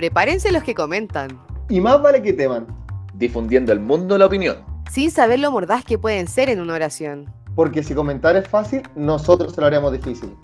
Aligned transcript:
Prepárense 0.00 0.50
los 0.50 0.62
que 0.62 0.74
comentan. 0.74 1.28
Y 1.68 1.78
más 1.78 2.00
vale 2.00 2.22
que 2.22 2.32
teman. 2.32 2.66
Difundiendo 3.12 3.70
al 3.70 3.80
mundo 3.80 4.16
la 4.16 4.24
opinión. 4.24 4.56
Sin 4.90 5.10
saber 5.10 5.40
lo 5.40 5.50
mordaz 5.50 5.84
que 5.84 5.98
pueden 5.98 6.26
ser 6.26 6.48
en 6.48 6.58
una 6.58 6.72
oración. 6.72 7.30
Porque 7.54 7.82
si 7.82 7.92
comentar 7.92 8.34
es 8.34 8.48
fácil, 8.48 8.80
nosotros 8.96 9.54
se 9.54 9.60
lo 9.60 9.66
haremos 9.66 9.92
difícil. 9.92 10.34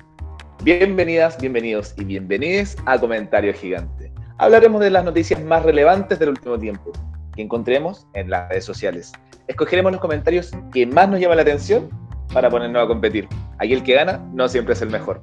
Bienvenidas, 0.62 1.38
bienvenidos 1.40 1.94
y 1.96 2.04
bienvenides 2.04 2.76
a 2.84 2.98
Comentario 3.00 3.54
Gigante. 3.54 4.12
Hablaremos 4.36 4.82
de 4.82 4.90
las 4.90 5.06
noticias 5.06 5.42
más 5.42 5.62
relevantes 5.62 6.18
del 6.18 6.28
último 6.28 6.58
tiempo 6.58 6.92
que 7.34 7.40
encontremos 7.40 8.06
en 8.12 8.28
las 8.28 8.50
redes 8.50 8.66
sociales. 8.66 9.10
Escogeremos 9.48 9.90
los 9.90 10.02
comentarios 10.02 10.50
que 10.70 10.84
más 10.84 11.08
nos 11.08 11.18
llaman 11.18 11.38
la 11.38 11.44
atención 11.44 11.88
para 12.30 12.50
ponernos 12.50 12.84
a 12.84 12.88
competir. 12.88 13.26
Aquí 13.58 13.72
el 13.72 13.82
que 13.82 13.94
gana 13.94 14.18
no 14.34 14.50
siempre 14.50 14.74
es 14.74 14.82
el 14.82 14.90
mejor. 14.90 15.22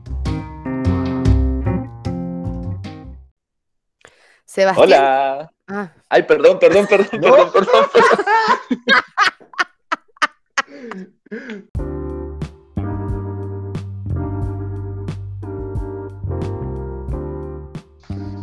Sebastián. 4.54 4.86
Hola. 4.86 5.52
Ah, 5.68 5.92
Ay, 6.10 6.21
perdón, 6.24 6.60
perdón, 6.60 6.86
perdón, 6.89 7.10
perdón, 7.10 7.50
perdón. 7.52 7.86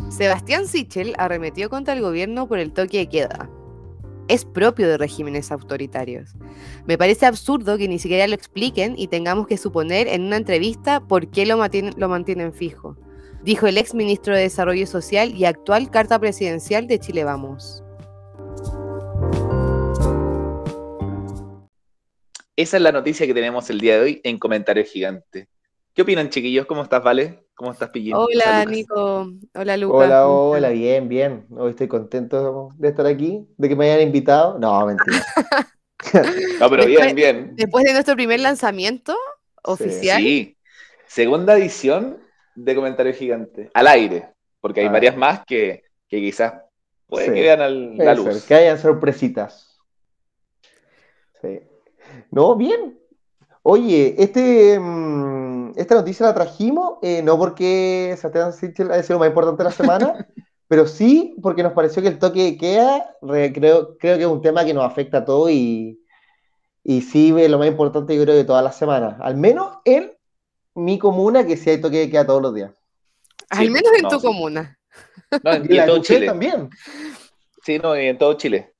Sebastián 0.09 0.67
Sichel 0.67 1.15
arremetió 1.17 1.69
contra 1.69 1.93
el 1.93 2.01
gobierno 2.01 2.45
por 2.45 2.59
el 2.59 2.73
toque 2.73 2.97
de 2.97 3.07
queda. 3.07 3.49
Es 4.27 4.43
propio 4.43 4.89
de 4.89 4.97
regímenes 4.97 5.49
autoritarios. 5.49 6.35
Me 6.85 6.97
parece 6.97 7.25
absurdo 7.25 7.77
que 7.77 7.87
ni 7.87 7.99
siquiera 7.99 8.27
lo 8.27 8.35
expliquen 8.35 8.95
y 8.97 9.07
tengamos 9.07 9.47
que 9.47 9.55
suponer 9.55 10.09
en 10.09 10.23
una 10.23 10.35
entrevista 10.35 10.99
por 10.99 11.31
qué 11.31 11.45
lo 11.45 11.55
mantienen, 11.55 11.93
lo 11.95 12.09
mantienen 12.09 12.53
fijo, 12.53 12.97
dijo 13.43 13.67
el 13.67 13.77
ex 13.77 13.93
ministro 13.93 14.35
de 14.35 14.43
Desarrollo 14.43 14.85
Social 14.87 15.33
y 15.35 15.45
actual 15.45 15.89
carta 15.89 16.19
presidencial 16.19 16.87
de 16.87 16.99
Chile 16.99 17.23
Vamos. 17.23 17.83
Esa 22.55 22.77
es 22.77 22.83
la 22.83 22.91
noticia 22.91 23.25
que 23.25 23.33
tenemos 23.33 23.69
el 23.69 23.79
día 23.79 23.95
de 23.95 24.01
hoy 24.01 24.21
en 24.23 24.37
Comentario 24.37 24.83
Gigante. 24.85 25.47
¿Qué 25.93 26.03
opinan, 26.03 26.29
chiquillos? 26.29 26.65
¿Cómo 26.65 26.83
estás, 26.83 27.03
Vale? 27.03 27.45
¿Cómo 27.55 27.71
estás, 27.71 27.89
Pillín? 27.89 28.13
Hola. 28.15 28.65
Nico. 28.65 29.27
Hola, 29.55 29.77
Lucas. 29.77 30.05
Hola, 30.07 30.21
¿Cómo 30.23 30.49
hola, 30.51 30.69
bien, 30.69 31.09
bien. 31.09 31.45
Hoy 31.51 31.71
estoy 31.71 31.87
contento 31.87 32.69
de 32.77 32.89
estar 32.89 33.05
aquí, 33.05 33.45
de 33.57 33.69
que 33.69 33.75
me 33.75 33.89
hayan 33.91 34.07
invitado. 34.07 34.57
No, 34.59 34.85
mentira. 34.85 35.25
No, 36.59 36.67
pero 36.69 36.83
Después- 36.83 37.13
bien, 37.13 37.15
bien. 37.15 37.55
Después 37.55 37.85
de 37.85 37.93
nuestro 37.93 38.15
primer 38.15 38.39
lanzamiento 38.39 39.15
oficial, 39.63 40.19
Sí. 40.21 40.57
Segunda 41.05 41.55
edición 41.57 42.17
de 42.65 42.75
Comentario 42.75 43.13
Gigante. 43.13 43.69
Al 43.73 43.87
aire. 43.87 44.29
Porque 44.59 44.81
hay 44.81 44.89
varias 44.89 45.17
más 45.17 45.43
que, 45.45 45.83
que 46.07 46.19
quizás 46.19 46.53
puede 47.07 47.25
Sí. 47.27 47.33
que 47.33 47.41
vean 47.41 47.61
al- 47.61 47.97
la 47.97 48.15
ser, 48.15 48.17
luz. 48.17 48.45
que 48.45 48.53
hayan 48.55 48.77
sorpresitas. 48.77 49.79
Sí. 51.41 51.59
No, 52.29 52.55
bien. 52.55 52.99
Oye, 53.63 54.15
este, 54.17 54.79
mm, 54.79 55.73
esta 55.75 55.95
noticia 55.95 56.25
la 56.25 56.33
trajimos, 56.33 56.97
eh, 57.01 57.21
no 57.23 57.37
porque 57.37 58.15
Sebastián 58.17 58.53
Sichel 58.53 58.91
haya 58.91 59.03
sido 59.03 59.15
lo 59.15 59.19
más 59.21 59.29
importante 59.29 59.63
de 59.63 59.69
la 59.69 59.75
semana, 59.75 60.27
pero 60.67 60.87
sí 60.87 61.35
porque 61.41 61.63
nos 61.63 61.73
pareció 61.73 62.01
que 62.01 62.07
el 62.09 62.19
toque 62.19 62.43
de 62.43 62.57
queda, 62.57 63.15
re- 63.21 63.53
creo, 63.53 63.97
creo 63.97 64.17
que 64.17 64.23
es 64.23 64.29
un 64.29 64.41
tema 64.41 64.65
que 64.65 64.73
nos 64.73 64.83
afecta 64.85 65.19
a 65.19 65.25
todos 65.25 65.51
y, 65.51 65.99
y 66.83 67.01
sí 67.01 67.33
es 67.37 67.49
lo 67.49 67.59
más 67.59 67.67
importante 67.67 68.15
yo 68.15 68.23
creo 68.23 68.35
de 68.35 68.45
todas 68.45 68.63
las 68.63 68.75
semanas. 68.75 69.17
Al 69.21 69.37
menos 69.37 69.77
en 69.85 70.11
mi 70.75 70.97
comuna 70.99 71.45
que 71.45 71.57
sí 71.57 71.69
hay 71.69 71.81
toque 71.81 71.97
de 71.99 72.09
queda 72.09 72.25
todos 72.25 72.41
los 72.41 72.53
días. 72.55 72.71
al 73.49 73.69
menos 73.69 73.91
en 73.95 74.03
no, 74.03 74.09
tu 74.09 74.19
sí. 74.19 74.25
comuna. 74.27 74.77
No, 75.43 75.51
en, 75.53 75.71
Y 75.73 75.77
en 75.77 75.85
todo 75.85 76.01
Chile. 76.01 76.25
también. 76.27 76.69
Sí, 77.63 77.77
no, 77.79 77.97
y 77.99 78.07
en 78.07 78.17
todo 78.17 78.33
Chile. 78.35 78.73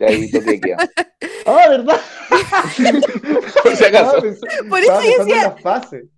Ahí 0.00 0.30
toque 0.30 0.44
de 0.46 0.60
queda. 0.60 0.76
Ah, 1.46 1.66
¿verdad? 1.68 2.00
Por 3.62 3.76
si 3.76 3.84
acaso. 3.84 4.16
Por 4.70 4.78
eso 4.80 5.00
yo 5.02 5.24
decía-. 5.24 5.54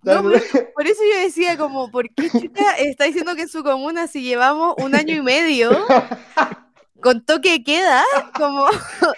No, 0.03 0.23
por, 0.23 0.41
por 0.73 0.87
eso 0.87 1.01
yo 1.13 1.19
decía 1.21 1.57
como, 1.57 1.91
¿por 1.91 2.09
qué 2.15 2.29
chuta 2.29 2.77
está 2.77 3.03
diciendo 3.03 3.35
que 3.35 3.41
en 3.41 3.49
su 3.49 3.61
comuna 3.61 4.07
si 4.07 4.21
llevamos 4.23 4.75
un 4.77 4.95
año 4.95 5.13
y 5.15 5.21
medio 5.21 5.71
con 7.01 7.25
toque 7.25 7.51
de 7.51 7.63
queda? 7.65 8.03
Como 8.37 8.67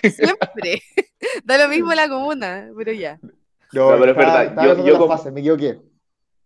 siempre. 0.02 0.82
Da 1.44 1.60
lo 1.60 1.68
mismo 1.70 1.94
la 1.94 2.10
comuna, 2.10 2.70
pero 2.76 2.92
ya. 2.92 3.20
No, 3.72 3.92
No, 3.92 4.00
pero 4.00 4.12
es 4.12 4.18
verdad, 4.18 4.46
estaba 4.46 4.68
yo- 4.68 4.86
yo 4.86 4.98
como- 4.98 5.32
me 5.32 5.40
equivoqué. 5.42 5.80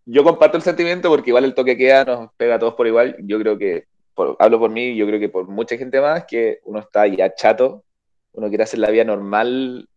Yo 0.05 0.23
comparto 0.23 0.57
el 0.57 0.63
sentimiento 0.63 1.09
porque 1.09 1.29
igual 1.29 1.45
el 1.45 1.53
toque 1.55 1.77
queda 1.77 2.03
nos 2.05 2.33
pega 2.35 2.55
a 2.55 2.59
todos 2.59 2.73
por 2.75 2.87
igual. 2.87 3.15
Yo 3.23 3.39
creo 3.39 3.57
que, 3.57 3.85
por- 4.13 4.35
hablo 4.39 4.59
por 4.59 4.69
mí, 4.69 4.95
yo 4.95 5.05
creo 5.07 5.19
que 5.19 5.29
por 5.29 5.47
mucha 5.47 5.77
gente 5.77 6.01
más, 6.01 6.25
que 6.25 6.59
uno 6.65 6.79
está 6.79 7.07
ya 7.07 7.33
chato, 7.33 7.83
uno 8.33 8.49
quiere 8.49 8.63
hacer 8.63 8.79
la 8.79 8.89
vida 8.89 9.03
normal 9.05 9.87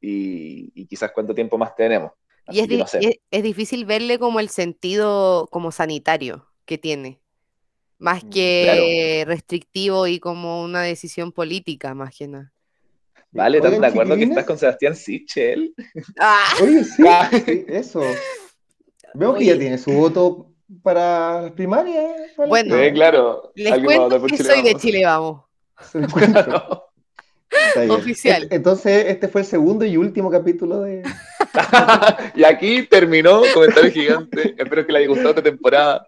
y, 0.00 0.70
y 0.74 0.86
quizás 0.86 1.12
cuánto 1.12 1.34
tiempo 1.34 1.58
más 1.58 1.74
tenemos. 1.76 2.12
Y 2.50 2.58
es, 2.60 2.68
no 2.68 2.86
sé. 2.86 2.98
y 3.02 3.06
es, 3.06 3.16
es 3.30 3.42
difícil 3.44 3.84
verle 3.84 4.18
como 4.18 4.40
el 4.40 4.48
sentido 4.48 5.46
como 5.50 5.70
sanitario 5.70 6.48
que 6.64 6.76
tiene. 6.78 7.20
Más 7.98 8.24
que 8.24 9.22
restrictivo 9.28 10.08
y 10.08 10.18
como 10.18 10.64
una 10.64 10.82
decisión 10.82 11.30
política, 11.30 11.94
más 11.94 12.16
que 12.18 12.26
nada. 12.26 12.52
Vale, 13.30 13.58
¿estás 13.58 13.78
de 13.80 13.86
acuerdo 13.86 14.16
que 14.16 14.24
estás 14.24 14.44
con 14.44 14.58
Sebastián 14.58 14.96
Sichel? 14.96 15.72
¡Ah! 16.18 16.52
Oye, 16.60 16.82
sí, 16.82 17.04
Ah. 17.06 17.30
sí, 17.46 17.64
eso. 17.68 18.02
Veo 19.14 19.34
que 19.34 19.44
ya 19.44 19.58
tiene 19.58 19.78
su 19.78 19.92
voto 19.92 20.52
para 20.82 21.42
las 21.42 21.52
primarias. 21.52 22.32
para 22.36 22.48
las 22.48 22.48
Bueno, 22.48 22.76
Sí, 22.76 22.92
claro. 22.92 23.52
Les 23.54 23.78
cuento 23.80 24.22
que 24.22 24.36
Chile 24.36 24.44
soy 24.44 24.62
de. 24.62 24.74
Chile, 24.74 25.04
vamos. 25.04 25.42
Se 25.80 26.00
lo. 26.00 26.92
Oficial. 27.90 28.48
Entonces, 28.50 29.06
este 29.08 29.28
fue 29.28 29.42
el 29.42 29.46
segundo 29.46 29.84
y 29.84 29.96
último 29.96 30.30
capítulo 30.30 30.80
de. 30.80 31.02
y 32.34 32.44
aquí 32.44 32.86
terminó 32.86 33.42
Comentario 33.52 33.90
Gigante. 33.90 34.54
Espero 34.56 34.86
que 34.86 34.92
le 34.92 34.98
haya 35.00 35.08
gustado 35.08 35.30
esta 35.30 35.42
temporada. 35.42 36.06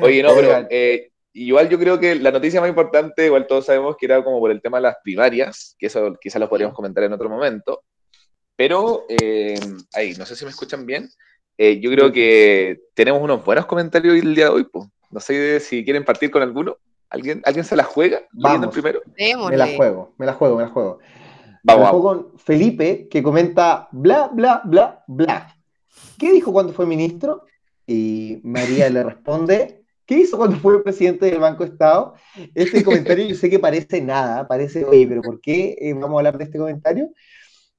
Oye, 0.00 0.22
no, 0.22 0.34
pero 0.34 0.66
eh, 0.70 1.10
igual 1.32 1.68
yo 1.68 1.78
creo 1.78 1.98
que 2.00 2.14
la 2.16 2.32
noticia 2.32 2.60
más 2.60 2.68
importante, 2.68 3.26
igual 3.26 3.46
todos 3.46 3.66
sabemos 3.66 3.96
que 3.96 4.06
era 4.06 4.22
como 4.24 4.40
por 4.40 4.50
el 4.50 4.60
tema 4.60 4.78
de 4.78 4.82
las 4.82 4.96
primarias, 5.02 5.76
que 5.78 5.86
eso 5.86 6.14
quizás 6.20 6.40
lo 6.40 6.48
podríamos 6.48 6.74
comentar 6.74 7.04
en 7.04 7.12
otro 7.12 7.28
momento. 7.28 7.82
Pero, 8.56 9.04
eh, 9.08 9.58
ahí, 9.92 10.14
no 10.14 10.26
sé 10.26 10.36
si 10.36 10.44
me 10.44 10.50
escuchan 10.50 10.86
bien. 10.86 11.08
Eh, 11.56 11.80
yo 11.80 11.90
creo 11.90 12.12
que 12.12 12.80
tenemos 12.94 13.22
unos 13.22 13.44
buenos 13.44 13.66
comentarios 13.66 14.16
el 14.16 14.34
día 14.34 14.46
de 14.46 14.50
hoy. 14.50 14.64
Pues. 14.64 14.88
No 15.10 15.20
sé 15.20 15.60
si 15.60 15.84
quieren 15.84 16.04
partir 16.04 16.30
con 16.30 16.42
alguno. 16.42 16.76
¿Alguien, 17.08 17.42
¿alguien 17.44 17.64
se 17.64 17.76
la 17.76 17.84
juega? 17.84 18.22
¿Leyendo 18.32 18.66
el 18.66 18.72
Vamos. 18.72 18.74
primero? 18.74 19.00
Me 19.16 19.56
la 19.56 19.68
juego, 19.68 20.14
me 20.18 20.26
la 20.26 20.32
juego, 20.32 20.56
me 20.56 20.62
la 20.64 20.68
juego. 20.68 20.98
Me 20.98 21.06
Vamos, 21.62 21.64
la 21.64 21.74
vamos. 21.74 21.90
juego 21.90 22.02
con 22.02 22.38
Felipe, 22.38 23.08
que 23.08 23.22
comenta 23.22 23.88
bla, 23.92 24.28
bla, 24.32 24.62
bla, 24.64 25.04
bla. 25.06 25.56
¿Qué 26.18 26.32
dijo 26.32 26.52
cuando 26.52 26.72
fue 26.72 26.86
ministro? 26.86 27.44
Y 27.86 28.40
María 28.42 28.90
le 28.90 29.02
responde, 29.04 29.84
¿qué 30.06 30.18
hizo 30.18 30.36
cuando 30.36 30.56
fue 30.56 30.82
presidente 30.82 31.26
del 31.26 31.38
Banco 31.38 31.62
Estado? 31.64 32.14
Este 32.54 32.82
comentario 32.82 33.26
yo 33.26 33.34
sé 33.36 33.48
que 33.48 33.58
parece 33.58 34.00
nada, 34.00 34.48
parece, 34.48 34.84
oye, 34.84 35.06
pero 35.06 35.22
¿por 35.22 35.40
qué 35.40 35.76
eh, 35.80 35.92
vamos 35.94 36.16
a 36.16 36.18
hablar 36.18 36.38
de 36.38 36.44
este 36.44 36.58
comentario? 36.58 37.10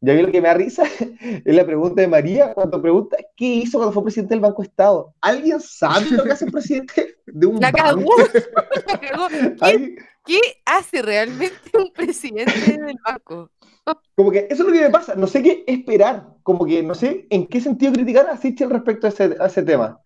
Y 0.06 0.12
a 0.12 0.14
mí 0.14 0.22
lo 0.22 0.32
que 0.32 0.42
me 0.42 0.48
da 0.48 0.54
risa 0.54 0.84
es 1.46 1.56
la 1.56 1.66
pregunta 1.66 2.02
de 2.02 2.08
María 2.08 2.54
cuando 2.54 2.82
pregunta, 2.82 3.18
¿qué 3.36 3.46
hizo 3.46 3.78
cuando 3.80 3.92
fue 3.94 4.04
presidente 4.04 4.36
del 4.36 4.42
Banco 4.42 4.62
Estado? 4.62 5.14
¿Alguien 5.22 5.60
sabe 5.60 6.12
lo 6.12 6.24
que 6.24 6.32
hace 6.32 6.46
un 6.46 6.52
presidente 6.52 7.16
de 7.26 7.48
un 7.48 7.60
La 7.60 7.72
cagó. 7.72 7.98
banco? 8.02 8.14
La 8.88 9.00
cagó. 9.00 9.28
¿Qué, 9.30 9.56
¿Alguien- 9.62 9.96
qué 10.26 10.40
hace 10.66 11.02
realmente 11.02 11.56
un 11.78 11.92
presidente 11.94 12.78
del 12.78 12.98
banco? 13.04 13.50
Como 14.16 14.32
que 14.32 14.48
eso 14.50 14.64
es 14.64 14.68
lo 14.68 14.72
que 14.74 14.82
me 14.82 14.90
pasa, 14.90 15.16
no 15.16 15.28
sé 15.28 15.44
qué 15.44 15.64
esperar, 15.68 16.28
como 16.42 16.66
que 16.66 16.82
no 16.82 16.96
sé 16.96 17.28
en 17.30 17.46
qué 17.48 17.62
sentido 17.62 17.94
criticar 17.94 18.28
a 18.30 18.38
Sichel 18.38 18.70
respecto 18.72 19.06
a 19.08 19.10
ese, 19.12 19.36
a 19.40 19.46
ese 19.46 19.62
tema. 19.64 20.00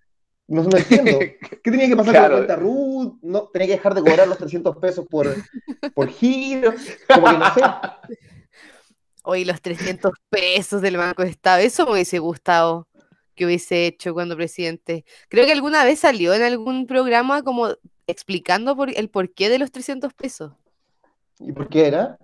No, 0.48 0.64
no 0.64 0.78
entiendo. 0.78 1.20
¿Qué 1.64 1.72
tenía 1.72 1.88
que 1.88 1.96
pasar 1.96 2.14
Claro. 2.14 2.36
con 2.38 2.42
la 2.42 2.48
cuenta 2.48 2.56
Ruth? 2.58 3.14
No, 3.22 3.44
tenía 3.54 3.68
que 3.68 3.74
dejar 3.74 3.94
de 3.94 4.02
cobrar 4.02 4.28
los 4.28 4.38
300 4.38 4.76
pesos 4.78 5.06
por, 5.10 5.28
por 5.94 6.08
giro. 6.10 6.74
Como 7.14 7.28
que 7.28 7.38
no 7.38 7.54
sé. 7.54 7.62
Hoy 9.32 9.46
los 9.46 9.62
300 9.62 10.12
pesos 10.32 10.82
del 10.82 10.98
Banco 10.98 11.22
de 11.22 11.30
Estado, 11.30 11.60
eso 11.60 11.86
me 11.86 11.92
hubiese 11.92 12.18
gustado 12.18 12.88
que 13.36 13.46
hubiese 13.46 13.86
hecho 13.86 14.16
cuando 14.16 14.36
presidente. 14.36 15.06
Creo 15.28 15.46
que 15.46 15.52
alguna 15.52 15.84
vez 15.84 16.00
salió 16.00 16.34
en 16.34 16.42
algún 16.42 16.88
programa 16.88 17.44
como 17.44 17.68
explicando 18.08 18.76
por, 18.76 18.90
el 18.90 19.08
porqué 19.08 19.50
de 19.50 19.60
los 19.60 19.72
300 19.72 20.16
pesos. 20.16 20.54
¿Y 21.38 21.52
por 21.52 21.70
qué 21.70 21.86
era? 21.86 22.18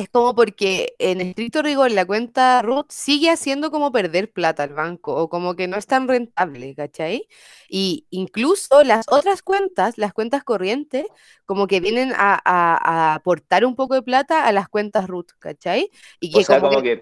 Es 0.00 0.08
como 0.08 0.34
porque 0.34 0.94
en 0.98 1.20
estricto 1.20 1.60
rigor 1.60 1.90
la 1.90 2.06
cuenta 2.06 2.62
Ruth 2.62 2.86
sigue 2.88 3.28
haciendo 3.28 3.70
como 3.70 3.92
perder 3.92 4.32
plata 4.32 4.62
al 4.62 4.72
banco 4.72 5.14
o 5.14 5.28
como 5.28 5.56
que 5.56 5.68
no 5.68 5.76
es 5.76 5.86
tan 5.86 6.08
rentable, 6.08 6.74
¿cachai? 6.74 7.28
Y 7.68 8.06
incluso 8.08 8.82
las 8.82 9.04
otras 9.10 9.42
cuentas, 9.42 9.98
las 9.98 10.14
cuentas 10.14 10.42
corrientes, 10.42 11.04
como 11.44 11.66
que 11.66 11.80
vienen 11.80 12.12
a, 12.14 12.32
a- 12.42 13.10
a 13.12 13.14
aportar 13.14 13.66
un 13.66 13.76
poco 13.76 13.92
de 13.94 14.00
plata 14.02 14.46
a 14.46 14.52
las 14.52 14.70
cuentas 14.70 15.06
Ruth, 15.06 15.32
¿cachai? 15.38 15.90
Y 16.18 16.30
que 16.32 16.38
O 16.38 16.42
sea, 16.42 16.60
como 16.60 16.70
como 16.70 16.82
que 16.82 17.00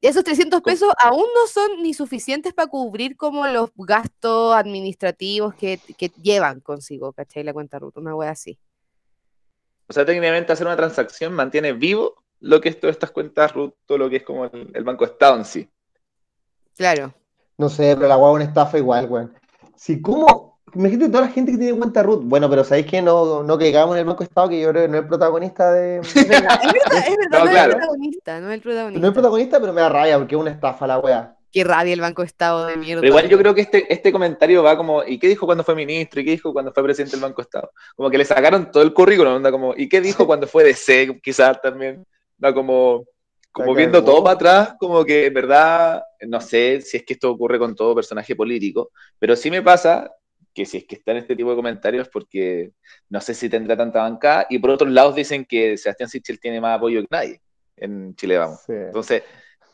que 0.00 0.08
esos 0.08 0.22
300 0.22 0.60
como- 0.60 0.72
pesos 0.72 0.92
aún 1.02 1.24
no 1.34 1.48
son 1.48 1.82
ni 1.82 1.94
suficientes 1.94 2.54
para 2.54 2.68
cubrir 2.68 3.16
como 3.16 3.48
los 3.48 3.70
gastos 3.74 4.54
administrativos 4.54 5.52
que, 5.56 5.80
que 5.98 6.12
llevan 6.22 6.60
consigo, 6.60 7.12
¿cachai? 7.12 7.42
La 7.42 7.52
cuenta 7.52 7.80
Ruth, 7.80 7.96
una 7.96 8.14
wea 8.14 8.30
así. 8.30 8.56
O 9.88 9.92
sea, 9.92 10.04
técnicamente 10.06 10.52
hacer 10.52 10.66
una 10.68 10.76
transacción 10.76 11.32
mantiene 11.32 11.72
vivo 11.72 12.22
lo 12.40 12.60
que 12.60 12.68
es 12.68 12.80
todas 12.80 12.94
estas 12.94 13.10
cuentas 13.10 13.52
root, 13.52 13.74
todo 13.86 13.98
lo 13.98 14.10
que 14.10 14.16
es 14.16 14.22
como 14.22 14.44
el, 14.44 14.70
el 14.74 14.84
Banco 14.84 15.04
Estado 15.04 15.36
en 15.36 15.44
sí. 15.44 15.68
Claro. 16.76 17.14
No 17.58 17.68
sé, 17.68 17.94
pero 17.96 18.08
la 18.08 18.16
guagua 18.16 18.38
es 18.38 18.42
una 18.42 18.50
estafa 18.50 18.78
igual, 18.78 19.06
weón. 19.08 19.34
Si, 19.76 20.00
¿cómo? 20.02 20.58
Imagínate 20.74 21.10
toda 21.10 21.22
la 21.22 21.32
gente 21.32 21.52
que 21.52 21.58
tiene 21.58 21.78
cuenta 21.78 22.02
root. 22.02 22.22
Bueno, 22.24 22.50
pero 22.50 22.64
¿sabéis 22.64 22.86
que 22.86 23.00
no, 23.00 23.42
no 23.42 23.58
caigamos 23.58 23.94
en 23.94 24.00
el 24.00 24.04
Banco 24.04 24.24
Estado, 24.24 24.48
que 24.48 24.60
yo 24.60 24.70
creo 24.70 24.82
que 24.82 24.88
no 24.88 24.96
es 24.96 25.02
el 25.02 25.08
protagonista 25.08 25.72
de. 25.72 25.98
Es 26.04 26.28
verdad, 26.28 26.60
es 26.62 26.72
verdad, 27.16 27.30
No, 27.30 27.38
no, 27.38 27.44
es 27.44 27.50
claro. 27.50 27.72
el 27.72 27.78
protagonista, 27.78 28.40
no 28.40 28.48
es 28.48 28.54
el 28.54 28.60
protagonista. 28.60 29.00
No 29.00 29.06
es 29.06 29.08
el 29.08 29.14
protagonista, 29.14 29.60
pero 29.60 29.72
me 29.72 29.80
da 29.80 29.88
rabia 29.88 30.18
porque 30.18 30.34
es 30.34 30.40
una 30.40 30.50
estafa 30.50 30.86
la 30.86 30.98
wea. 30.98 31.36
Qué 31.52 31.64
rabia 31.64 31.94
el 31.94 32.00
Banco 32.02 32.22
Estado 32.22 32.66
de 32.66 32.76
mierda. 32.76 33.00
Pero 33.00 33.10
igual 33.10 33.28
yo 33.28 33.38
creo 33.38 33.54
que 33.54 33.62
este, 33.62 33.90
este 33.90 34.12
comentario 34.12 34.62
va 34.62 34.76
como, 34.76 35.02
¿y 35.04 35.18
qué 35.18 35.28
dijo 35.28 35.46
cuando 35.46 35.64
fue 35.64 35.74
ministro? 35.74 36.20
¿Y 36.20 36.24
qué 36.24 36.32
dijo 36.32 36.52
cuando 36.52 36.72
fue 36.72 36.82
presidente 36.82 37.12
del 37.16 37.22
Banco 37.22 37.40
Estado? 37.40 37.70
Como 37.94 38.10
que 38.10 38.18
le 38.18 38.26
sacaron 38.26 38.70
todo 38.70 38.82
el 38.82 38.92
currículum, 38.92 39.36
onda 39.36 39.50
como, 39.50 39.72
¿y 39.74 39.88
qué 39.88 40.02
dijo 40.02 40.26
cuando 40.26 40.46
fue 40.46 40.64
DC? 40.64 41.20
Quizás 41.22 41.62
también, 41.62 42.04
va 42.42 42.54
como, 42.54 43.04
como 43.52 43.74
viendo 43.74 44.02
todo 44.04 44.22
para 44.22 44.34
atrás, 44.34 44.74
como 44.78 45.04
que 45.04 45.26
en 45.26 45.34
verdad, 45.34 46.02
no 46.26 46.40
sé 46.40 46.80
si 46.80 46.98
es 46.98 47.04
que 47.04 47.14
esto 47.14 47.30
ocurre 47.30 47.58
con 47.58 47.74
todo 47.74 47.94
personaje 47.94 48.36
político, 48.36 48.90
pero 49.18 49.36
sí 49.36 49.50
me 49.50 49.62
pasa 49.62 50.10
que 50.52 50.64
si 50.64 50.78
es 50.78 50.84
que 50.86 50.96
está 50.96 51.12
en 51.12 51.18
este 51.18 51.36
tipo 51.36 51.50
de 51.50 51.56
comentarios, 51.56 52.08
porque 52.08 52.72
no 53.10 53.20
sé 53.20 53.34
si 53.34 53.48
tendrá 53.48 53.76
tanta 53.76 54.02
bancada, 54.02 54.46
y 54.48 54.58
por 54.58 54.70
otros 54.70 54.90
lados 54.90 55.14
dicen 55.14 55.44
que 55.44 55.76
Sebastián 55.76 56.08
Sichel 56.08 56.40
tiene 56.40 56.60
más 56.60 56.76
apoyo 56.76 57.02
que 57.02 57.08
nadie 57.10 57.40
en 57.76 58.14
Chile, 58.16 58.38
vamos. 58.38 58.60
Sí. 58.66 58.72
Entonces, 58.72 59.22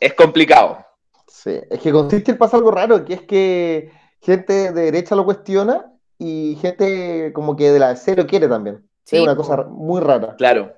es 0.00 0.14
complicado. 0.14 0.84
Sí, 1.28 1.60
es 1.70 1.80
que 1.80 1.92
con 1.92 2.10
Sichel 2.10 2.36
pasa 2.36 2.56
algo 2.56 2.72
raro, 2.72 3.04
que 3.04 3.14
es 3.14 3.22
que 3.22 3.92
gente 4.20 4.72
de 4.72 4.82
derecha 4.82 5.14
lo 5.14 5.24
cuestiona 5.24 5.92
y 6.18 6.58
gente 6.60 7.32
como 7.32 7.54
que 7.56 7.70
de 7.70 7.78
la 7.78 7.90
DC 7.90 8.16
lo 8.16 8.26
quiere 8.26 8.48
también. 8.48 8.88
Sí, 9.04 9.16
es 9.16 9.22
una 9.22 9.36
cosa 9.36 9.64
muy 9.64 10.00
rara. 10.00 10.34
Claro, 10.36 10.72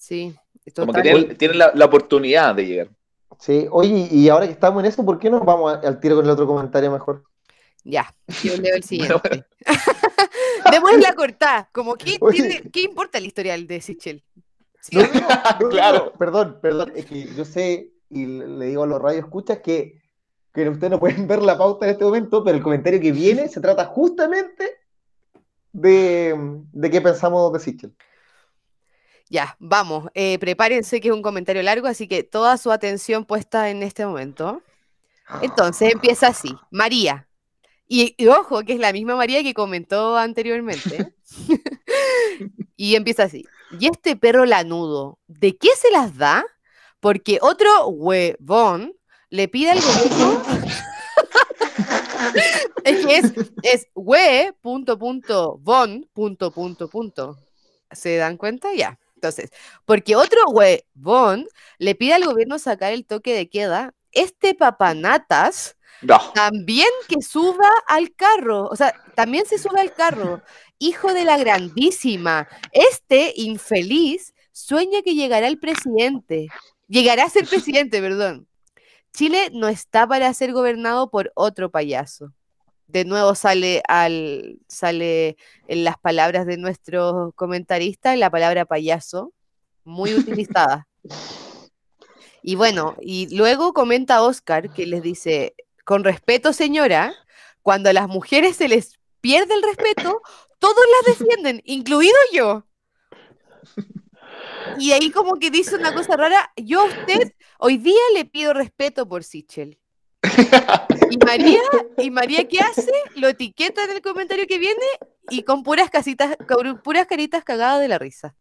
Sí, 0.00 0.34
como 0.76 0.92
que 0.92 1.02
tienen, 1.02 1.36
tienen 1.36 1.58
la, 1.58 1.72
la 1.74 1.84
oportunidad 1.86 2.54
de 2.54 2.66
llegar. 2.66 2.88
Sí, 3.38 3.66
oye, 3.70 4.08
y 4.10 4.28
ahora 4.28 4.46
que 4.46 4.52
estamos 4.52 4.82
en 4.82 4.88
eso, 4.88 5.04
¿por 5.04 5.18
qué 5.18 5.30
no 5.30 5.40
vamos 5.40 5.72
a- 5.72 5.80
al 5.86 5.98
tiro 6.00 6.16
con 6.16 6.24
el 6.24 6.30
otro 6.30 6.46
comentario 6.46 6.90
mejor? 6.90 7.24
Ya, 7.84 8.14
yo 8.42 8.56
leo 8.58 8.76
el 8.76 8.82
siguiente. 8.84 9.46
Démosle 10.70 10.98
la 10.98 11.14
cortada. 11.14 11.68
Como, 11.72 11.94
¿qué, 11.94 12.18
tiene- 12.30 12.62
¿qué 12.70 12.82
importa 12.82 13.18
el 13.18 13.26
historial 13.26 13.66
de 13.66 13.80
Sichel? 13.80 14.22
¿Sí 14.80 14.96
No, 14.96 15.02
o 15.02 15.06
no? 15.06 15.12
no, 15.20 15.20
no, 15.20 15.58
no, 15.60 15.68
Claro. 15.70 15.98
no, 16.06 16.12
perdón, 16.18 16.58
perdón, 16.60 16.92
es 16.94 17.06
que 17.06 17.26
yo 17.34 17.44
sé 17.44 17.92
y 18.10 18.26
le 18.26 18.66
digo 18.66 18.82
a 18.82 18.86
los 18.86 19.00
radios 19.00 19.24
escuchas 19.24 19.60
que, 19.60 20.02
que 20.52 20.68
ustedes 20.68 20.90
no 20.90 20.98
pueden 21.00 21.26
ver 21.28 21.42
la 21.42 21.56
pauta 21.56 21.86
en 21.86 21.92
este 21.92 22.04
momento, 22.04 22.42
pero 22.44 22.56
el 22.56 22.62
comentario 22.62 23.00
que 23.00 23.12
viene 23.12 23.48
se 23.48 23.60
trata 23.60 23.84
justamente 23.86 24.78
de, 25.72 26.34
de 26.72 26.90
qué 26.90 27.00
pensamos 27.00 27.52
de 27.52 27.60
Sichel. 27.60 27.94
Ya, 29.30 29.56
vamos. 29.60 30.10
eh, 30.14 30.38
prepárense 30.40 31.00
que 31.00 31.08
es 31.08 31.14
un 31.14 31.22
comentario 31.22 31.62
largo, 31.62 31.86
así 31.86 32.08
que 32.08 32.24
toda 32.24 32.56
su 32.58 32.72
atención 32.72 33.24
puesta 33.24 33.70
en 33.70 33.82
este 33.84 34.04
momento. 34.04 34.60
Entonces 35.40 35.92
empieza 35.92 36.28
así. 36.28 36.52
María. 36.70 37.28
Y, 37.86 38.14
y 38.18 38.26
ojo, 38.28 38.62
que 38.64 38.72
es 38.74 38.80
la 38.80 38.92
misma 38.92 39.16
María 39.16 39.42
que 39.42 39.54
comentó 39.54 40.16
anteriormente. 40.16 41.14
y 42.76 42.96
empieza 42.96 43.24
así. 43.24 43.44
¿Y 43.78 43.86
este 43.86 44.16
perro 44.16 44.44
lanudo, 44.46 45.18
de 45.28 45.56
qué 45.56 45.68
se 45.76 45.90
las 45.92 46.16
da? 46.16 46.44
Porque 47.00 47.38
otro 47.40 47.88
huevón 47.88 48.94
le 49.30 49.48
pide 49.48 49.70
al 49.70 49.80
gobierno. 49.80 50.42
es 52.84 53.06
que 53.06 53.16
es, 53.16 53.32
es 53.62 53.86
hue, 53.94 54.52
punto, 54.60 54.98
punto, 54.98 55.60
punto, 56.12 56.50
punto, 56.52 56.88
punto. 56.88 57.38
¿Se 57.92 58.16
dan 58.16 58.36
cuenta? 58.36 58.72
Ya. 58.74 58.99
Entonces, 59.20 59.50
porque 59.84 60.16
otro 60.16 60.40
huevón 60.48 61.46
le 61.78 61.94
pide 61.94 62.14
al 62.14 62.24
gobierno 62.24 62.58
sacar 62.58 62.92
el 62.94 63.04
toque 63.06 63.34
de 63.34 63.50
queda, 63.50 63.94
este 64.12 64.54
papanatas 64.54 65.76
No. 66.00 66.18
también 66.34 66.88
que 67.08 67.20
suba 67.22 67.68
al 67.86 68.14
carro, 68.14 68.66
o 68.68 68.76
sea, 68.76 68.94
también 69.14 69.44
se 69.46 69.58
sube 69.58 69.78
al 69.80 69.92
carro, 69.94 70.42
hijo 70.78 71.12
de 71.12 71.24
la 71.26 71.36
grandísima. 71.36 72.48
Este 72.72 73.34
infeliz 73.36 74.32
sueña 74.52 75.02
que 75.02 75.14
llegará 75.14 75.48
el 75.48 75.58
presidente, 75.58 76.46
llegará 76.88 77.24
a 77.24 77.30
ser 77.30 77.44
presidente, 77.48 78.00
perdón. 78.00 78.48
Chile 79.14 79.50
no 79.52 79.68
está 79.68 80.06
para 80.06 80.32
ser 80.34 80.52
gobernado 80.52 81.10
por 81.10 81.32
otro 81.34 81.70
payaso. 81.70 82.32
De 82.90 83.04
nuevo 83.04 83.36
sale 83.36 83.82
al 83.86 84.58
sale 84.66 85.36
en 85.68 85.84
las 85.84 85.96
palabras 85.96 86.44
de 86.44 86.56
nuestro 86.56 87.32
comentarista 87.36 88.16
la 88.16 88.30
palabra 88.30 88.64
payaso, 88.64 89.32
muy 89.84 90.14
utilizada. 90.14 90.86
Y 92.42 92.54
bueno, 92.54 92.96
y 93.02 93.36
luego 93.36 93.74
comenta 93.74 94.22
Oscar 94.22 94.72
que 94.72 94.86
les 94.86 95.02
dice, 95.02 95.54
con 95.84 96.04
respeto 96.04 96.54
señora, 96.54 97.14
cuando 97.60 97.90
a 97.90 97.92
las 97.92 98.08
mujeres 98.08 98.56
se 98.56 98.66
les 98.66 98.98
pierde 99.20 99.52
el 99.52 99.62
respeto, 99.62 100.22
todos 100.58 100.84
las 101.04 101.18
defienden, 101.18 101.60
incluido 101.66 102.16
yo. 102.32 102.64
Y 104.78 104.92
ahí 104.92 105.10
como 105.10 105.34
que 105.34 105.50
dice 105.50 105.76
una 105.76 105.92
cosa 105.92 106.16
rara, 106.16 106.50
yo 106.56 106.80
a 106.80 106.84
usted 106.84 107.34
hoy 107.58 107.76
día 107.76 108.00
le 108.14 108.24
pido 108.24 108.54
respeto 108.54 109.06
por 109.06 109.22
Sichel. 109.22 109.78
Y 111.10 111.16
María, 111.18 111.60
¿y 111.98 112.10
María 112.10 112.46
qué 112.46 112.60
hace? 112.60 112.92
Lo 113.16 113.28
etiqueta 113.28 113.84
en 113.84 113.90
el 113.90 114.02
comentario 114.02 114.46
que 114.46 114.58
viene 114.58 114.84
y 115.30 115.42
con 115.42 115.62
puras 115.62 115.90
casitas, 115.90 116.36
con 116.48 116.80
puras 116.82 117.06
caritas 117.06 117.44
cagadas 117.44 117.80
de 117.80 117.88
la 117.88 117.98
risa. 117.98 118.34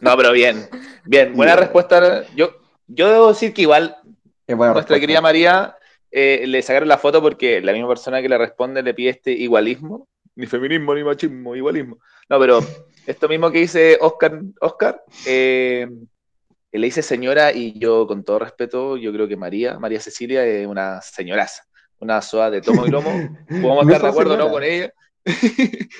No, 0.00 0.16
pero 0.16 0.32
bien. 0.32 0.68
Bien, 1.04 1.34
buena 1.34 1.54
Bien. 1.54 1.64
respuesta. 1.64 2.24
Yo, 2.34 2.50
yo 2.86 3.10
debo 3.10 3.28
decir 3.28 3.52
que 3.52 3.62
igual 3.62 3.96
nuestra 4.46 4.72
respuesta. 4.74 5.00
querida 5.00 5.20
María 5.20 5.76
eh, 6.10 6.44
le 6.46 6.62
sacaron 6.62 6.88
la 6.88 6.98
foto 6.98 7.20
porque 7.22 7.60
la 7.60 7.72
misma 7.72 7.88
persona 7.88 8.22
que 8.22 8.28
le 8.28 8.38
responde 8.38 8.82
le 8.82 8.94
pide 8.94 9.10
este 9.10 9.32
igualismo. 9.32 10.08
Ni 10.34 10.46
feminismo, 10.46 10.94
ni 10.94 11.04
machismo, 11.04 11.54
igualismo. 11.54 11.98
No, 12.28 12.38
pero 12.38 12.60
esto 13.06 13.28
mismo 13.28 13.50
que 13.50 13.58
dice 13.58 13.98
Oscar, 14.00 14.40
Oscar 14.60 15.02
eh, 15.26 15.88
le 16.78 16.86
dice 16.86 17.02
señora 17.02 17.52
y 17.52 17.78
yo 17.78 18.06
con 18.06 18.24
todo 18.24 18.38
respeto, 18.38 18.96
yo 18.96 19.12
creo 19.12 19.28
que 19.28 19.36
María, 19.36 19.78
María 19.78 20.00
Cecilia 20.00 20.44
es 20.44 20.66
una 20.66 21.00
señoraza, 21.02 21.62
una 21.98 22.22
soa 22.22 22.50
de 22.50 22.60
tomo 22.62 22.86
y 22.86 22.90
lomo. 22.90 23.10
Podemos 23.48 23.86
estar 23.86 24.02
de 24.02 24.08
acuerdo 24.08 24.34
o 24.34 24.36
no 24.38 24.50
con 24.50 24.62
ella. 24.62 24.92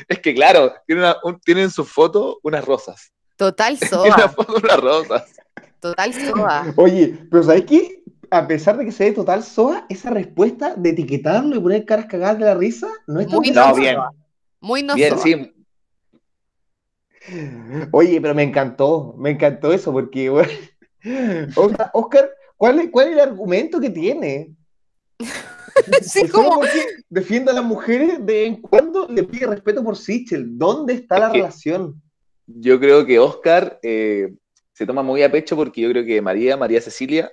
es 0.09 0.19
que 0.21 0.35
claro, 0.35 0.73
una- 0.89 1.17
un- 1.23 1.39
tienen 1.41 1.65
en 1.65 1.71
su 1.71 1.85
foto 1.85 2.39
unas 2.43 2.65
rosas. 2.65 3.13
Total 3.37 3.79
Tiene 3.79 3.97
una 4.07 4.17
soa, 4.19 4.29
foto 4.31 4.55
unas 4.63 4.81
rosas. 4.81 5.33
total 5.81 6.15
soa. 6.15 6.73
Oye, 6.77 7.19
pero 7.31 7.43
¿sabes 7.43 7.65
qué? 7.67 8.03
A 8.31 8.47
pesar 8.49 8.79
de 8.79 8.87
que 8.87 8.93
se 8.93 9.05
ve 9.05 9.13
total 9.13 9.43
soa, 9.45 9.85
esa 9.91 10.09
respuesta 10.11 10.75
de 10.75 10.91
etiquetarlo 10.91 11.55
y 11.57 11.61
poner 11.61 11.85
caras 11.85 12.07
cagadas 12.07 12.39
de 12.39 12.47
la 12.47 12.55
risa 12.55 12.89
no 13.07 13.21
es 13.21 13.27
tan 13.27 13.37
Muy 13.37 13.51
No, 13.51 13.61
no 13.67 13.71
soa. 13.75 13.81
bien. 13.81 13.95
soa. 13.97 14.11
Muy 14.61 14.83
no 14.83 14.95
Bien, 14.95 15.11
soa. 15.11 15.23
sí. 15.23 15.53
Oye, 17.93 18.21
pero 18.21 18.35
me 18.35 18.43
encantó, 18.43 19.15
me 19.19 19.31
encantó 19.31 19.73
eso, 19.73 19.93
porque, 19.93 20.29
bueno, 20.29 20.51
Oscar, 21.57 21.91
Oscar, 21.95 22.31
¿cuál 22.57 22.81
es, 22.81 22.91
cuál 22.91 23.09
es 23.09 23.13
el 23.15 23.21
argumento 23.21 23.81
que 23.81 23.91
tiene? 23.91 24.55
Sí, 26.03 26.29
como, 26.29 26.57
porque 26.57 26.85
defiende 27.09 27.51
a 27.51 27.55
las 27.55 27.65
mujeres 27.65 28.25
de 28.27 28.45
en 28.45 28.61
cuando 28.61 29.09
le 29.09 29.25
pide 29.25 29.47
respeto 29.47 29.83
por 29.83 29.97
Sichel. 29.97 30.59
¿Dónde 30.59 30.93
está 30.93 31.19
la 31.19 31.29
Es 31.29 31.33
relación? 31.33 32.01
Yo 32.47 32.79
creo 32.79 33.07
que 33.07 33.19
Oscar 33.19 33.79
eh, 33.83 34.35
se 34.75 34.87
toma 34.87 35.03
muy 35.03 35.23
a 35.23 35.33
pecho 35.33 35.57
porque 35.57 35.81
yo 35.81 35.89
creo 35.89 36.05
que 36.05 36.21
María, 36.21 36.59
María 36.59 36.81
Cecilia, 36.83 37.33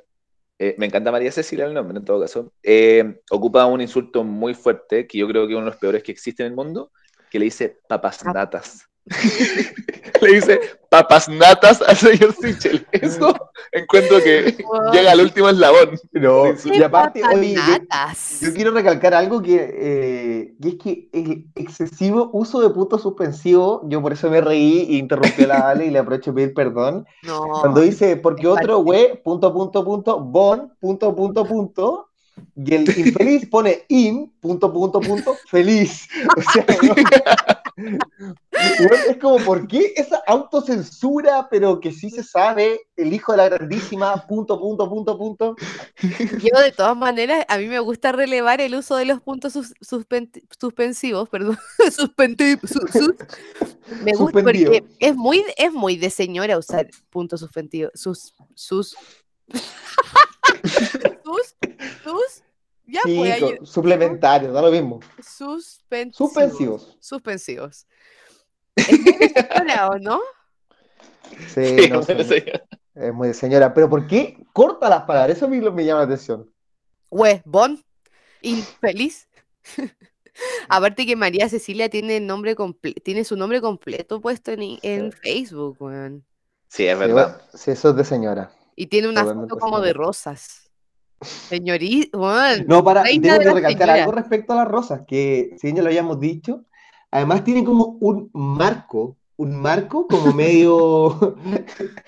eh, 0.58 0.74
me 0.77 0.86
encanta 0.86 1.12
María 1.12 1.31
Cecilia 1.34 1.65
el 1.65 1.74
nombre 1.74 1.98
en 1.98 2.05
todo 2.05 2.22
caso, 2.22 2.53
eh, 2.63 3.19
ocupa 3.29 3.65
un 3.65 3.81
insulto 3.81 4.24
muy 4.24 4.53
fuerte 4.53 5.05
que 5.05 5.17
yo 5.17 5.27
creo 5.27 5.46
que 5.46 5.53
es 5.53 5.58
uno 5.58 5.65
de 5.65 5.72
los 5.72 5.79
peores 5.79 6.01
que 6.01 6.13
existe 6.13 6.43
en 6.43 6.48
el 6.51 6.55
mundo, 6.55 6.91
que 7.29 7.39
le 7.39 7.46
dice 7.46 7.77
papas 7.89 8.22
Ah. 8.25 8.31
natas. 8.34 8.88
le 10.22 10.34
dice 10.34 10.60
papas 10.89 11.30
natas 11.30 11.82
al 11.82 11.96
señor 11.96 12.34
Sichel. 12.34 12.86
Eso 12.92 13.36
encuentro 13.72 14.18
que 14.24 14.58
Wow. 14.63 14.92
llega 14.92 15.12
al 15.12 15.22
último 15.22 15.50
eslabón. 15.50 16.00
No, 16.13 16.46
y 16.66 16.84
aparte, 16.84 17.22
oye, 17.24 17.56
yo, 18.42 18.54
quiero 18.54 18.72
recalcar 18.72 19.13
algo 19.13 19.42
que, 19.42 19.56
eh, 19.56 20.54
que 20.62 20.70
es 20.70 20.75
que 20.75 21.10
el 21.13 21.46
excesivo 21.56 22.30
uso 22.34 22.62
de 22.62 22.70
puntos 22.70 23.01
suspensivos, 23.01 23.82
yo 23.86 24.01
por 24.01 24.13
eso 24.13 24.30
me 24.30 24.42
reí 24.42 24.88
e 24.89 24.98
interrumpí 24.98 25.44
a 25.44 25.48
la 25.48 25.70
Ale 25.70 25.86
y 25.86 25.92
le 25.92 26.00
aprovecho 26.00 26.32
a 26.32 26.36
pedir 26.36 26.54
perdón. 26.54 27.06
No, 27.24 27.42
Cuando 27.62 27.82
dice, 27.82 28.18
porque 28.18 28.48
otro 28.48 28.80
güey, 28.80 29.22
punto, 29.22 29.54
punto, 29.54 29.84
punto, 29.84 30.20
bon, 30.20 30.74
punto, 30.80 31.16
punto, 31.16 31.46
punto, 31.46 32.10
y 32.56 32.74
el 32.74 32.82
infeliz 33.00 33.48
pone 33.50 33.86
in, 33.89 34.32
punto, 34.39 34.72
punto, 34.72 35.00
punto, 35.00 35.36
feliz. 35.48 36.08
O 36.38 36.42
sea, 36.51 36.66
no, 36.84 36.94
es 38.51 39.17
como, 39.21 39.38
¿por 39.45 39.67
qué 39.67 39.93
esa 39.95 40.21
autocensura, 40.27 41.48
pero 41.50 41.79
que 41.79 41.91
sí 41.91 42.09
se 42.09 42.24
sabe, 42.24 42.79
el 42.95 43.13
hijo 43.13 43.31
de 43.33 43.38
la 43.38 43.50
grandísima, 43.50 44.25
punto, 44.27 44.59
punto, 44.59 44.89
punto, 44.89 45.17
punto? 45.17 45.55
Yo, 46.41 46.59
de 46.59 46.71
todas 46.71 46.95
maneras, 46.98 47.45
a 47.48 47.57
mí 47.57 47.67
me 47.67 47.79
gusta 47.79 48.12
relevar 48.12 48.62
el 48.62 48.75
uso 48.75 48.95
de 48.95 49.05
los 49.05 49.21
puntos 49.21 49.53
sus- 49.53 49.74
suspen- 49.81 50.29
suspensivos, 50.59 51.29
perdón. 51.29 51.57
suspendi- 51.91 52.59
su- 52.67 52.88
sus- 52.88 53.15
me 54.03 54.12
gusta 54.13 54.39
Suspendido. 54.39 54.71
porque 54.71 54.83
es 55.00 55.15
muy, 55.15 55.45
es 55.57 55.74
muy 55.74 55.95
de 55.98 56.09
señora 56.09 56.57
usar 56.57 56.89
puntos 57.09 57.39
suspensivos. 57.39 57.91
Sus, 57.95 58.33
sus, 58.55 58.95
sus, 61.24 61.55
sus, 62.03 62.43
ya 62.91 63.01
Sí, 63.03 63.17
pues, 63.17 63.31
ahí- 63.34 63.58
co- 63.58 63.65
suplementario, 63.65 64.51
da 64.51 64.62
lo 64.62 64.72
mismo. 64.72 65.00
suspensivos. 65.24 66.15
Suspensivos. 66.17 66.98
Suspensivos. 67.00 67.88
Es 68.75 68.91
muy 69.00 69.17
de 69.17 69.34
señora, 69.34 69.88
¿o 69.89 70.00
no? 70.00 70.19
Sí, 71.53 71.77
Sí, 71.77 71.89
no, 71.89 72.01
bueno, 72.01 72.24
señor, 72.24 72.25
sí. 72.25 72.43
es 72.96 73.13
muy 73.13 73.27
de 73.29 73.34
señora. 73.34 73.74
Pero 73.74 73.89
¿por 73.89 74.08
qué 74.08 74.43
corta 74.53 74.89
las 74.89 75.03
palabras? 75.03 75.38
Eso 75.38 75.46
a 75.46 75.50
mí 75.50 75.60
lo- 75.60 75.72
me 75.72 75.86
llama 75.86 76.00
la 76.01 76.05
atención. 76.05 76.50
Huevón, 77.12 77.84
infeliz. 78.41 79.27
Aparte 80.69 81.05
que 81.05 81.15
María 81.15 81.50
Cecilia 81.50 81.89
tiene 81.89 82.17
el 82.17 82.25
nombre 82.27 82.55
comple- 82.55 83.01
tiene 83.03 83.24
su 83.25 83.36
nombre 83.36 83.62
completo 83.62 84.22
puesto 84.22 84.51
en, 84.51 85.12
Facebook, 85.12 85.77
weón. 85.81 86.25
Sí, 86.67 86.86
es 86.88 86.93
Sí, 86.93 87.00
verdad. 87.00 87.13
bueno, 87.13 87.50
sí, 87.53 87.72
eso 87.72 87.89
es 87.89 87.96
de 87.96 88.05
señora. 88.05 88.51
Y 88.75 88.88
tiene 88.88 89.10
una 89.10 89.22
Totalmente 89.22 89.50
foto 89.53 89.60
como 89.60 89.81
de 89.81 89.89
señora. 89.89 90.05
rosas. 90.05 90.68
Señorita. 91.21 92.17
No, 92.67 92.83
para, 92.83 93.03
tengo 93.03 93.33
de 93.33 93.39
que 93.39 93.53
recalcar 93.53 93.89
algo 93.89 94.11
respecto 94.11 94.53
a 94.53 94.57
las 94.57 94.67
rosas, 94.67 95.01
que 95.07 95.55
si 95.59 95.73
ya 95.73 95.81
lo 95.81 95.89
habíamos 95.89 96.19
dicho, 96.19 96.65
además 97.11 97.43
tiene 97.43 97.63
como 97.63 97.97
un 97.99 98.29
marco, 98.33 99.17
un 99.38 99.55
marco 99.55 100.07
como 100.07 100.33
medio, 100.33 101.38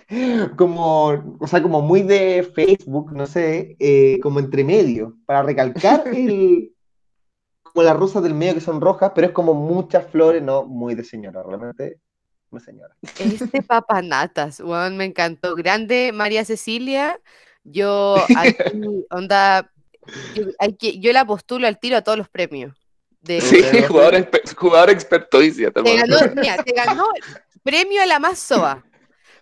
como, 0.58 1.38
o 1.40 1.48
sea, 1.48 1.62
como 1.62 1.82
muy 1.82 2.04
de 2.04 2.50
Facebook, 2.56 3.12
no 3.14 3.26
sé, 3.26 3.76
eh, 3.80 4.20
como 4.22 4.40
entre 4.40 4.64
medio, 4.64 5.18
para 5.26 5.44
recalcar 5.44 6.08
el, 6.08 6.74
como 7.64 7.84
las 7.84 7.98
rosas 7.98 8.24
del 8.24 8.34
medio 8.34 8.56
que 8.56 8.62
son 8.62 8.82
rojas, 8.82 9.12
pero 9.14 9.28
es 9.28 9.34
como 9.34 9.54
muchas 9.54 10.08
flores, 10.08 10.42
no 10.42 10.66
muy 10.66 10.96
de 10.96 11.04
señora, 11.04 11.44
realmente 11.44 12.00
señora. 12.60 12.96
Este 13.02 13.62
papanatas, 13.62 14.60
weón, 14.60 14.98
me 14.98 15.06
encantó. 15.06 15.56
Grande 15.56 16.12
María 16.14 16.44
Cecilia. 16.44 17.20
Yo, 17.64 18.26
aquí, 18.38 19.06
onda, 19.10 19.70
yo, 20.34 20.46
hay 20.60 20.74
que, 20.76 21.00
yo 21.00 21.14
la 21.14 21.26
postulo 21.26 21.68
al 21.68 21.80
tiro 21.80 21.98
a 21.98 22.02
todos 22.02 22.18
los 22.18 22.30
premios. 22.30 22.76
De, 23.22 23.40
Sí, 23.40 23.62
jugador, 23.88 24.16
exper- 24.16 24.56
jugador 24.56 24.90
experto, 24.90 25.40
dice. 25.40 25.70
Te 25.70 25.96
ganó, 25.96 26.18
mira, 26.36 26.58
te 26.64 26.74
ganó 26.74 27.06
premio 27.64 28.02
a 28.02 28.06
la 28.08 28.20
más 28.20 28.40
soa, 28.40 28.84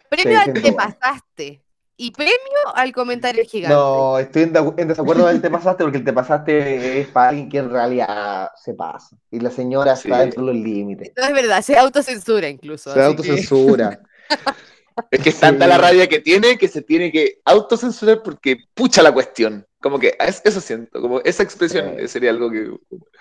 premio 0.09 0.38
Sí, 0.43 0.49
al 0.49 0.61
te 0.61 0.73
pasaste 0.73 1.61
y 1.95 2.11
premio 2.11 2.35
al 2.75 2.91
comentario 2.91 3.43
gigante. 3.45 3.73
No, 3.75 4.19
estoy 4.19 4.43
en, 4.43 4.53
de- 4.53 4.73
en 4.77 4.88
desacuerdo 4.89 5.27
del 5.27 5.41
te 5.41 5.49
pasaste, 5.49 5.83
porque 5.83 5.97
el 5.99 6.03
te 6.03 6.13
pasaste 6.13 7.01
es 7.01 7.07
para 7.07 7.29
alguien 7.29 7.49
que 7.49 7.57
en 7.59 7.69
realidad 7.69 8.49
se 8.55 8.73
pasa. 8.73 9.17
Y 9.31 9.39
la 9.39 9.49
señora 9.51 9.93
está 9.93 10.15
Sí. 10.17 10.21
dentro 10.21 10.45
de 10.45 10.53
los 10.53 10.61
límites. 10.61 11.11
No 11.15 11.23
es 11.23 11.33
verdad, 11.33 11.61
se 11.61 11.77
autocensura 11.77 12.49
incluso. 12.49 12.93
Se 12.93 13.01
autocensura. 13.01 14.01
Es 15.12 15.22
que 15.22 15.29
es 15.29 15.39
tanta 15.39 15.65
Sí. 15.65 15.70
la 15.70 15.77
rabia 15.77 16.08
que 16.08 16.20
tiene 16.20 16.58
que 16.58 16.68
se 16.68 16.82
tiene 16.82 17.12
que 17.12 17.39
autocensurar 17.46 18.22
porque 18.24 18.58
pucha 18.74 19.01
la 19.03 19.12
cuestión. 19.12 19.65
Como 19.82 19.98
que 20.00 20.15
es- 20.20 20.41
eso 20.44 20.60
siento, 20.62 21.01
como 21.01 21.20
esa 21.22 21.44
expresión 21.44 21.96
Sí. 22.00 22.08
sería 22.08 22.32
algo 22.32 22.50
que 22.51 22.72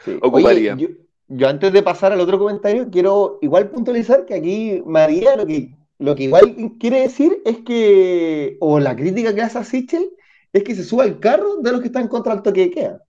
Sí. 0.04 0.18
Ocuparía. 0.22 0.74
Oye, 0.74 0.82
yo, 0.82 0.88
yo 1.28 1.48
antes 1.48 1.72
de 1.72 1.82
pasar 1.82 2.12
al 2.12 2.20
otro 2.20 2.38
comentario, 2.38 2.88
quiero 2.90 3.38
igual 3.42 3.70
puntualizar 3.70 4.24
que 4.26 4.34
aquí 4.34 4.82
María 4.86 5.36
lo 5.36 5.46
que, 5.46 5.74
lo 5.98 6.14
que 6.14 6.24
igual 6.24 6.56
quiere 6.80 7.00
decir 7.02 7.40
es 7.44 7.58
que, 7.58 8.56
o 8.60 8.80
la 8.80 8.96
crítica 8.96 9.34
que 9.34 9.42
hace 9.42 9.58
a 9.58 9.64
Sichel, 9.64 10.10
es 10.52 10.62
que 10.64 10.74
se 10.74 10.82
suba 10.84 11.04
al 11.04 11.20
carro 11.20 11.56
de 11.58 11.70
los 11.72 11.80
que 11.80 11.88
están 11.88 12.08
contra 12.08 12.32
el 12.32 12.42
toque 12.42 12.62
de 12.62 12.70
queda. 12.70 13.02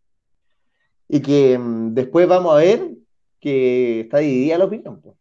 Y 1.08 1.22
que 1.22 1.58
mm, 1.58 1.94
después 1.94 2.28
vamos 2.28 2.54
a 2.54 2.58
ver 2.58 2.92
que 3.40 4.02
está 4.02 4.18
dividida 4.20 4.58
la 4.58 4.66
opinión. 4.66 5.02
pues. 5.02 5.16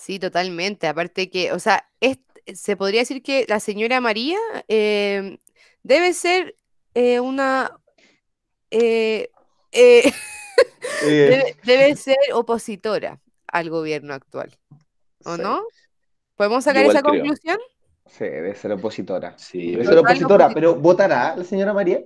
Sí, 0.00 0.18
totalmente. 0.18 0.86
Aparte 0.88 1.30
que, 1.30 1.52
o 1.52 1.58
sea, 1.58 1.88
es- 2.00 2.18
se 2.54 2.76
podría 2.76 3.00
decir 3.00 3.22
que 3.22 3.44
la 3.48 3.60
señora 3.60 4.00
María 4.00 4.38
eh, 4.68 5.38
debe 5.82 6.14
ser 6.14 6.56
eh, 6.94 7.20
una... 7.20 7.78
eh, 8.70 9.30
eh, 9.72 10.12
Eh, 11.00 11.28
debe, 11.28 11.56
debe 11.64 11.96
ser 11.96 12.16
opositora 12.34 13.20
al 13.48 13.70
gobierno 13.70 14.14
actual, 14.14 14.58
¿o 15.24 15.36
sí, 15.36 15.42
no? 15.42 15.62
¿Podemos 16.36 16.64
sacar 16.64 16.84
igual 16.84 16.86
esa 16.86 17.02
creo. 17.02 17.24
conclusión? 17.24 17.58
Sí, 18.06 18.24
debe 18.24 18.54
ser 18.56 18.72
opositora. 18.72 19.38
Sí, 19.38 19.72
Debe 19.72 19.84
ser 19.84 19.98
opositora. 19.98 20.52
pero 20.54 20.76
¿votará 20.76 21.36
la 21.36 21.44
señora 21.44 21.72
María? 21.74 22.04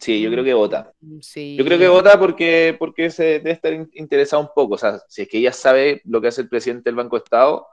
Sí, 0.00 0.20
yo 0.20 0.30
creo 0.30 0.44
que 0.44 0.54
vota. 0.54 0.92
Mm, 1.00 1.20
Sí. 1.20 1.56
Yo 1.58 1.64
creo 1.64 1.78
que 1.78 1.88
vota 1.88 2.18
porque, 2.18 2.76
porque 2.78 3.10
se 3.10 3.24
debe 3.24 3.52
estar 3.52 3.72
in- 3.72 3.90
interesado 3.94 4.42
un 4.42 4.48
poco. 4.54 4.74
O 4.74 4.78
sea, 4.78 5.00
si 5.08 5.22
es 5.22 5.28
que 5.28 5.38
ella 5.38 5.52
sabe 5.52 6.00
lo 6.04 6.20
que 6.20 6.28
hace 6.28 6.42
el 6.42 6.48
presidente 6.48 6.88
del 6.90 6.96
Banco 6.96 7.16
de 7.16 7.24
Estado, 7.24 7.66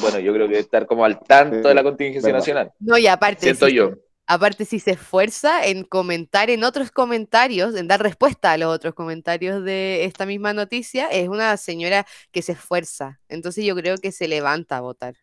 bueno, 0.00 0.18
yo 0.18 0.32
creo 0.32 0.46
que 0.46 0.52
debe 0.54 0.60
estar 0.60 0.86
como 0.86 1.04
al 1.04 1.20
tanto 1.20 1.56
Sí, 1.62 1.68
de 1.68 1.74
la 1.74 1.82
contingencia 1.82 2.26
verdad. 2.28 2.38
nacional. 2.40 2.72
No, 2.80 2.98
y 2.98 3.06
aparte, 3.06 3.42
Siento 3.42 3.68
yo. 3.68 3.92
aparte 4.26 4.64
si 4.64 4.80
se 4.80 4.92
esfuerza 4.92 5.64
en 5.66 5.84
comentar 5.84 6.50
en 6.50 6.64
otros 6.64 6.90
comentarios, 6.90 7.74
en 7.76 7.86
dar 7.86 8.02
respuesta 8.02 8.52
a 8.52 8.58
los 8.58 8.74
otros 8.74 8.94
comentarios 8.94 9.62
de 9.64 10.04
esta 10.04 10.26
misma 10.26 10.52
noticia, 10.54 11.08
es 11.08 11.28
una 11.28 11.56
señora 11.56 12.06
que 12.32 12.42
se 12.42 12.52
esfuerza. 12.52 13.20
Entonces 13.28 13.64
yo 13.64 13.74
creo 13.76 13.96
que 13.98 14.12
se 14.12 14.28
levanta 14.28 14.78
a 14.78 14.80
votar. 14.80 15.14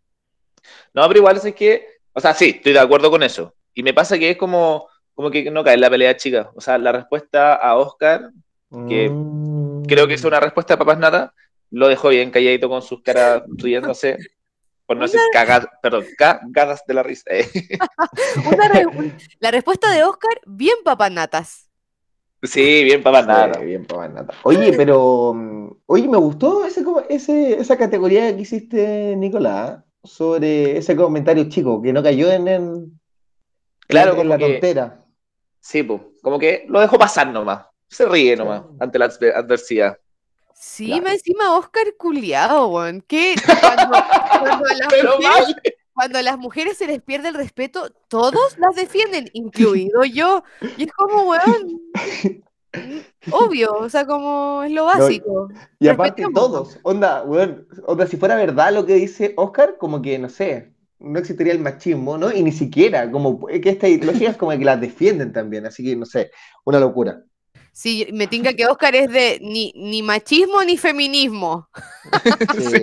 No, 0.94 1.08
pero 1.08 1.20
igual 1.20 1.38
es 1.44 1.56
que, 1.56 1.88
o 2.14 2.20
sea, 2.20 2.34
sí, 2.34 2.54
estoy 2.58 2.74
de 2.74 2.80
acuerdo 2.80 3.10
con 3.10 3.24
eso. 3.24 3.56
Y 3.74 3.84
me 3.84 3.94
pasa 3.94 4.18
que 4.18 4.32
es 4.32 4.38
como, 4.38 4.88
como 5.18 5.32
que 5.32 5.50
no 5.50 5.64
cae 5.64 5.74
en 5.74 5.82
la 5.82 5.90
pelea 5.90 6.16
chica. 6.16 6.52
O 6.56 6.62
sea, 6.62 6.78
la 6.78 6.92
respuesta 6.92 7.56
a 7.56 7.76
Oscar, 7.76 8.30
Que 8.88 9.10
Mm. 9.10 9.84
creo 9.86 10.08
que 10.08 10.14
es 10.14 10.24
una 10.26 10.40
respuesta 10.40 10.74
de 10.74 10.78
papas 10.78 11.00
nata, 11.00 11.34
lo 11.72 11.88
dejó 11.88 12.10
bien 12.10 12.30
calladito 12.32 12.68
con 12.70 12.82
sus 12.82 13.02
caras 13.02 13.42
riéndose. 13.48 14.18
Por 14.86 14.98
no 14.98 15.04
decir 15.04 15.20
cagadas, 15.34 15.68
perdón, 15.82 16.04
cagadas 16.18 16.84
de 16.86 16.94
la 16.94 17.02
risa. 17.02 17.24
eh. 17.32 17.48
Una 18.46 18.68
re- 18.68 18.86
un- 18.86 19.18
la 19.40 19.52
respuesta 19.52 19.90
de 19.92 20.04
Oscar, 20.04 20.40
bien 20.46 20.76
papanatas. 20.84 21.70
Sí, 22.44 22.84
bien 22.84 23.02
papas 23.02 23.22
Sí, 23.24 23.28
nata. 23.30 23.60
bien, 23.62 23.86
papá, 23.86 24.08
nata. 24.10 24.34
Oye, 24.44 24.74
pero 24.74 25.34
mm, 25.34 25.70
oye, 25.88 26.08
me 26.08 26.18
gustó 26.18 26.66
ese, 26.66 26.84
ese, 27.10 27.54
esa 27.60 27.78
categoría 27.78 28.36
que 28.36 28.42
hiciste, 28.44 29.16
Nicolás, 29.16 29.82
sobre 30.04 30.78
ese 30.78 30.96
comentario 30.96 31.50
chico, 31.50 31.82
que 31.82 31.92
no 31.94 32.04
cayó 32.04 32.30
en, 32.32 32.48
en, 32.48 33.00
Claro, 33.88 34.20
en 34.22 34.30
la 34.30 34.38
que- 34.38 34.52
tontera. 34.52 35.04
Sí, 35.68 35.84
pues, 35.84 36.00
como 36.22 36.40
que 36.40 36.64
lo 36.70 36.80
dejó 36.80 36.98
pasar 36.98 37.28
nomás. 37.28 37.66
Se 37.90 38.06
ríe 38.06 38.38
nomás 38.38 38.62
Sí. 38.62 38.78
ante 38.80 39.00
la 39.00 39.08
adver- 39.10 39.34
adversidad. 39.36 39.98
Sí, 40.54 40.88
Claro. 40.88 41.04
más 41.04 41.14
encima 41.16 41.58
Oscar 41.58 41.88
culiado, 41.98 42.68
weón. 42.70 43.02
Que 43.02 43.36
cuando, 43.46 43.98
cuando 44.40 44.66
a 44.66 44.74
las 44.74 44.88
mujeres, 44.94 45.22
mal. 45.24 45.62
cuando 45.94 46.18
a 46.20 46.22
las 46.22 46.38
mujeres 46.38 46.78
se 46.78 46.88
les 46.88 47.02
pierde 47.02 47.28
el 47.28 47.34
respeto, 47.36 47.90
todos 48.08 48.58
las 48.58 48.76
defienden, 48.76 49.30
incluido 49.34 50.06
yo. 50.06 50.42
Y 50.78 50.86
es 50.86 50.92
como, 50.94 51.24
weón, 51.32 51.82
obvio, 53.32 53.74
o 53.74 53.90
sea, 53.90 54.06
como 54.06 54.64
es 54.64 54.72
lo 54.72 54.86
básico. 54.86 55.50
Y 55.80 55.90
aparte 55.90 56.24
Respetemos. 56.24 56.34
todos, 56.34 56.80
onda, 56.84 57.24
weón, 57.24 57.68
onda, 57.86 58.08
si 58.08 58.16
fuera 58.16 58.36
verdad 58.38 58.72
lo 58.74 58.86
que 58.86 58.94
dice 58.94 59.34
Oscar, 59.36 59.78
como 59.78 60.02
que, 60.02 60.18
no 60.18 60.30
sé, 60.30 60.72
no 61.00 61.20
existiría 61.20 61.54
el 61.54 61.60
machismo, 61.60 62.18
¿no? 62.18 62.34
Y 62.34 62.42
ni 62.44 62.52
siquiera, 62.52 63.10
como 63.12 63.48
es 63.50 63.62
que 63.62 63.70
esta 63.70 63.88
ideología 63.88 64.32
es 64.32 64.38
como 64.38 64.52
que 64.52 64.66
las 64.66 64.82
defienden 64.82 65.32
también, 65.32 65.66
así 65.66 65.84
que, 65.84 65.96
no 65.96 66.06
sé, 66.06 66.32
una 66.66 66.80
locura. 66.80 67.22
Sí, 67.72 68.08
me 68.12 68.26
tinca 68.26 68.54
que 68.54 68.66
Oscar 68.66 68.96
es 68.96 69.12
de 69.12 69.40
ni, 69.42 69.72
ni 69.76 70.02
machismo 70.02 70.64
ni 70.64 70.78
feminismo. 70.78 71.70
Sí. 72.58 72.82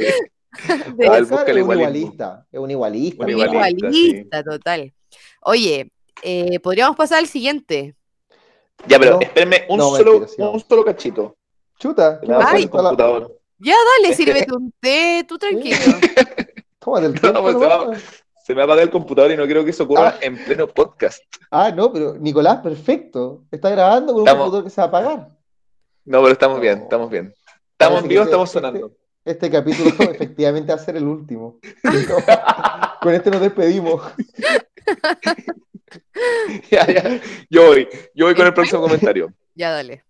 De 0.96 1.08
Ah, 1.08 1.18
el 1.18 1.24
es 1.24 1.30
un 1.32 1.58
igualista, 1.58 2.46
es 2.52 2.60
un 2.60 2.70
igualista. 2.70 3.24
Un 3.26 3.34
un 3.34 3.40
igualista, 3.40 4.44
total. 4.44 4.92
Oye, 5.42 5.90
eh, 6.22 6.60
podríamos 6.60 6.96
pasar 6.96 7.18
al 7.18 7.26
siguiente. 7.26 7.96
Ya, 8.86 9.00
pero 9.00 9.14
No. 9.14 9.20
espérenme 9.20 9.64
un, 9.68 9.78
No, 9.78 9.96
solo, 9.96 10.26
un 10.52 10.84
cachito. 10.84 11.36
Chuta, 11.78 12.20
Ay. 12.46 12.68
computador. 12.68 13.36
Ya, 13.58 13.74
dale, 14.02 14.14
sírvete 14.16 14.54
un 14.54 14.72
té, 14.80 15.24
tú 15.26 15.38
tranquilo. 15.38 15.76
No, 16.92 17.10
tiempo, 17.12 17.42
pues, 17.42 17.54
se 17.58 17.66
va- 17.66 17.84
nomás. 17.84 18.02
Se 18.44 18.52
me 18.54 18.58
va 18.58 18.62
a 18.62 18.66
apagar 18.66 18.82
el 18.84 18.90
computador 18.90 19.30
y 19.30 19.36
no 19.38 19.46
quiero 19.46 19.64
que 19.64 19.70
eso 19.70 19.84
ocurra 19.84 20.08
Ah. 20.10 20.18
en 20.20 20.36
pleno 20.44 20.66
podcast. 20.68 21.22
Ah, 21.50 21.70
no, 21.70 21.90
pero 21.92 22.14
Nicolás, 22.18 22.58
perfecto. 22.58 23.44
Está 23.50 23.70
grabando 23.70 24.12
con 24.12 24.20
un 24.22 24.28
computador 24.28 24.64
que 24.64 24.70
se 24.70 24.80
va 24.82 24.84
a 24.84 24.88
apagar. 24.88 25.28
No, 26.04 26.20
pero 26.20 26.32
estamos 26.32 26.60
bien, 26.60 26.82
estamos 26.82 27.08
bien. 27.10 27.34
Estamos 27.72 28.02
en 28.02 28.08
vivo, 28.08 28.20
este- 28.22 28.30
estamos 28.30 28.48
este- 28.50 28.58
sonando. 28.60 28.92
Este 29.24 29.50
capítulo 29.50 29.88
efectivamente 30.10 30.72
va 30.74 30.78
a 30.78 30.84
ser 30.84 30.96
el 30.96 31.04
último. 31.08 31.58
Con 33.00 33.14
este 33.14 33.30
nos 33.30 33.40
despedimos. 33.40 34.02
Ya, 36.70 36.86
ya. 36.86 37.20
Yo 37.48 37.66
voy, 37.68 37.88
yo 38.14 38.26
voy 38.26 38.34
con 38.34 38.46
el 38.46 38.54
próximo 38.54 38.80
comentario. 38.82 39.32
Ya, 39.54 39.70
dale. 39.70 40.04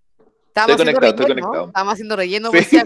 Estábamos 0.54 0.78
Estoy 0.78 0.94
conectado, 0.94 1.10
estoy 1.10 1.26
conectado. 1.26 1.66
Estábamos 1.66 1.92
haciendo 1.94 2.14
relleno, 2.16 2.50
Sí. 2.52 2.80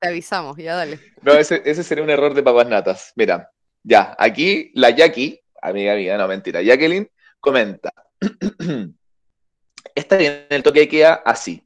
te 0.00 0.08
avisamos, 0.08 0.56
ya 0.56 0.74
dale. 0.74 0.98
No, 1.22 1.34
ese, 1.34 1.60
ese 1.66 1.82
sería 1.84 2.02
un 2.02 2.08
error 2.08 2.32
de 2.32 2.42
papas 2.42 2.66
natas. 2.66 3.12
Mira, 3.14 3.50
ya, 3.82 4.16
aquí 4.18 4.72
la 4.74 4.88
Jackie, 4.88 5.38
amiga 5.60 5.94
mía, 5.96 6.16
no 6.16 6.26
mentira, 6.26 6.62
Jacqueline 6.62 7.10
comenta. 7.38 7.92
Está 9.94 10.16
bien 10.16 10.46
el 10.48 10.62
toque 10.62 10.80
de 10.80 10.88
queda 10.88 11.14
así. 11.26 11.62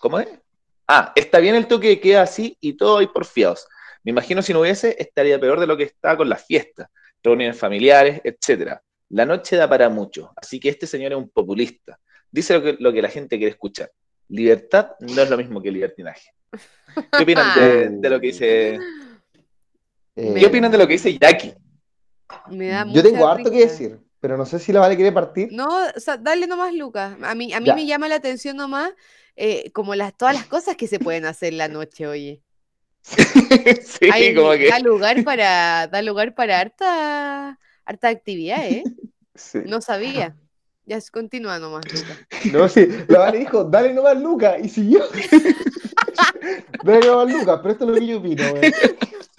¿Cómo 0.00 0.20
es? 0.20 0.28
Ah, 0.86 1.12
está 1.16 1.38
bien 1.38 1.54
el 1.54 1.66
toque 1.66 1.88
de 1.88 2.00
queda 2.00 2.22
así 2.22 2.58
y 2.60 2.74
todo 2.74 2.98
ahí 2.98 3.06
porfiados. 3.06 3.66
Me 4.04 4.10
imagino 4.10 4.42
si 4.42 4.52
no 4.52 4.60
hubiese, 4.60 4.96
estaría 4.98 5.40
peor 5.40 5.58
de 5.60 5.66
lo 5.66 5.76
que 5.78 5.84
está 5.84 6.14
con 6.16 6.28
las 6.28 6.44
fiestas, 6.44 6.88
reuniones 7.22 7.58
familiares, 7.58 8.20
etcétera. 8.22 8.82
La 9.08 9.24
noche 9.24 9.56
da 9.56 9.66
para 9.68 9.88
mucho, 9.88 10.32
así 10.36 10.60
que 10.60 10.68
este 10.68 10.86
señor 10.86 11.12
es 11.12 11.18
un 11.18 11.30
populista. 11.30 11.98
Dice 12.30 12.52
lo 12.54 12.62
que, 12.62 12.76
lo 12.78 12.92
que 12.92 13.00
la 13.02 13.08
gente 13.08 13.38
quiere 13.38 13.52
escuchar. 13.52 13.90
Libertad 14.28 14.92
no 15.00 15.22
es 15.22 15.30
lo 15.30 15.36
mismo 15.36 15.62
que 15.62 15.70
libertinaje. 15.70 16.30
¿Qué 17.16 17.22
opinan 17.22 17.54
de, 17.54 17.88
de 18.00 18.10
lo 18.10 18.20
que 18.20 18.26
dice 18.28 18.78
Eh, 20.16 20.34
¿Qué 20.38 20.46
opinan 20.46 20.70
de 20.72 20.78
lo 20.78 20.86
que 20.86 20.94
dice 20.94 21.16
Jackie? 21.18 21.54
Me 22.48 22.68
da 22.68 22.86
Yo 22.86 23.02
tengo 23.02 23.26
harto 23.28 23.50
que 23.50 23.58
decir, 23.60 23.98
pero 24.20 24.36
no 24.36 24.46
sé 24.46 24.58
si 24.58 24.72
la 24.72 24.80
Vale 24.80 24.96
quiere 24.96 25.12
partir. 25.12 25.48
No, 25.52 25.66
o 25.94 26.00
sea, 26.00 26.16
dale 26.16 26.46
nomás, 26.46 26.74
Lucas. 26.74 27.16
A 27.22 27.34
mí, 27.34 27.52
a 27.52 27.60
mí 27.60 27.66
Ya. 27.66 27.74
me 27.74 27.86
llama 27.86 28.08
la 28.08 28.16
atención 28.16 28.56
nomás 28.56 28.90
eh, 29.36 29.70
como 29.72 29.94
las, 29.94 30.16
todas 30.16 30.34
las 30.34 30.46
cosas 30.46 30.76
que 30.76 30.86
se 30.88 30.98
pueden 30.98 31.26
hacer 31.26 31.52
la 31.52 31.68
noche, 31.68 32.06
oye. 32.06 32.42
sí, 33.84 34.08
Hay- 34.10 34.34
como 34.34 34.52
que. 34.52 34.68
Da 34.68 34.78
lugar 34.80 35.22
para, 35.22 35.86
da 35.86 36.02
lugar 36.02 36.34
para 36.34 36.58
harta, 36.58 37.58
harta 37.84 38.08
actividad, 38.08 38.66
¿eh? 38.66 38.82
Sí. 39.38 39.58
No 39.66 39.82
sabía. 39.82 40.34
Ya 40.86 40.96
s- 40.98 41.10
continúa 41.10 41.58
nomás, 41.58 41.84
Lucas. 41.92 42.18
No, 42.52 42.68
sí, 42.68 42.86
la 43.08 43.18
Vale 43.18 43.38
dijo, 43.38 43.64
dale 43.64 43.92
nomás 43.92 44.20
Lucas, 44.20 44.56
y 44.62 44.68
siguió. 44.68 45.00
dale 46.84 47.06
nomás 47.06 47.32
Lucas, 47.32 47.58
pero 47.62 47.72
esto 47.72 47.84
es 47.84 47.90
lo 47.90 47.96
que 47.96 48.06
yo 48.06 48.18
opino, 48.18 48.42
weón. 48.52 48.72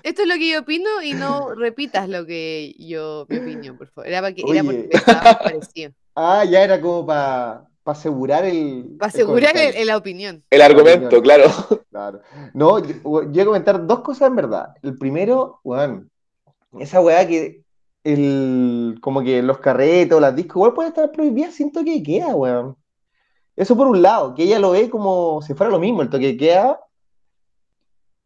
Esto 0.03 0.21
es 0.21 0.27
lo 0.27 0.35
que 0.35 0.49
yo 0.51 0.59
opino 0.59 1.01
y 1.03 1.13
no 1.13 1.53
repitas 1.55 2.07
lo 2.07 2.25
que 2.25 2.75
yo, 2.79 3.25
mi 3.29 3.37
opinión, 3.37 3.77
por 3.77 3.87
favor. 3.89 4.07
Era, 4.07 4.21
para 4.21 4.33
que, 4.33 4.41
era 4.47 4.63
porque 4.63 4.89
más 5.05 5.35
parecido. 5.37 5.91
Ah, 6.19 6.43
ya 6.45 6.63
era 6.63 6.81
como 6.81 7.05
para 7.05 7.63
asegurar 7.85 8.43
el. 8.43 8.95
Para 8.97 9.09
asegurar 9.09 9.55
el- 9.55 9.85
la 9.85 9.97
opinión. 9.97 10.43
El 10.49 10.61
argumento, 10.63 11.17
Opinión. 11.17 11.21
claro. 11.21 11.83
Claro. 11.91 12.21
No, 12.55 12.79
yo, 12.79 12.93
yo 12.95 12.99
voy 13.03 13.39
a 13.39 13.45
comentar 13.45 13.85
dos 13.85 13.99
cosas 14.01 14.29
en 14.29 14.35
verdad. 14.35 14.69
El 14.81 14.97
primero, 14.97 15.59
weón, 15.63 16.09
esa 16.79 17.01
weá 17.01 17.27
que 17.27 17.61
el, 18.13 18.97
como 19.01 19.21
que 19.21 19.41
los 19.41 19.59
carretos, 19.59 20.21
las 20.21 20.35
discos, 20.35 20.57
igual 20.57 20.73
pueden 20.73 20.91
estar 20.91 21.11
prohibidas 21.11 21.55
sin 21.55 21.71
toque 21.71 21.95
de 21.95 22.03
queda, 22.03 22.35
weón. 22.35 22.77
Eso 23.55 23.75
por 23.75 23.87
un 23.87 24.01
lado, 24.01 24.33
que 24.35 24.43
ella 24.43 24.59
lo 24.59 24.71
ve 24.71 24.89
como 24.89 25.41
si 25.41 25.53
fuera 25.53 25.71
lo 25.71 25.79
mismo, 25.79 26.01
el 26.01 26.09
toque 26.09 26.27
de 26.27 26.37
queda 26.37 26.79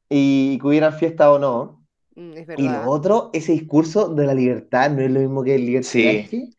y 0.10 0.60
que 0.60 0.68
hubieran 0.68 0.94
fiesta 0.94 1.32
o 1.32 1.40
no. 1.40 1.84
Mm, 2.16 2.34
es 2.34 2.48
Y 2.58 2.68
lo 2.68 2.90
otro, 2.90 3.30
ese 3.34 3.54
discurso 3.54 4.10
de 4.10 4.26
la 4.26 4.34
libertad 4.34 4.92
no 4.92 5.02
es 5.02 5.10
lo 5.10 5.20
mismo 5.20 5.44
que 5.44 5.56
el 5.56 5.66
libertinaje. 5.66 6.50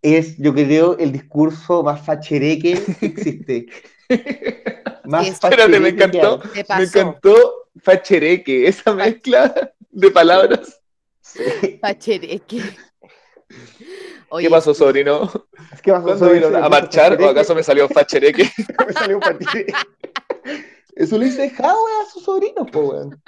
Es, 0.00 0.36
yo 0.36 0.54
creo, 0.54 0.96
el 0.98 1.10
discurso 1.10 1.82
más 1.82 2.04
fachereque 2.04 2.80
que 3.00 3.06
existe. 3.06 3.66
Más 5.04 5.24
Sí, 5.24 5.32
Espérate, 5.32 5.80
me 5.80 5.88
encantó. 5.88 6.38
Me 6.76 6.84
encantó 6.84 7.58
Fachereque, 7.80 8.68
esa 8.68 8.92
mezcla 8.94 9.72
de 9.90 10.10
palabras. 10.10 10.80
Hay. 11.36 11.78
Pachereque. 11.78 12.62
Oye, 14.30 14.46
¿Qué 14.46 14.50
pasó, 14.50 14.74
sobrino? 14.74 15.30
Es 15.72 15.80
que 15.80 15.90
pasó, 15.90 16.04
¿Cuándo 16.04 16.30
vieron 16.30 16.56
a 16.56 16.68
marchar 16.68 17.20
o 17.20 17.28
acaso 17.28 17.54
me 17.54 17.62
salió 17.62 17.88
Fachereque? 17.88 18.50
me 18.86 18.92
salió 18.92 19.16
un 19.16 19.22
fachereque. 19.22 19.72
Eso 20.94 21.16
le 21.18 21.26
dice 21.26 21.48
Jadwe 21.50 21.90
a 22.02 22.10
sus 22.10 22.24
sobrinos, 22.24 22.70
po, 22.70 22.80
weón. 22.80 23.22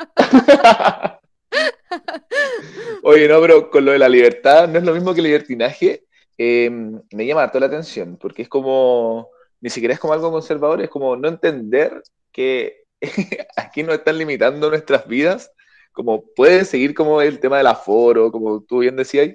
Oye, 3.02 3.28
no, 3.28 3.40
pero 3.40 3.70
con 3.70 3.84
lo 3.84 3.92
de 3.92 3.98
la 3.98 4.08
libertad 4.08 4.68
no 4.68 4.78
es 4.78 4.84
lo 4.84 4.92
mismo 4.94 5.12
que 5.14 5.20
el 5.20 5.26
libertinaje. 5.26 6.04
eh, 6.38 6.70
me 6.70 7.26
llama 7.26 7.42
harto 7.44 7.60
la 7.60 7.66
atención, 7.66 8.16
porque 8.18 8.42
es 8.42 8.48
como, 8.48 9.28
ni 9.60 9.70
siquiera 9.70 9.94
es 9.94 10.00
como 10.00 10.12
algo 10.14 10.30
conservador, 10.30 10.80
es 10.82 10.88
como 10.90 11.16
no 11.16 11.28
entender 11.28 12.02
que 12.32 12.84
aquí 13.56 13.82
nos 13.82 13.96
están 13.96 14.18
limitando 14.18 14.68
nuestras 14.70 15.06
vidas, 15.06 15.52
como 15.92 16.24
puede 16.36 16.64
seguir 16.64 16.94
como 16.94 17.20
el 17.20 17.40
tema 17.40 17.58
del 17.58 17.66
aforo, 17.66 18.30
como 18.30 18.62
tú 18.62 18.78
bien 18.78 18.96
decías, 18.96 19.30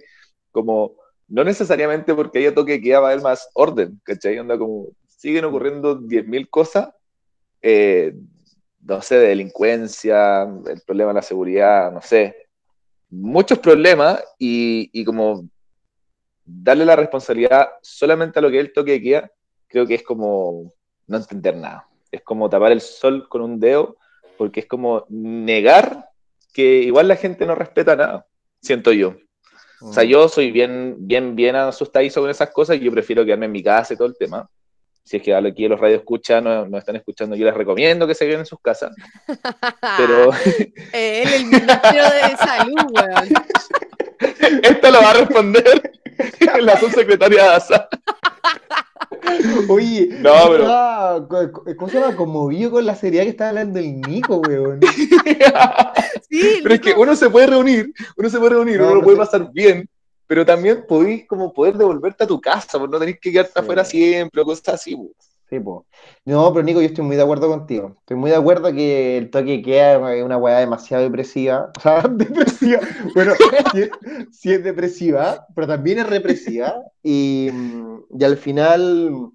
como 0.51 0.95
no 1.27 1.43
necesariamente 1.43 2.13
porque 2.13 2.39
haya 2.39 2.53
toque 2.53 2.81
queda 2.81 2.99
va 2.99 3.09
a 3.09 3.11
haber 3.11 3.23
más 3.23 3.49
orden, 3.53 3.99
¿cachai? 4.03 4.37
Onda 4.39 4.57
como 4.57 4.87
siguen 5.07 5.45
ocurriendo 5.45 5.99
10.000 5.99 6.49
cosas, 6.49 6.89
eh, 7.61 8.13
no 8.81 9.01
sé, 9.01 9.15
de 9.15 9.29
delincuencia, 9.29 10.43
el 10.43 10.81
problema 10.85 11.09
de 11.09 11.15
la 11.15 11.21
seguridad, 11.21 11.91
no 11.91 12.01
sé, 12.01 12.35
muchos 13.09 13.59
problemas 13.59 14.23
y, 14.37 14.89
y 14.93 15.03
como 15.03 15.49
darle 16.45 16.85
la 16.85 16.95
responsabilidad 16.95 17.69
solamente 17.81 18.37
a 18.37 18.41
lo 18.41 18.51
que 18.51 18.59
es 18.59 18.65
el 18.65 18.73
toque 18.73 18.91
de 18.91 19.01
queda, 19.01 19.31
creo 19.67 19.87
que 19.87 19.95
es 19.95 20.03
como 20.03 20.71
no 21.07 21.17
entender 21.17 21.55
nada. 21.57 21.87
Es 22.11 22.21
como 22.21 22.49
tapar 22.49 22.71
el 22.71 22.81
sol 22.81 23.27
con 23.27 23.41
un 23.41 23.59
dedo, 23.59 23.97
porque 24.37 24.61
es 24.61 24.67
como 24.67 25.05
negar 25.09 26.09
que 26.55 26.63
igual 26.83 27.09
la 27.09 27.17
gente 27.17 27.45
no 27.45 27.53
respeta 27.53 27.97
nada, 27.97 28.25
siento 28.61 28.93
yo. 28.93 29.17
O 29.81 29.91
sea, 29.91 30.05
yo 30.05 30.29
soy 30.29 30.51
bien, 30.51 30.95
bien, 30.99 31.35
bien 31.35 31.57
asustadizo 31.57 32.21
con 32.21 32.29
esas 32.29 32.49
cosas 32.51 32.77
y 32.77 32.79
yo 32.79 32.91
prefiero 32.93 33.25
quedarme 33.25 33.47
en 33.47 33.51
mi 33.51 33.61
casa 33.61 33.93
y 33.93 33.97
todo 33.97 34.07
el 34.07 34.17
tema. 34.17 34.49
Si 35.03 35.17
es 35.17 35.21
que 35.23 35.35
aquí 35.35 35.67
los 35.67 35.79
radios 35.79 35.99
escuchan, 35.99 36.45
no, 36.45 36.65
no 36.65 36.77
están 36.77 36.95
escuchando, 36.95 37.35
yo 37.35 37.45
les 37.45 37.53
recomiendo 37.53 38.07
que 38.07 38.15
se 38.15 38.25
queden 38.25 38.39
en 38.39 38.45
sus 38.45 38.59
casas. 38.61 38.95
Pero 39.97 40.31
Eh, 40.93 41.23
Él, 41.23 41.33
el 41.33 41.45
Ministerio 41.45 42.03
de 42.03 42.37
Salud, 42.37 42.85
weón. 42.93 44.63
esto 44.63 44.91
lo 44.91 45.01
va 45.01 45.09
a 45.11 45.13
responder 45.13 45.91
la 46.61 46.79
subsecretaria 46.79 47.43
de 47.43 47.49
ASA. 47.49 47.89
Oye, 49.69 50.09
No, 50.19 50.31
pero- 50.49 50.63
estaba, 50.63 51.27
¿cómo 51.77 51.89
se 51.89 51.99
llama? 51.99 52.15
Conmovido 52.15 52.71
con 52.71 52.85
la 52.85 52.95
seriedad 52.95 53.23
que 53.23 53.29
estaba 53.31 53.49
hablando 53.49 53.79
el 53.79 54.01
Nico, 54.01 54.38
weón. 54.38 54.79
Sí, 56.29 56.59
Pero 56.63 56.75
es 56.75 56.81
que 56.81 56.93
uno 56.93 57.15
se 57.15 57.29
puede 57.29 57.47
reunir, 57.47 57.93
uno 58.17 58.29
se 58.29 58.38
puede 58.39 58.51
reunir, 58.55 58.77
No, 58.77 58.83
uno 58.85 58.89
no 58.95 58.99
lo 58.99 59.03
puede 59.03 59.17
sé. 59.17 59.23
pasar 59.23 59.51
bien, 59.53 59.88
pero 60.27 60.45
también 60.45 60.83
podéis 60.88 61.25
como 61.27 61.53
poder 61.53 61.75
devolverte 61.75 62.23
a 62.23 62.27
tu 62.27 62.41
casa, 62.41 62.77
por 62.79 62.89
no 62.89 62.99
tener 62.99 63.17
que 63.19 63.31
quedarte 63.31 63.53
Sí. 63.53 63.59
afuera 63.59 63.85
siempre 63.85 64.41
o 64.41 64.45
cosas 64.45 64.75
así. 64.75 64.95
po. 64.95 65.11
Sí, 65.49 65.60
po. 65.60 65.86
No, 66.25 66.51
pero 66.53 66.63
Nico, 66.65 66.81
yo 66.81 66.88
estoy 66.88 67.05
muy 67.05 67.15
de 67.15 67.21
acuerdo 67.21 67.47
contigo. 67.47 67.95
Estoy 67.99 68.17
muy 68.17 68.31
de 68.31 68.36
acuerdo 68.38 68.73
que 68.73 69.17
el 69.17 69.29
toque 69.29 69.51
de 69.51 69.62
queda 69.62 70.13
es 70.15 70.23
una 70.23 70.38
weá 70.38 70.58
demasiado 70.60 71.03
depresiva. 71.03 71.71
O 71.77 71.79
sea, 71.81 72.01
depresiva. 72.01 72.79
Bueno, 73.13 73.34
sí, 73.71 73.81
es- 73.81 73.91
sí 74.31 74.51
es 74.53 74.63
depresiva, 74.63 75.45
pero 75.53 75.67
también 75.67 75.99
es 75.99 76.10
represiva. 76.10 76.81
Y, 77.03 77.49
y 78.17 78.23
al 78.23 78.38
final 78.38 79.29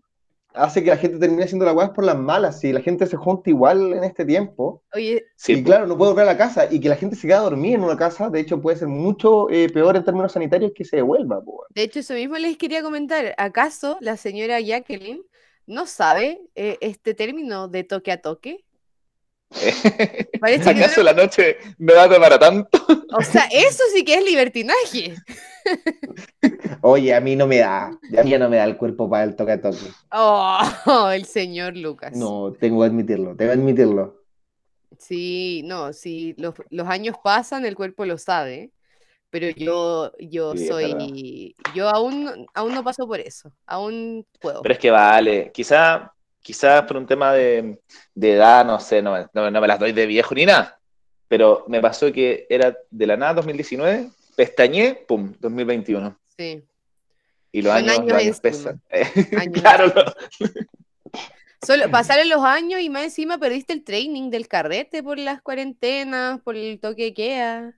hace 0.53 0.83
que 0.83 0.90
la 0.90 0.96
gente 0.96 1.18
termine 1.18 1.44
haciendo 1.44 1.64
las 1.64 1.75
weas 1.77 1.90
por 1.90 2.05
las 2.05 2.18
malas. 2.18 2.59
Si 2.61 2.73
la 2.73 2.81
gente 2.81 3.07
se 3.07 3.16
junta 3.16 3.49
igual 3.51 3.92
en 3.92 4.03
este 4.05 4.25
tiempo. 4.25 4.83
Oye, 4.92 5.25
Sí, 5.37 5.55
y 5.55 5.62
claro, 5.64 5.87
no 5.87 5.96
puede 5.96 6.11
volver 6.11 6.29
a 6.29 6.33
la 6.33 6.38
casa. 6.38 6.66
Y 6.70 6.81
que 6.81 6.88
la 6.88 6.96
gente 6.96 7.16
se 7.16 7.23
quede 7.29 7.37
a 7.37 7.40
dormir 7.40 7.77
en 7.77 7.85
una 7.85 7.96
casa, 7.96 8.29
de 8.29 8.40
hecho, 8.40 8.61
puede 8.61 8.77
ser 8.77 8.88
mucho 8.88 9.49
eh, 9.49 9.68
peor 9.73 9.96
en 9.96 10.05
términos 10.05 10.33
sanitarios 10.33 10.73
que 10.75 10.85
se 10.85 10.96
devuelva. 10.96 11.40
po, 11.42 11.64
de 11.70 11.83
hecho, 11.83 12.01
eso 12.01 12.14
mismo 12.14 12.37
les 12.37 12.57
quería 12.57 12.83
comentar. 12.83 13.35
¿Acaso 13.38 13.96
la 14.01 14.16
señora 14.16 14.61
Jacqueline 14.61 15.23
no 15.70 15.87
sabe 15.87 16.40
eh, 16.56 16.76
este 16.80 17.14
término 17.14 17.68
de 17.68 17.85
toque 17.85 18.12
a 18.12 18.20
toque? 18.20 18.64
Parece 20.40 20.74
que 20.74 20.80
no 20.80 20.85
¿Acaso 20.85 21.02
la 21.02 21.12
noche 21.12 21.56
no 21.78 21.94
da 21.94 22.09
para 22.09 22.38
tanto? 22.38 22.78
O 23.12 23.22
sea, 23.22 23.48
eso 23.52 23.83
sí 23.92 24.04
que 24.04 24.14
es 24.14 24.24
libertinaje. 24.24 25.14
Oye, 26.83 27.14
a 27.14 27.20
mí 27.20 27.37
no 27.37 27.46
me 27.46 27.59
da. 27.59 27.87
A 27.87 28.22
mí 28.22 28.30
ya 28.30 28.38
no 28.38 28.48
me 28.48 28.56
da 28.56 28.64
el 28.64 28.76
cuerpo 28.76 29.09
para 29.09 29.24
el 29.24 29.37
toque 29.37 29.52
a 29.52 29.61
toque. 29.61 29.78
Oh, 30.12 31.11
el 31.12 31.24
señor 31.24 31.76
Lucas. 31.76 32.16
No, 32.16 32.52
tengo 32.52 32.80
que 32.80 32.87
admitirlo, 32.87 33.37
tengo 33.37 33.52
que 33.52 33.59
admitirlo. 33.59 34.24
Sí, 34.98 35.62
no, 35.64 35.92
sí, 35.92 36.35
los, 36.37 36.54
los 36.68 36.88
años 36.88 37.16
pasan, 37.22 37.64
el 37.64 37.76
cuerpo 37.76 38.04
lo 38.04 38.18
sabe, 38.18 38.70
pero 39.31 39.49
yo, 39.51 40.12
yo 40.19 40.57
Sí, 40.57 40.66
soy, 40.66 41.57
yo 41.75 41.88
aún, 41.88 42.47
aún 42.55 42.75
no 42.75 42.83
paso 42.85 43.07
por 43.07 43.21
eso, 43.21 43.53
aún 43.66 44.27
puedo. 44.40 44.62
Pero 44.62 44.73
es 44.75 44.79
que 44.79 44.90
vale, 44.90 45.51
quizá, 45.53 46.12
quizá 46.43 46.85
por 46.87 46.97
un 46.97 47.07
tema 47.07 47.33
de, 47.33 47.81
de 48.14 48.33
edad, 48.33 48.64
no 48.64 48.81
sé, 48.81 49.01
no, 49.03 49.12
me- 49.12 49.27
no, 49.33 49.51
no 49.51 49.61
me 49.61 49.69
las 49.69 49.79
doy 49.79 49.93
de 49.93 50.07
viejo 50.07 50.35
ni 50.35 50.47
nada, 50.47 50.79
pero 51.29 51.64
me 51.69 51.81
pasó 51.81 52.12
que 52.12 52.47
era 52.51 52.77
de 52.90 53.07
la 53.07 53.16
nada 53.16 53.35
2019, 53.35 54.11
pestañé, 54.37 54.95
pum, 55.07 55.33
2021. 55.38 56.19
Sí, 56.37 56.62
Y 57.53 57.62
los 57.62 57.73
Son 57.75 57.88
años, 57.88 58.40
pesan. 58.40 58.81
Años 59.38 59.61
claro, 59.62 59.93
Solo 61.62 61.90
pasaron 61.90 62.29
los 62.29 62.43
años 62.43 62.81
y 62.81 62.88
más 62.88 63.05
encima 63.05 63.38
perdiste 63.38 63.73
el 63.75 63.85
training 63.85 64.31
del 64.31 64.49
carrete 64.49 65.03
por 65.03 65.19
las 65.19 65.43
cuarentenas, 65.43 66.40
por 66.40 66.57
el 66.57 66.81
toque 66.81 67.05
de 67.05 67.14
queda. 67.14 67.75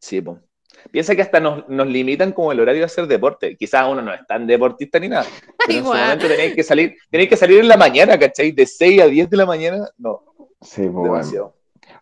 sí, 0.00 0.20
po. 0.20 0.40
Piensa 0.90 1.14
que 1.14 1.22
hasta 1.22 1.40
nos, 1.40 1.68
nos 1.68 1.86
limitan 1.86 2.32
como 2.32 2.52
el 2.52 2.60
horario 2.60 2.80
de 2.80 2.86
hacer 2.86 3.06
deporte. 3.06 3.56
Quizás 3.56 3.86
uno 3.88 4.02
no 4.02 4.12
es 4.12 4.26
tan 4.26 4.46
deportista 4.46 4.98
ni 4.98 5.08
nada. 5.08 5.24
Pero 5.66 5.78
en 5.78 5.84
su 5.84 5.88
Igual. 5.88 6.00
momento 6.02 6.26
tenéis 6.28 6.54
que 6.54 6.62
salir, 6.62 6.96
tenéis 7.10 7.28
que 7.30 7.36
salir 7.36 7.60
en 7.60 7.68
la 7.68 7.76
mañana, 7.76 8.18
¿cachai? 8.18 8.52
De 8.52 8.66
6 8.66 9.00
a 9.02 9.06
10 9.06 9.30
de 9.30 9.36
la 9.36 9.46
mañana, 9.46 9.88
no, 9.98 10.22
Sí, 10.60 10.82
pues, 10.82 10.92
weón. 10.94 11.04
demasiado. 11.04 11.54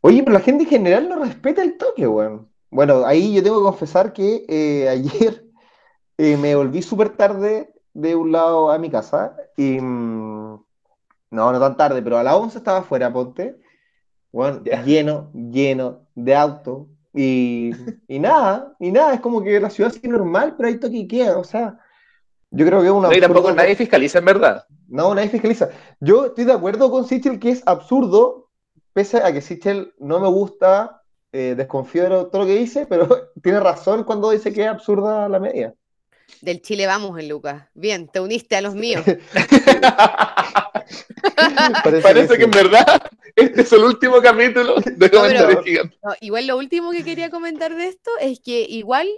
Oye, 0.02 0.22
pero 0.22 0.32
la 0.34 0.40
gente 0.40 0.64
en 0.64 0.70
general 0.70 1.08
no 1.08 1.22
respeta 1.22 1.62
el 1.62 1.76
toque, 1.76 2.06
weón. 2.06 2.48
Bueno, 2.70 3.04
ahí 3.04 3.34
yo 3.34 3.42
tengo 3.42 3.58
que 3.58 3.64
confesar 3.64 4.12
que 4.12 4.44
eh, 4.48 4.88
ayer 4.88 5.44
eh, 6.18 6.36
me 6.36 6.54
volví 6.54 6.82
súper 6.82 7.10
tarde 7.10 7.72
de 7.92 8.14
un 8.14 8.32
lado 8.32 8.70
a 8.70 8.78
mi 8.78 8.88
casa 8.90 9.36
y... 9.56 9.80
mm, 9.80 10.64
no, 11.32 11.52
no 11.52 11.60
tan 11.60 11.76
tarde, 11.76 12.02
pero 12.02 12.18
a 12.18 12.22
las 12.24 12.34
11 12.34 12.58
estaba 12.58 12.78
afuera, 12.78 13.12
ponte. 13.12 13.56
Weón, 14.32 14.62
Ya. 14.64 14.82
lleno, 14.82 15.30
lleno 15.32 16.06
de 16.14 16.34
autos 16.34 16.86
y, 17.12 17.70
y 18.06 18.18
nada, 18.18 18.74
y 18.78 18.90
nada, 18.90 19.14
es 19.14 19.20
como 19.20 19.42
que 19.42 19.58
la 19.58 19.70
ciudad 19.70 19.92
sigue 19.92 20.08
normal, 20.08 20.54
pero 20.56 20.68
hay 20.68 20.78
toque 20.78 20.98
y 20.98 21.08
queda, 21.08 21.38
o 21.38 21.44
sea, 21.44 21.78
yo 22.50 22.66
creo 22.66 22.80
que 22.80 22.86
es 22.86 22.92
una... 22.92 23.08
No, 23.08 23.14
y 23.14 23.20
tampoco 23.20 23.52
nadie 23.52 23.76
fiscaliza, 23.76 24.18
en 24.18 24.24
verdad. 24.24 24.64
No, 24.88 25.14
nadie 25.14 25.28
fiscaliza. 25.28 25.70
Yo 26.00 26.26
estoy 26.26 26.44
de 26.44 26.52
acuerdo 26.52 26.90
con 26.90 27.06
Sichel 27.06 27.38
que 27.38 27.50
es 27.50 27.62
absurdo, 27.66 28.50
pese 28.92 29.18
a 29.18 29.32
que 29.32 29.40
Sichel 29.40 29.94
no 29.98 30.18
me 30.18 30.28
gusta, 30.28 31.02
eh, 31.32 31.54
desconfío 31.56 32.02
de 32.02 32.08
todo 32.08 32.42
lo 32.42 32.46
que 32.46 32.58
dice, 32.58 32.86
pero 32.86 33.08
tiene 33.42 33.60
razón 33.60 34.04
cuando 34.04 34.30
dice 34.30 34.52
que 34.52 34.62
es 34.62 34.68
absurda 34.68 35.28
la 35.28 35.38
media. 35.38 35.74
Del 36.40 36.62
Chile 36.62 36.86
vamos, 36.86 37.18
en 37.18 37.28
Lucas. 37.28 37.64
Bien, 37.74 38.08
te 38.08 38.20
uniste 38.20 38.56
a 38.56 38.60
los 38.60 38.74
míos. 38.74 39.04
Parece, 41.84 42.02
Parece 42.02 42.36
que 42.38 42.44
en 42.44 42.52
sí. 42.52 42.58
verdad 42.58 43.02
este 43.36 43.60
es 43.62 43.72
el 43.72 43.84
último 43.84 44.20
capítulo 44.20 44.76
de 44.80 45.10
comentarios 45.10 45.46
pero- 45.46 45.62
gigantes. 45.62 45.98
No, 46.02 46.14
igual 46.20 46.46
lo 46.46 46.56
último 46.58 46.90
que 46.90 47.04
quería 47.04 47.30
comentar 47.30 47.74
de 47.74 47.86
esto 47.86 48.10
es 48.20 48.40
que 48.40 48.62
igual, 48.62 49.08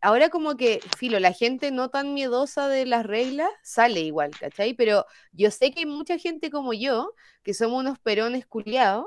ahora 0.00 0.28
como 0.30 0.56
que, 0.56 0.80
filo, 0.98 1.20
la 1.20 1.32
gente 1.32 1.70
no 1.70 1.88
tan 1.90 2.14
miedosa 2.14 2.68
de 2.68 2.86
las 2.86 3.06
reglas 3.06 3.50
sale 3.62 4.00
igual, 4.00 4.30
¿cachai? 4.38 4.74
Pero 4.74 5.06
yo 5.32 5.50
sé 5.50 5.70
que 5.70 5.80
hay 5.80 5.86
mucha 5.86 6.18
gente 6.18 6.50
como 6.50 6.72
yo, 6.72 7.12
que 7.42 7.54
somos 7.54 7.80
unos 7.80 7.98
perones 7.98 8.46
culiados, 8.46 9.06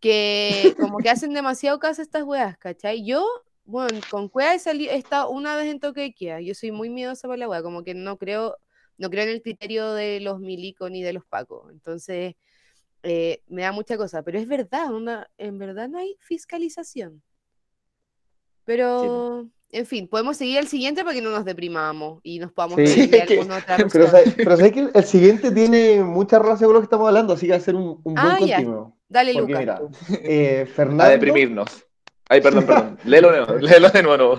que 0.00 0.74
como 0.78 0.98
que 0.98 1.10
hacen 1.10 1.32
demasiado 1.32 1.78
caso 1.78 2.02
a 2.02 2.04
estas 2.04 2.24
weas, 2.24 2.58
¿cachai? 2.58 3.04
Yo, 3.06 3.24
bueno, 3.66 4.00
con 4.10 4.28
cueva 4.28 4.54
he, 4.54 4.58
salido, 4.58 4.92
he 4.92 4.96
estado 4.96 5.28
una 5.30 5.56
vez 5.56 5.66
en 5.66 5.80
toque 5.80 6.00
de 6.00 6.14
queda, 6.14 6.40
yo 6.40 6.54
soy 6.54 6.70
muy 6.72 6.88
miedosa 6.88 7.28
por 7.28 7.36
la 7.38 7.48
wea, 7.48 7.62
como 7.62 7.82
que 7.84 7.94
no 7.94 8.16
creo, 8.16 8.56
no 8.96 9.10
creo 9.10 9.24
en 9.24 9.30
el 9.30 9.42
criterio 9.42 9.92
de 9.92 10.20
los 10.20 10.40
milicos 10.40 10.90
ni 10.90 11.02
de 11.02 11.12
los 11.12 11.24
pacos, 11.26 11.70
entonces 11.72 12.34
eh, 13.02 13.42
me 13.48 13.62
da 13.62 13.72
mucha 13.72 13.96
cosa, 13.96 14.22
pero 14.22 14.38
es 14.38 14.48
verdad, 14.48 14.92
onda, 14.94 15.28
en 15.38 15.58
verdad 15.58 15.88
no 15.88 15.98
hay 15.98 16.16
fiscalización. 16.20 17.22
Pero, 18.64 19.46
en 19.70 19.86
fin, 19.86 20.08
podemos 20.08 20.36
seguir 20.36 20.58
al 20.58 20.66
siguiente 20.66 21.02
para 21.04 21.14
que 21.14 21.22
no 21.22 21.30
nos 21.30 21.44
deprimamos 21.44 22.20
y 22.24 22.38
nos 22.40 22.52
podamos 22.52 22.80
Sí. 22.84 23.08
que- 23.08 23.22
alguna 23.48 23.58
otra 23.58 23.76
Pero, 23.76 24.06
cosa. 24.06 24.10
sabes- 24.10 24.34
pero 24.36 24.56
sabes 24.56 24.72
que 24.72 24.88
el 24.92 25.04
siguiente 25.04 25.50
tiene 25.52 26.02
mucha 26.02 26.38
relación 26.40 26.68
con 26.68 26.74
lo 26.74 26.80
que 26.80 26.84
estamos 26.86 27.06
hablando, 27.06 27.34
así 27.34 27.46
que 27.46 27.52
va 27.52 27.58
a 27.58 27.60
ser 27.60 27.76
un, 27.76 28.00
un 28.02 28.14
buen 28.14 28.18
Ah, 28.18 28.38
ya. 28.40 28.56
continuo. 28.56 28.96
Dale, 29.08 29.32
Porque 29.34 29.52
Lucas. 29.52 29.60
mira, 29.60 29.80
eh, 30.24 30.62
A 30.68 30.74
Fernando, 30.74 31.04
deprimirnos. 31.10 31.85
Ay, 32.28 32.40
perdón, 32.40 32.66
perdón. 32.66 32.98
Léelo 33.04 33.30
de 33.32 33.38
nuevo. 33.38 33.54
Léelo 33.58 33.88
de 33.90 34.02
nuevo. 34.02 34.36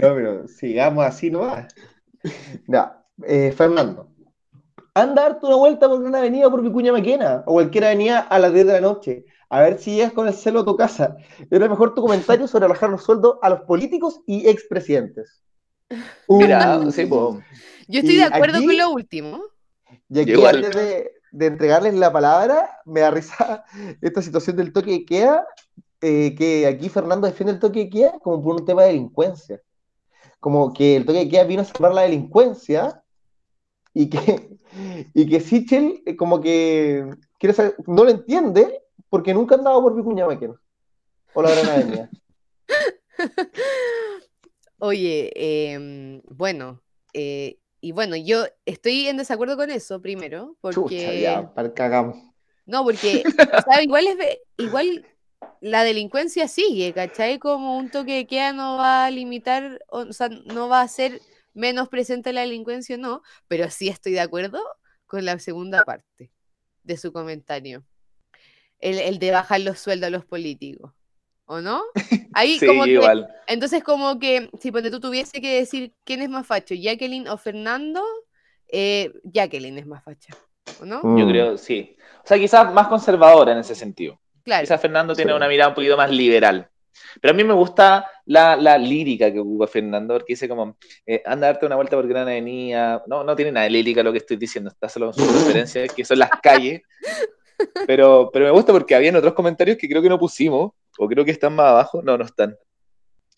No, 0.00 0.14
pero 0.14 0.48
sigamos 0.48 1.04
así 1.04 1.30
nomás. 1.30 1.72
Ya, 2.66 3.02
eh, 3.26 3.52
Fernando. 3.56 4.08
Anda 4.94 5.22
a 5.26 5.28
darte 5.30 5.46
una 5.46 5.56
vuelta 5.56 5.88
por 5.88 6.00
una 6.02 6.18
avenida 6.18 6.50
por 6.50 6.62
Vicuña 6.62 6.92
Maquena 6.92 7.42
o 7.46 7.54
cualquier 7.54 7.84
avenida 7.86 8.20
a 8.20 8.38
las 8.38 8.52
10 8.52 8.66
de 8.66 8.72
la 8.74 8.80
noche. 8.80 9.24
A 9.48 9.60
ver 9.62 9.78
si 9.78 9.94
llegas 9.96 10.12
con 10.12 10.28
el 10.28 10.34
celo 10.34 10.60
a 10.60 10.64
tu 10.64 10.76
casa. 10.76 11.16
Era 11.50 11.68
mejor 11.68 11.94
tu 11.94 12.02
comentario 12.02 12.46
sobre 12.46 12.68
bajar 12.68 12.90
los 12.90 13.02
sueldos 13.04 13.36
a 13.42 13.50
los 13.50 13.60
políticos 13.62 14.20
y 14.26 14.48
expresidentes. 14.48 15.42
Mira, 16.28 16.78
Uh, 16.78 16.90
sí, 16.90 17.06
po. 17.06 17.40
Yo 17.88 18.00
estoy 18.00 18.14
y 18.14 18.18
de 18.18 18.24
acuerdo 18.24 18.58
aquí- 18.58 18.66
con 18.66 18.76
lo 18.76 18.90
último. 18.90 19.42
Y 20.08 20.20
aquí, 20.20 20.32
Igual. 20.32 20.56
antes 20.56 20.74
de, 20.74 21.10
de 21.32 21.46
entregarles 21.46 21.94
la 21.94 22.12
palabra, 22.12 22.78
me 22.84 23.00
da 23.00 23.10
risa 23.10 23.64
esta 24.00 24.22
situación 24.22 24.56
del 24.56 24.72
toque 24.72 24.92
de 24.92 25.04
queda, 25.04 25.46
eh, 26.00 26.34
que 26.36 26.66
aquí 26.66 26.88
Fernando 26.88 27.26
defiende 27.26 27.52
el 27.54 27.58
toque 27.58 27.80
de 27.80 27.90
queda 27.90 28.18
como 28.20 28.42
por 28.42 28.60
un 28.60 28.64
tema 28.66 28.82
de 28.82 28.88
delincuencia. 28.88 29.60
Como 30.40 30.72
que 30.72 30.96
el 30.96 31.04
toque 31.06 31.20
de 31.20 31.28
queda 31.28 31.44
vino 31.44 31.62
a 31.62 31.64
salvar 31.64 31.94
la 31.94 32.02
delincuencia 32.02 33.02
y 33.94 34.08
que, 34.08 34.56
y 35.14 35.26
que 35.28 35.40
Sichel 35.40 36.02
eh, 36.06 36.16
como 36.16 36.40
que 36.40 37.08
quiere 37.38 37.54
saber- 37.54 37.76
no 37.86 38.04
lo 38.04 38.10
entiende 38.10 38.82
porque 39.08 39.34
nunca 39.34 39.54
andaba 39.56 39.80
por 39.80 39.94
Vicuña 39.94 40.26
Maquena 40.26 40.54
o 41.34 41.42
la 41.42 41.50
Gran 41.50 41.66
Avenida. 41.68 42.10
Oye, 44.78 45.30
em, 45.36 46.20
bueno, 46.28 46.82
eh, 47.14 47.58
y 47.82 47.92
bueno, 47.92 48.16
yo 48.16 48.46
estoy 48.64 49.08
en 49.08 49.18
desacuerdo 49.18 49.56
con 49.56 49.70
eso 49.70 50.00
primero, 50.00 50.56
Chucha, 50.72 50.72
porque 50.72 51.20
ya, 51.20 51.52
para 51.52 51.74
cagamos. 51.74 52.16
no, 52.64 52.84
porque 52.84 53.24
o 53.26 53.62
sea, 53.70 53.82
igual 53.82 54.06
es 54.06 54.38
igual 54.58 55.06
la 55.60 55.84
delincuencia 55.84 56.48
sigue, 56.48 56.92
¿cachai? 56.94 57.38
Como 57.38 57.76
un 57.76 57.90
toque 57.90 58.14
de 58.14 58.26
queda 58.26 58.52
no 58.52 58.76
va 58.76 59.06
a 59.06 59.10
limitar, 59.10 59.84
o, 59.88 60.00
o 60.02 60.12
sea, 60.12 60.28
no 60.28 60.68
va 60.68 60.80
a 60.82 60.88
ser 60.88 61.20
menos 61.54 61.88
presente 61.88 62.32
la 62.32 62.42
delincuencia, 62.42 62.96
no, 62.96 63.22
pero 63.48 63.68
sí 63.70 63.88
estoy 63.88 64.12
de 64.12 64.20
acuerdo 64.20 64.60
con 65.06 65.24
la 65.24 65.38
segunda 65.40 65.84
parte 65.84 66.32
de 66.84 66.96
su 66.96 67.12
comentario. 67.12 67.84
El, 68.78 68.98
el 68.98 69.18
de 69.18 69.30
bajar 69.32 69.60
los 69.60 69.78
sueldos 69.80 70.08
a 70.08 70.10
los 70.10 70.24
políticos, 70.24 70.92
¿o 71.52 71.60
no? 71.60 71.82
Ahí 72.34 72.58
Sí, 72.58 72.66
como 72.66 72.84
que, 72.84 72.90
igual. 72.92 73.28
entonces 73.46 73.82
como 73.84 74.18
que 74.18 74.48
si 74.60 74.72
ponte 74.72 74.90
tú 74.90 75.00
tuviese 75.00 75.40
que 75.40 75.56
decir 75.56 75.92
quién 76.04 76.22
es 76.22 76.28
más 76.30 76.46
facho, 76.46 76.74
Jacqueline 76.74 77.28
o 77.28 77.36
Fernando, 77.36 78.02
eh, 78.68 79.12
Jacqueline 79.24 79.78
es 79.78 79.86
más 79.86 80.02
facha, 80.02 80.34
¿o 80.80 80.84
no? 80.86 81.02
Yo 81.02 81.26
Mm. 81.26 81.30
creo, 81.30 81.58
sí. 81.58 81.96
O 82.24 82.26
sea, 82.26 82.38
quizás 82.38 82.72
más 82.72 82.88
conservadora 82.88 83.52
en 83.52 83.58
ese 83.58 83.74
sentido. 83.74 84.18
Claro. 84.44 84.62
Quizás 84.62 84.80
Fernando 84.80 85.14
tiene 85.14 85.32
Sí. 85.32 85.36
una 85.36 85.48
mirada 85.48 85.68
un 85.68 85.74
poquito 85.74 85.96
más 85.96 86.10
liberal. 86.10 86.68
Pero 87.20 87.32
a 87.32 87.36
mí 87.36 87.44
me 87.44 87.52
gusta 87.54 88.06
la, 88.26 88.56
la 88.56 88.78
lírica 88.78 89.30
que 89.32 89.38
ocupa 89.40 89.66
Fernando, 89.66 90.14
porque 90.14 90.32
dice 90.32 90.48
como, 90.48 90.76
eh, 91.06 91.22
anda 91.26 91.48
a 91.48 91.52
darte 91.52 91.66
una 91.66 91.76
vuelta 91.76 91.96
por 91.96 92.06
Gran 92.08 92.28
Avenida. 92.28 93.02
No, 93.06 93.22
no 93.24 93.36
tiene 93.36 93.52
nada 93.52 93.64
de 93.64 93.70
lírica 93.70 94.02
lo 94.02 94.12
que 94.12 94.18
estoy 94.18 94.36
diciendo, 94.38 94.70
está 94.70 94.88
solo 94.88 95.06
en 95.08 95.12
sus 95.14 95.26
referencias, 95.66 95.92
que 95.92 96.04
son 96.04 96.18
las 96.18 96.30
calles. 96.42 96.82
Pero, 97.86 98.30
pero 98.32 98.46
me 98.46 98.50
gusta 98.50 98.72
porque 98.72 98.94
habían 98.94 99.16
otros 99.16 99.34
comentarios 99.34 99.76
que 99.76 99.88
creo 99.88 100.02
que 100.02 100.08
no 100.08 100.18
pusimos, 100.18 100.72
o 100.98 101.08
creo 101.08 101.24
que 101.24 101.30
están 101.30 101.54
más 101.54 101.66
abajo, 101.70 102.02
no, 102.02 102.16
no 102.18 102.24
están. 102.24 102.56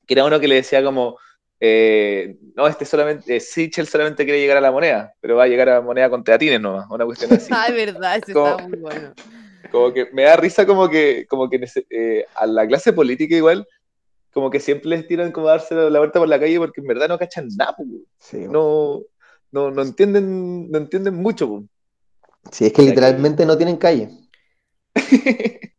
Que 0.06 0.14
era 0.14 0.24
uno 0.24 0.38
que 0.40 0.48
le 0.48 0.56
decía 0.56 0.82
como, 0.84 1.18
eh, 1.60 2.36
no, 2.54 2.66
este 2.66 2.84
solamente, 2.84 3.36
eh, 3.36 3.40
Sichel 3.40 3.86
solamente 3.86 4.24
quiere 4.24 4.40
llegar 4.40 4.56
a 4.58 4.60
la 4.60 4.72
moneda, 4.72 5.14
pero 5.20 5.36
va 5.36 5.44
a 5.44 5.48
llegar 5.48 5.68
a 5.68 5.74
la 5.76 5.80
moneda 5.80 6.10
con 6.10 6.22
teatines 6.24 6.60
nomás, 6.60 6.86
una 6.90 7.04
cuestión 7.04 7.32
así. 7.32 7.50
Ah, 7.54 7.66
es 7.68 7.74
verdad, 7.74 8.16
eso 8.16 8.32
Como- 8.32 8.50
está 8.50 8.68
muy 8.68 8.78
bueno. 8.78 9.14
Como 9.70 9.92
que 9.92 10.06
me 10.12 10.22
da 10.22 10.36
risa 10.36 10.66
como 10.66 10.88
que, 10.88 11.26
como 11.28 11.48
que 11.50 11.64
eh, 11.90 12.24
a 12.36 12.46
la 12.46 12.66
clase 12.66 12.92
política 12.92 13.34
igual, 13.34 13.66
como 14.32 14.50
que 14.50 14.60
siempre 14.60 14.90
les 14.90 15.06
tiran 15.08 15.32
como 15.32 15.48
a 15.48 15.52
darse 15.52 15.74
la 15.74 15.98
vuelta 15.98 16.18
por 16.20 16.28
la 16.28 16.38
calle 16.38 16.58
porque 16.58 16.80
en 16.80 16.86
verdad 16.86 17.08
no 17.08 17.18
cachan 17.18 17.48
nada, 17.56 17.74
Sí, 18.18 18.46
no, 18.48 19.02
no, 19.50 19.70
no 19.70 19.82
entienden, 19.82 20.70
no 20.70 20.78
entienden 20.78 21.14
mucho. 21.14 21.48
po. 21.48 21.64
Sí, 22.52 22.66
es 22.66 22.72
que- 22.72 22.82
literalmente 22.82 23.46
no 23.46 23.56
tienen 23.56 23.76
calle. 23.76 24.10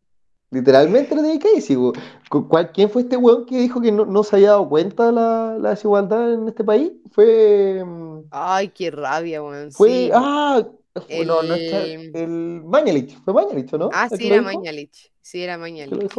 Literalmente 0.55 1.13
bu- 1.15 1.93
cu- 2.29 2.47
cuál- 2.47 2.71
¿Quién 2.71 2.89
fue 2.89 3.01
este 3.01 3.17
weón 3.17 3.45
que 3.45 3.57
dijo 3.57 3.81
que 3.81 3.91
no, 3.91 4.05
no 4.05 4.23
se 4.23 4.37
había 4.37 4.51
dado 4.51 4.69
cuenta 4.69 5.07
de 5.07 5.11
la, 5.11 5.57
la 5.59 5.69
desigualdad 5.71 6.33
en 6.33 6.47
este 6.47 6.63
país? 6.63 6.91
Fue. 7.11 7.83
mm, 7.85 8.19
Ay, 8.31 8.69
qué 8.69 8.89
rabia, 8.89 9.43
weón. 9.43 9.71
Fue. 9.71 9.89
sí. 9.89 10.11
Ah, 10.13 10.65
fue- 10.93 11.25
no, 11.25 11.43
no 11.43 11.53
está- 11.55 11.83
El- 11.83 12.11
el 12.15 12.61
Mañalich. 12.63 13.17
Fue 13.23 13.33
Mañalich, 13.33 13.73
¿o 13.73 13.77
¿no? 13.77 13.89
Ah, 13.93 14.07
¿El 14.09 14.17
sí, 14.17 14.29
lo 14.29 14.35
era? 14.35 14.43
Mañalich. 14.43 15.11
Sí, 15.21 15.43
era 15.43 15.53
¿Que 15.53 15.57
lo 15.57 15.61
Mañalich. 15.63 16.11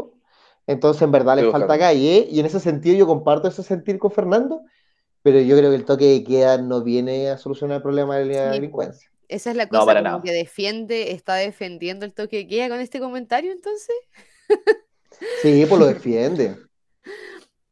Entonces, 0.66 1.03
en 1.03 1.12
verdad, 1.12 1.37
le 1.37 1.51
falta 1.51 1.79
calle. 1.79 2.27
Y 2.31 2.40
en 2.40 2.46
ese 2.46 2.61
sentido, 2.61 2.96
yo 2.96 3.07
comparto 3.07 3.49
ese 3.49 3.62
sentir 3.62 3.99
con 3.99 4.11
Fernando. 4.11 4.62
Pero 5.22 5.40
yo 5.40 5.57
creo 5.57 5.70
que 5.70 5.77
el 5.77 5.85
toque 5.85 6.05
de 6.05 6.22
queda 6.25 6.59
no 6.59 6.83
viene 6.85 7.31
a 7.31 7.38
solucionar 7.38 7.79
el 7.79 7.83
problema 7.83 8.16
de 8.16 8.27
la 8.27 8.53
Sí, 8.53 8.61
delincuencia. 8.61 9.11
Esa 9.29 9.51
es 9.51 9.57
la 9.57 9.68
cosa, 9.68 10.03
como 10.05 10.22
que 10.22 10.31
defiende, 10.31 11.11
está 11.11 11.35
defendiendo 11.35 12.07
el 12.07 12.12
toque 12.12 12.37
de 12.37 12.46
queda 12.46 12.68
con 12.68 12.79
este 12.81 13.01
comentario, 13.01 13.51
entonces. 13.51 13.96
Sí, 15.43 15.65
pues 15.69 15.81
lo 15.81 15.87
defiende. 15.87 16.57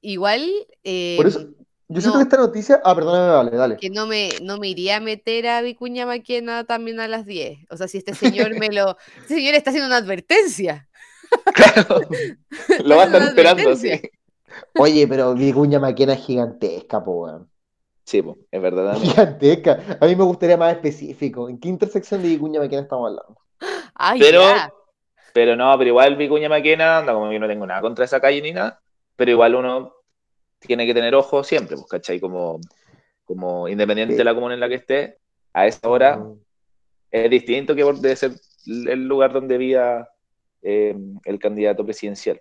Igual, 0.00 0.50
eh, 0.82 1.14
Por 1.16 1.26
eso, 1.26 1.48
yo 1.88 2.00
siento 2.00 2.18
que 2.18 2.24
esta 2.24 2.36
noticia. 2.38 2.80
Ah, 2.84 2.94
perdóname, 2.94 3.32
vale, 3.32 3.50
dale. 3.56 3.76
que 3.76 3.90
no 3.90 4.06
me, 4.06 4.30
no 4.42 4.58
me 4.58 4.68
iría 4.68 4.96
a 4.96 5.00
meter 5.00 5.46
a 5.46 5.60
Vicuña 5.60 6.06
Maquena 6.06 6.64
también 6.64 6.98
a 6.98 7.08
las 7.08 7.26
10. 7.26 7.58
O 7.70 7.76
sea, 7.76 7.88
si 7.88 7.98
este 7.98 8.14
señor 8.14 8.58
me 8.58 8.68
lo. 8.70 8.96
Este 9.22 9.34
señor 9.34 9.54
está 9.54 9.70
haciendo 9.70 9.86
una 9.88 9.98
advertencia. 9.98 10.88
Claro, 11.54 12.00
lo 12.84 12.96
va 12.96 13.02
a 13.02 13.06
estar 13.06 13.22
esperando, 13.22 13.76
sí. 13.76 13.90
Oye, 14.78 15.06
pero 15.06 15.34
Vicuña 15.34 15.78
Maquena 15.78 16.14
es 16.14 16.24
gigantesca, 16.24 17.04
po, 17.04 17.24
weón. 17.24 17.50
Sí, 18.04 18.22
po, 18.22 18.38
es 18.50 18.62
verdad. 18.62 18.96
Gigantesca. 18.96 19.98
A 20.00 20.06
mí 20.06 20.16
me 20.16 20.24
gustaría 20.24 20.56
más 20.56 20.74
específico. 20.74 21.48
¿En 21.48 21.58
qué 21.58 21.68
intersección 21.68 22.22
de 22.22 22.28
Vicuña 22.28 22.60
Maquena 22.60 22.82
estamos 22.82 23.10
hablando? 23.10 23.40
Ay, 23.94 24.20
Pero, 24.20 24.40
ya. 24.40 24.72
Pero 25.34 25.56
no, 25.56 25.76
pero 25.76 25.88
igual 25.88 26.14
Vicuña 26.16 26.48
Maquena, 26.48 26.98
anda 26.98 27.12
como 27.12 27.28
que 27.28 27.38
no 27.40 27.48
tengo 27.48 27.66
nada 27.66 27.80
contra 27.82 28.04
esa 28.06 28.20
calle 28.20 28.40
ni 28.40 28.52
nada. 28.52 28.80
pero 29.16 29.30
igual 29.30 29.54
uno 29.54 29.94
tiene 30.58 30.86
que 30.86 30.94
tener 30.94 31.14
ojo 31.14 31.44
siempre, 31.44 31.76
pues, 31.76 31.86
¿cachai? 31.88 32.18
Como, 32.18 32.58
como 33.24 33.68
independiente 33.68 34.14
Sí. 34.14 34.18
de 34.18 34.24
la 34.24 34.34
comuna 34.34 34.54
en 34.54 34.60
la 34.60 34.68
que 34.68 34.74
esté, 34.76 35.18
a 35.52 35.66
esa 35.66 35.88
hora 35.88 36.16
Mm. 36.16 36.38
es 37.10 37.30
distinto 37.30 37.74
que 37.76 37.84
debe 37.84 38.16
ser 38.16 38.32
el 38.66 39.06
lugar 39.06 39.32
donde 39.32 39.58
vivía 39.58 40.08
eh, 40.62 40.96
el 41.26 41.38
candidato 41.38 41.84
presidencial. 41.84 42.40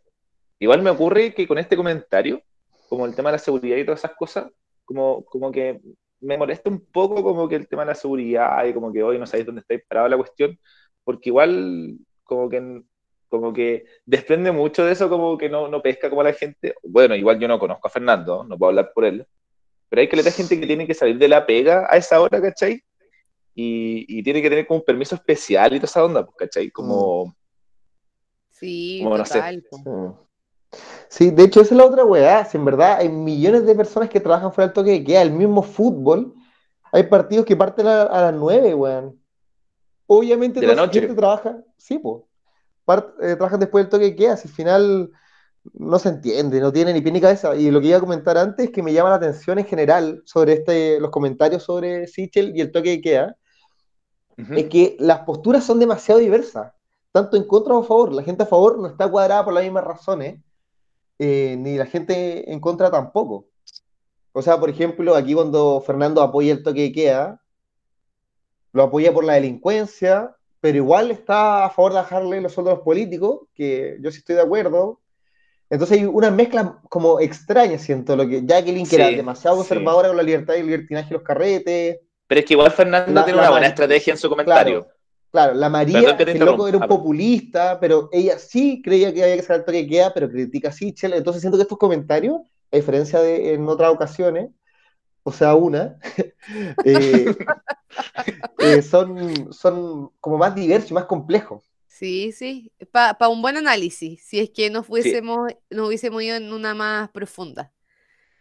Igual 0.59 0.81
me 0.81 0.89
ocurre 0.91 1.33
que 1.33 1.45
con 1.47 1.57
este 1.57 1.75
comentario, 1.75 2.41
como 2.89 3.05
el 3.05 3.13
tema 3.15 3.29
de 3.29 3.33
la 3.33 3.39
seguridad 3.39 3.75
y 3.77 3.83
todas 3.85 3.99
esas 3.99 4.15
cosas, 4.15 4.49
como, 4.85 5.25
como 5.25 5.51
que 5.51 5.81
me 6.21 6.37
molesta 6.37 6.69
un 6.69 6.85
poco 6.91 7.21
como 7.21 7.49
que 7.49 7.55
el 7.57 7.67
tema 7.67 7.81
de 7.83 7.89
la 7.89 7.95
seguridad 7.95 8.63
y 8.65 8.73
como 8.73 8.91
que 8.93 9.03
hoy 9.03 9.19
no 9.19 9.25
sabéis 9.27 9.45
dónde 9.45 9.59
estáis 9.61 9.81
parado 9.87 10.07
la 10.07 10.15
cuestión, 10.17 10.57
porque 11.03 11.29
igual 11.29 11.97
como 12.23 12.49
que 12.49 12.83
como 13.29 13.51
que 13.51 13.85
desprende 14.05 14.51
mucho 14.51 14.85
de 14.85 14.91
eso, 14.91 15.09
como 15.09 15.37
que 15.39 15.49
no, 15.49 15.67
no 15.67 15.81
pesca 15.81 16.07
como 16.07 16.21
la 16.21 16.33
gente. 16.33 16.75
Bueno, 16.83 17.15
igual 17.15 17.39
yo 17.39 17.47
no 17.47 17.57
conozco 17.57 17.87
a 17.87 17.91
Fernando, 17.91 18.43
no 18.43 18.57
puedo 18.57 18.69
hablar 18.69 18.91
por 18.93 19.05
él, 19.05 19.25
pero 19.89 20.01
hay 20.01 20.07
que 20.07 20.15
leer 20.15 20.31
gente 20.31 20.59
que 20.59 20.67
tiene 20.67 20.85
que 20.85 20.93
salir 20.93 21.17
de 21.17 21.27
la 21.27 21.43
pega 21.43 21.87
a 21.89 21.97
esa 21.97 22.21
hora, 22.21 22.39
¿cachai? 22.39 22.83
Y, 23.55 24.05
y 24.07 24.21
tiene 24.21 24.41
que 24.41 24.49
tener 24.49 24.67
como 24.67 24.81
un 24.81 24.85
permiso 24.85 25.15
especial 25.15 25.73
y 25.73 25.77
toda 25.77 25.85
esa 25.85 26.05
onda, 26.05 26.23
pues, 26.23 26.37
¿cachai? 26.37 26.69
Como, 26.69 27.33
Sí, 28.63 29.01
Como 29.03 29.17
no 29.17 29.25
sé. 29.25 29.41
Sí. 31.09 31.31
De 31.31 31.43
hecho, 31.43 31.61
esa 31.61 31.73
es 31.73 31.77
la 31.77 31.85
otra 31.85 32.05
weá. 32.05 32.45
Si 32.45 32.57
en 32.57 32.63
verdad 32.63 32.97
hay 32.99 33.09
millones 33.09 33.65
de 33.65 33.75
personas 33.75 34.09
que 34.09 34.21
trabajan 34.21 34.53
fuera 34.53 34.67
del 34.67 34.73
toque 34.73 34.91
de 34.91 35.03
queda, 35.03 35.21
el 35.21 35.31
mismo 35.31 35.61
fútbol, 35.63 36.33
hay 36.91 37.03
partidos 37.03 37.45
que 37.45 37.57
parten 37.57 37.87
a, 37.87 38.03
a 38.03 38.21
las 38.21 38.33
9, 38.33 38.73
weón. 38.73 39.22
Obviamente 40.07 40.59
De 40.59 40.67
la 40.67 40.75
noche. 40.75 40.99
gente 41.01 41.15
trabaja, 41.15 41.57
sí, 41.77 41.97
pues. 41.97 42.23
trabajan 43.17 43.59
después 43.59 43.83
del 43.83 43.89
toque 43.89 44.05
de 44.05 44.15
queda, 44.15 44.37
si 44.37 44.47
al 44.47 44.53
final 44.53 45.11
no 45.73 45.97
se 45.99 46.09
entiende, 46.09 46.59
no 46.59 46.73
tiene 46.73 46.93
ni 46.93 47.01
pie 47.01 47.11
ni 47.11 47.21
cabeza. 47.21 47.55
Y 47.55 47.71
lo 47.71 47.79
que 47.79 47.87
iba 47.87 47.97
a 47.97 48.01
comentar 48.01 48.37
antes, 48.37 48.69
que 48.69 48.83
me 48.83 48.93
llama 48.93 49.09
la 49.09 49.15
atención 49.15 49.59
en 49.59 49.65
general 49.65 50.21
sobre 50.25 50.53
este, 50.53 50.99
los 50.99 51.09
comentarios 51.09 51.63
sobre 51.63 52.07
Sichel 52.07 52.55
y 52.55 52.61
el 52.61 52.71
toque 52.71 52.89
de 52.89 53.01
queda, 53.01 53.37
es 54.35 54.67
que 54.67 54.97
las 54.99 55.19
posturas 55.19 55.63
son 55.63 55.79
demasiado 55.79 56.19
diversas, 56.19 56.73
tanto 57.11 57.37
en 57.37 57.43
contra 57.45 57.75
o 57.75 57.81
a 57.81 57.85
favor. 57.85 58.11
La 58.13 58.23
gente 58.23 58.43
a 58.43 58.47
favor 58.47 58.79
no 58.79 58.87
está 58.87 59.09
cuadrada 59.09 59.45
por 59.45 59.53
las 59.53 59.63
mismas 59.63 59.83
razones, 59.83 60.41
eh, 61.19 61.55
ni 61.57 61.77
la 61.77 61.85
gente 61.85 62.51
en 62.51 62.59
contra 62.59 62.89
tampoco. 62.89 63.45
O 64.31 64.41
sea, 64.41 64.59
por 64.59 64.69
ejemplo, 64.69 65.15
aquí 65.15 65.35
cuando 65.35 65.81
Fernando 65.85 66.21
apoya 66.21 66.51
el 66.51 66.63
toque 66.63 66.81
de 66.81 66.91
queda, 66.91 67.42
lo 68.73 68.83
apoya 68.83 69.13
por 69.13 69.23
la 69.23 69.33
delincuencia, 69.35 70.35
pero 70.59 70.77
igual 70.77 71.11
está 71.11 71.65
a 71.65 71.69
favor 71.69 71.93
de 71.93 71.97
bajarle 71.99 72.41
los 72.41 72.53
sueldos 72.53 72.73
a 72.73 72.75
los 72.77 72.85
políticos, 72.85 73.41
que 73.53 73.97
yo 74.01 74.11
sí 74.11 74.19
estoy 74.19 74.35
de 74.35 74.41
acuerdo. 74.41 75.01
Entonces 75.69 75.97
hay 75.99 76.05
una 76.05 76.29
mezcla 76.31 76.79
como 76.89 77.19
extraña, 77.19 77.79
siento, 77.79 78.15
lo 78.15 78.27
que 78.27 78.43
Jacqueline, 78.45 78.85
que 78.85 78.95
Sí, 78.95 79.01
era 79.01 79.09
demasiado 79.11 79.55
sí. 79.57 79.61
conservadora 79.61 80.09
con 80.09 80.17
la 80.17 80.23
libertad 80.23 80.55
y 80.55 80.59
el 80.59 80.65
libertinaje 80.67 81.07
y 81.09 81.13
los 81.13 81.23
carretes. 81.23 81.99
Pero 82.27 82.39
es 82.39 82.45
que 82.45 82.53
igual 82.53 82.71
Fernando 82.71 83.13
La- 83.13 83.25
tiene 83.25 83.39
una 83.39 83.49
buena 83.49 83.67
estrategia 83.67 84.11
en 84.13 84.17
su 84.17 84.29
comentario. 84.29 84.87
Claro, 85.31 85.55
la 85.55 85.67
María, 85.69 86.15
que 86.15 86.25
que 86.25 86.31
el 86.33 86.39
loco 86.39 86.67
era 86.67 86.77
un 86.77 86.87
populista, 86.87 87.79
pero 87.79 88.07
ella 88.11 88.37
sí 88.37 88.81
creía 88.83 89.11
que 89.11 89.23
había 89.23 89.35
que 89.35 89.41
sacar 89.41 89.57
el 89.57 89.65
toque 89.65 89.77
de 89.79 89.87
queda, 89.87 90.13
pero 90.13 90.29
critica 90.29 90.69
a 90.69 90.71
Sichel. 90.71 91.13
Entonces 91.13 91.41
siento 91.41 91.57
que 91.57 91.63
estos 91.63 91.79
comentarios, 91.79 92.41
a 92.71 92.75
diferencia 92.75 93.19
de 93.19 93.53
en 93.55 93.67
otras 93.67 93.91
ocasiones, 93.91 94.51
o 95.23 95.31
sea, 95.31 95.55
una, 95.55 95.97
eh, 96.83 97.37
eh, 98.59 98.81
son, 98.81 99.53
son 99.53 100.09
como 100.19 100.37
más 100.37 100.55
diversos 100.55 100.91
y 100.91 100.93
más 100.93 101.05
complejos. 101.05 101.63
Sí, 101.87 102.31
sí. 102.31 102.71
Para 102.91 103.27
un 103.29 103.41
buen 103.41 103.55
análisis, 103.57 104.21
si 104.25 104.39
es 104.39 104.49
que 104.49 104.69
nos 104.69 104.87
fuésemos, 104.87 105.51
nos 105.69 105.87
hubiésemos 105.87 106.21
ido 106.23 106.35
en 106.35 106.51
una 106.51 106.73
más 106.73 107.09
profunda. 107.09 107.71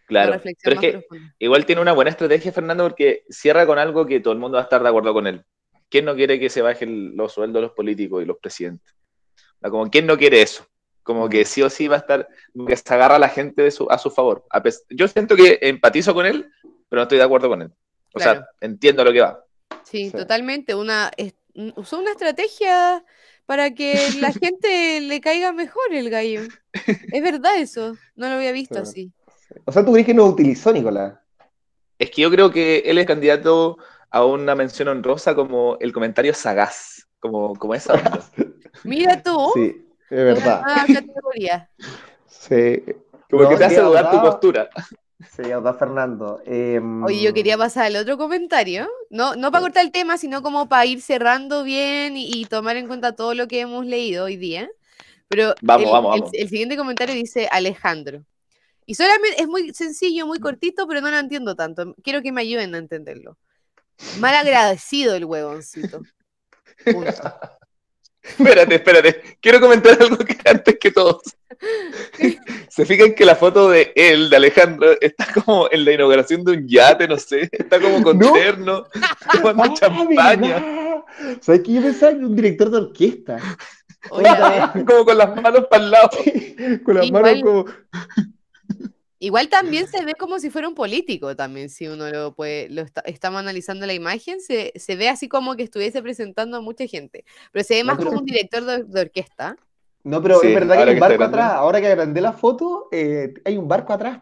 Claro. 0.06 0.32
reflexión 0.32 0.74
Pero 0.74 0.74
es 0.74 0.80
que 0.80 0.98
profunda. 1.00 1.34
igual 1.38 1.66
tiene 1.66 1.80
una 1.82 1.92
buena 1.92 2.10
estrategia, 2.10 2.52
Fernando, 2.52 2.84
porque 2.84 3.24
cierra 3.28 3.66
con 3.66 3.78
algo 3.78 4.06
que 4.06 4.20
todo 4.20 4.32
el 4.32 4.40
mundo 4.40 4.56
va 4.56 4.62
a 4.62 4.64
estar 4.64 4.82
de 4.82 4.88
acuerdo 4.88 5.12
con 5.12 5.26
él. 5.26 5.44
¿Quién 5.88 6.06
no 6.06 6.14
quiere 6.14 6.40
que 6.40 6.48
se 6.48 6.62
bajen 6.62 7.16
los 7.16 7.32
sueldos 7.32 7.54
de 7.60 7.66
los 7.66 7.72
políticos 7.72 8.22
y 8.22 8.26
los 8.26 8.38
presidentes? 8.38 8.94
Como, 9.60 9.88
¿quién 9.90 10.06
no 10.06 10.16
quiere 10.18 10.42
eso? 10.42 10.66
Como 11.02 11.28
que 11.28 11.44
sí 11.44 11.62
o 11.62 11.68
sí 11.70 11.88
va 11.88 11.96
a 11.96 11.98
estar, 12.00 12.28
que 12.66 12.76
se 12.76 12.94
agarra 12.94 13.16
a 13.16 13.18
la 13.18 13.28
gente 13.28 13.62
de 13.62 13.70
su, 13.70 13.88
a 13.90 13.98
su 13.98 14.10
favor. 14.10 14.44
A 14.50 14.62
Yo 14.90 15.06
siento 15.08 15.36
que 15.36 15.58
empatizo 15.62 16.14
con 16.14 16.24
él, 16.26 16.50
pero 16.88 17.00
no 17.00 17.02
estoy 17.02 17.18
de 17.18 17.24
acuerdo 17.24 17.48
con 17.48 17.62
él. 17.62 17.72
O 18.14 18.18
Claro. 18.18 18.40
sea, 18.40 18.48
entiendo 18.60 19.04
lo 19.04 19.12
que 19.12 19.20
va. 19.20 19.41
Sí, 19.84 20.10
Sí. 20.10 20.16
totalmente. 20.16 20.74
Una, 20.74 21.10
es- 21.16 21.34
usó 21.76 21.98
una 21.98 22.12
estrategia 22.12 23.04
para 23.46 23.72
que 23.74 23.94
la 24.20 24.32
gente 24.32 25.00
le 25.00 25.20
caiga 25.20 25.52
mejor 25.52 25.82
el 25.92 26.10
gallo. 26.10 26.42
Es 27.12 27.22
verdad 27.22 27.56
eso. 27.58 27.96
No 28.14 28.28
lo 28.28 28.34
había 28.36 28.52
visto 28.52 28.76
Sí. 28.76 28.80
así. 28.82 29.12
O 29.66 29.72
sea, 29.72 29.84
tú 29.84 29.92
crees 29.92 30.06
que 30.06 30.14
no 30.14 30.24
utilizó, 30.24 30.72
Nicolás. 30.72 31.14
Es 31.98 32.10
que 32.10 32.22
yo 32.22 32.30
creo 32.30 32.50
que 32.50 32.78
él 32.86 32.98
es 32.98 33.06
candidato 33.06 33.76
a 34.10 34.24
una 34.24 34.54
mención 34.54 34.88
honrosa 34.88 35.34
como 35.34 35.76
el 35.80 35.92
comentario 35.92 36.34
sagaz, 36.34 37.06
como, 37.20 37.54
como 37.56 37.74
esa 37.74 37.94
onda. 37.94 38.20
Mira 38.84 39.22
tú, 39.22 39.52
Sí, 39.54 39.86
es 40.10 40.12
una 40.12 40.24
verdad. 40.24 40.62
nueva 40.64 40.86
categoría. 40.86 41.70
Sí. 42.26 42.82
Como 43.30 43.44
No, 43.44 43.48
que 43.50 43.56
te 43.56 43.64
hace 43.64 43.80
dudar 43.80 44.10
tu 44.10 44.20
postura. 44.20 44.68
Sí, 45.30 45.42
Fernando. 45.78 46.40
Em, 46.44 47.04
Oye, 47.04 47.22
yo 47.22 47.32
quería 47.34 47.56
pasar 47.56 47.84
al 47.86 47.96
otro 47.96 48.16
comentario. 48.18 48.88
No, 49.10 49.36
no 49.36 49.50
para 49.52 49.62
cortar 49.62 49.84
el 49.84 49.92
tema, 49.92 50.18
sino 50.18 50.42
como 50.42 50.68
para 50.68 50.86
ir 50.86 51.00
cerrando 51.00 51.62
bien 51.64 52.16
y, 52.16 52.30
y 52.32 52.44
tomar 52.46 52.76
en 52.76 52.86
cuenta 52.86 53.14
todo 53.14 53.34
lo 53.34 53.46
que 53.48 53.60
hemos 53.60 53.86
leído 53.86 54.24
hoy 54.24 54.36
día. 54.36 54.68
Pero 55.28 55.54
Vamos, 55.62 55.86
el, 55.86 55.92
vamos, 55.92 56.14
el- 56.16 56.20
vamos. 56.22 56.34
el 56.34 56.48
siguiente 56.48 56.76
comentario 56.76 57.14
dice 57.14 57.48
Alejandro. 57.50 58.24
Y 58.84 58.94
solamente 58.94 59.40
es 59.40 59.46
muy 59.48 59.72
sencillo, 59.72 60.26
muy 60.26 60.38
cortito, 60.40 60.86
pero 60.88 61.00
no 61.00 61.10
lo 61.10 61.18
entiendo 61.18 61.54
tanto. 61.54 61.94
Quiero 62.02 62.20
que 62.20 62.32
me 62.32 62.40
ayuden 62.42 62.74
a 62.74 62.78
entenderlo. 62.78 63.38
Mal 64.18 64.34
agradecido 64.34 65.14
el 65.14 65.24
huevoncito. 65.24 66.02
Punto. 66.84 67.12
Espérate, 68.22 68.76
espérate. 68.76 69.38
Quiero 69.40 69.60
comentar 69.60 70.00
algo 70.00 70.16
que 70.18 70.36
antes 70.48 70.78
que 70.78 70.92
todos. 70.92 71.22
Se 72.74 72.86
fijan 72.86 73.14
que 73.14 73.26
la 73.26 73.36
foto 73.36 73.68
de 73.68 73.92
él, 73.94 74.30
de 74.30 74.36
Alejandro, 74.36 74.92
está 74.98 75.26
como 75.34 75.68
en 75.70 75.84
la 75.84 75.92
inauguración 75.92 76.42
de 76.42 76.52
un 76.52 76.66
yate, 76.66 77.06
no 77.06 77.18
sé. 77.18 77.46
Está 77.52 77.78
como 77.78 78.02
con 78.02 78.18
No. 78.18 78.32
terno, 78.32 78.84
tomando 79.42 79.64
ah, 79.64 79.74
champaña. 79.74 80.64
¿Sabes 81.42 81.60
que 81.60 81.72
yo 81.74 81.82
pensaba 81.82 82.12
que 82.12 82.24
un 82.24 82.34
director 82.34 82.70
de 82.70 82.78
orquesta? 82.78 83.38
Como 84.86 85.04
con 85.04 85.18
las 85.18 85.36
manos 85.40 85.66
para 85.70 85.84
el 85.84 85.90
lado. 85.90 86.08
con 86.82 86.94
las 86.96 87.06
Igual- 87.06 87.22
manos 87.22 87.42
como. 87.42 87.64
igual 89.18 89.48
también 89.48 89.86
se 89.86 90.04
ve 90.04 90.14
como 90.18 90.40
si 90.40 90.50
fuera 90.50 90.66
un 90.66 90.74
político 90.74 91.36
también, 91.36 91.68
si 91.70 91.86
uno 91.86 92.08
lo 92.10 92.34
puede, 92.34 92.68
lo 92.70 92.82
está- 92.82 93.02
estamos 93.02 93.38
analizando 93.40 93.86
la 93.86 93.92
imagen, 93.94 94.40
se, 94.40 94.72
se 94.76 94.96
ve 94.96 95.08
así 95.08 95.28
como 95.28 95.54
que 95.56 95.62
estuviese 95.62 96.02
presentando 96.02 96.56
a 96.56 96.60
mucha 96.60 96.86
gente, 96.88 97.24
pero 97.52 97.64
se 97.64 97.74
ve 97.74 97.84
más 97.84 97.98
como 97.98 98.18
un 98.18 98.24
director 98.24 98.64
de, 98.64 98.82
de 98.84 99.00
orquesta. 99.02 99.56
No, 100.04 100.20
pero 100.22 100.40
Sí, 100.40 100.48
es 100.48 100.54
verdad 100.54 100.76
que 100.76 100.82
hay 100.82 100.94
un 100.94 101.00
barco 101.00 101.18
grande. 101.18 101.36
atrás. 101.38 101.52
Ahora 101.54 101.80
que 101.80 101.86
agrandé 101.86 102.20
la 102.20 102.32
foto, 102.32 102.88
eh, 102.90 103.34
hay 103.44 103.56
un 103.56 103.68
barco 103.68 103.92
atrás. 103.92 104.20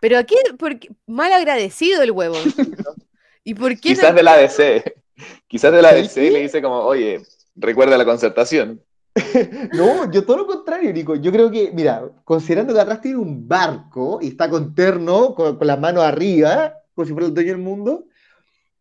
Pero 0.00 0.18
aquí, 0.18 0.34
porque 0.58 0.88
mal 1.06 1.32
agradecido 1.32 2.02
el 2.02 2.10
huevón. 2.10 2.42
¿Y 3.44 3.54
por 3.54 3.78
qué 3.78 3.90
no- 3.90 3.94
Quizás 4.00 4.14
de 4.14 4.22
la 4.22 4.32
ADC. 4.34 4.94
Quizás 5.46 5.72
de 5.72 5.82
la 5.82 5.90
¿Sabes 5.90 6.16
ADC 6.16 6.30
le 6.32 6.40
dice 6.42 6.62
como, 6.62 6.78
oye, 6.78 7.22
recuerda 7.56 7.96
la 7.96 8.04
concertación. 8.04 8.82
No, 9.74 10.10
yo 10.10 10.24
todo 10.24 10.38
lo 10.38 10.46
contrario, 10.46 10.92
Nico. 10.92 11.14
Yo 11.16 11.30
creo 11.30 11.50
que, 11.50 11.70
mira, 11.72 12.08
considerando 12.24 12.72
que 12.72 12.80
atrás 12.80 13.00
tiene 13.00 13.18
un 13.18 13.46
barco 13.46 14.18
y 14.22 14.28
está 14.28 14.48
con 14.48 14.74
terno, 14.74 15.34
con, 15.34 15.58
con 15.58 15.66
las 15.66 15.78
manos 15.78 16.02
arriba, 16.04 16.74
como 16.94 17.06
si 17.06 17.12
fuera 17.12 17.26
el 17.28 17.34
dueño 17.34 17.50
del 17.52 17.58
mundo, 17.60 18.06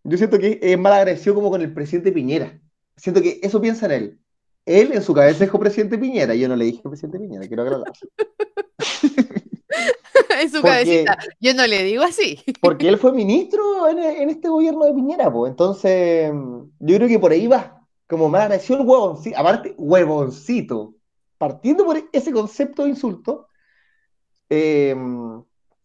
yo 0.04 0.18
siento 0.18 0.40
que 0.40 0.58
es 0.62 0.80
mal 0.80 0.94
agradecido 0.94 1.36
como 1.36 1.52
con 1.52 1.62
el 1.62 1.74
presidente 1.74 2.12
Piñera. 2.14 2.60
Siento 2.96 3.22
que 3.22 3.40
eso 3.44 3.60
piensa 3.62 3.88
en 3.88 3.92
él. 3.92 4.20
Él 4.66 4.92
en 4.94 5.02
su 5.02 5.14
cabeza 5.14 5.44
dijo 5.46 5.60
presidente 5.60 5.98
Piñera. 5.98 6.36
Yo 6.36 6.48
no 6.48 6.56
le 6.56 6.66
dije 6.66 6.82
presidente 6.84 7.20
Piñera, 7.20 7.48
quiero 7.48 7.64
aclarar. 7.64 7.92
en 10.42 10.50
su 10.50 10.62
Porque- 10.62 10.70
cabecita? 10.70 11.18
Yo 11.40 11.54
no 11.54 11.68
le 11.68 11.84
digo 11.84 12.04
así. 12.04 12.40
Porque 12.62 12.88
él 12.90 12.98
fue 12.98 13.12
ministro 13.14 13.88
en, 13.90 14.00
en 14.00 14.30
este 14.30 14.50
gobierno 14.50 14.86
de 14.86 14.94
Piñera, 14.94 15.32
pues. 15.32 15.52
Entonces, 15.52 16.32
yo 16.80 16.96
creo 16.96 17.08
que 17.08 17.20
por 17.20 17.32
ahí 17.32 17.48
va. 17.48 17.78
Como 18.08 18.28
me 18.30 18.40
agradeció 18.40 18.76
el 18.76 18.86
huevoncito. 18.86 19.38
Aparte, 19.40 19.74
huevoncito. 19.78 20.96
Partiendo 21.38 21.86
por 21.86 21.98
ese 22.12 22.32
concepto 22.32 22.84
de 22.84 22.90
insulto. 22.90 23.48
eh, 24.50 24.96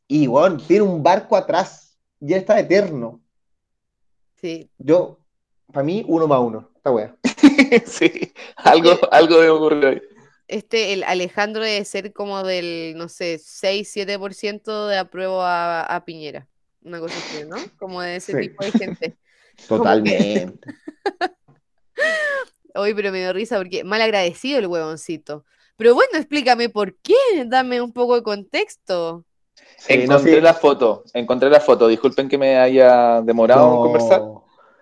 y 0.09 0.27
bueno, 0.29 0.57
tiene 0.59 0.83
un 0.83 1.03
barco 1.03 1.35
atrás. 1.37 1.99
Ya 2.21 2.37
está 2.37 2.59
eterno. 2.61 3.21
Sí, 4.41 4.71
Yo, 4.79 5.19
para 5.73 5.83
mí, 5.85 6.05
uno 6.07 6.29
más 6.29 6.41
uno. 6.41 6.71
Esta 6.77 6.91
wea. 6.93 7.17
sí, 7.87 8.33
algo, 8.57 8.99
algo 9.11 9.37
debe 9.37 9.51
ocurrir 9.51 9.85
hoy. 9.87 10.03
este, 10.49 10.93
el 10.93 11.03
Alejandro 11.05 11.63
debe 11.65 11.85
ser 11.85 12.13
como 12.13 12.43
del, 12.45 12.95
no 12.97 13.09
sé, 13.09 13.39
6-7% 13.39 14.87
de 14.89 14.99
apruebo 14.99 15.43
a, 15.43 15.83
a 15.83 16.05
Piñera. 16.05 16.49
Una 16.83 17.01
cosa 17.01 17.19
así, 17.19 17.45
¿no? 17.45 17.57
Como 17.79 18.01
de 18.03 18.17
ese 18.17 18.33
Sí. 18.33 18.39
tipo 18.39 18.65
de 18.65 18.73
gente. 18.73 19.19
Totalmente. 19.69 20.59
Hoy, 22.75 22.95
pero 22.95 23.11
me 23.13 23.19
dio 23.21 23.33
risa 23.33 23.57
porque 23.57 23.85
mal 23.85 24.03
agradecido 24.03 24.59
el 24.59 24.67
huevoncito. 24.67 25.45
Pero 25.77 25.95
bueno, 25.95 26.13
explícame 26.19 26.69
por 26.69 26.95
qué, 26.99 27.15
dame 27.47 27.81
un 27.81 27.93
poco 27.93 28.17
de 28.17 28.23
contexto. 28.23 29.25
Sí, 29.79 29.97
no, 30.07 30.17
encontré 30.17 30.35
sí. 30.37 30.41
la 30.41 30.55
foto, 30.55 31.05
encontré 31.15 31.51
la 31.51 31.61
foto. 31.61 31.89
Disculpen 31.89 32.29
que 32.29 32.39
me 32.39 32.57
haya 32.59 33.21
demorado 33.23 33.69
en 33.71 33.77
conversar, 33.81 34.23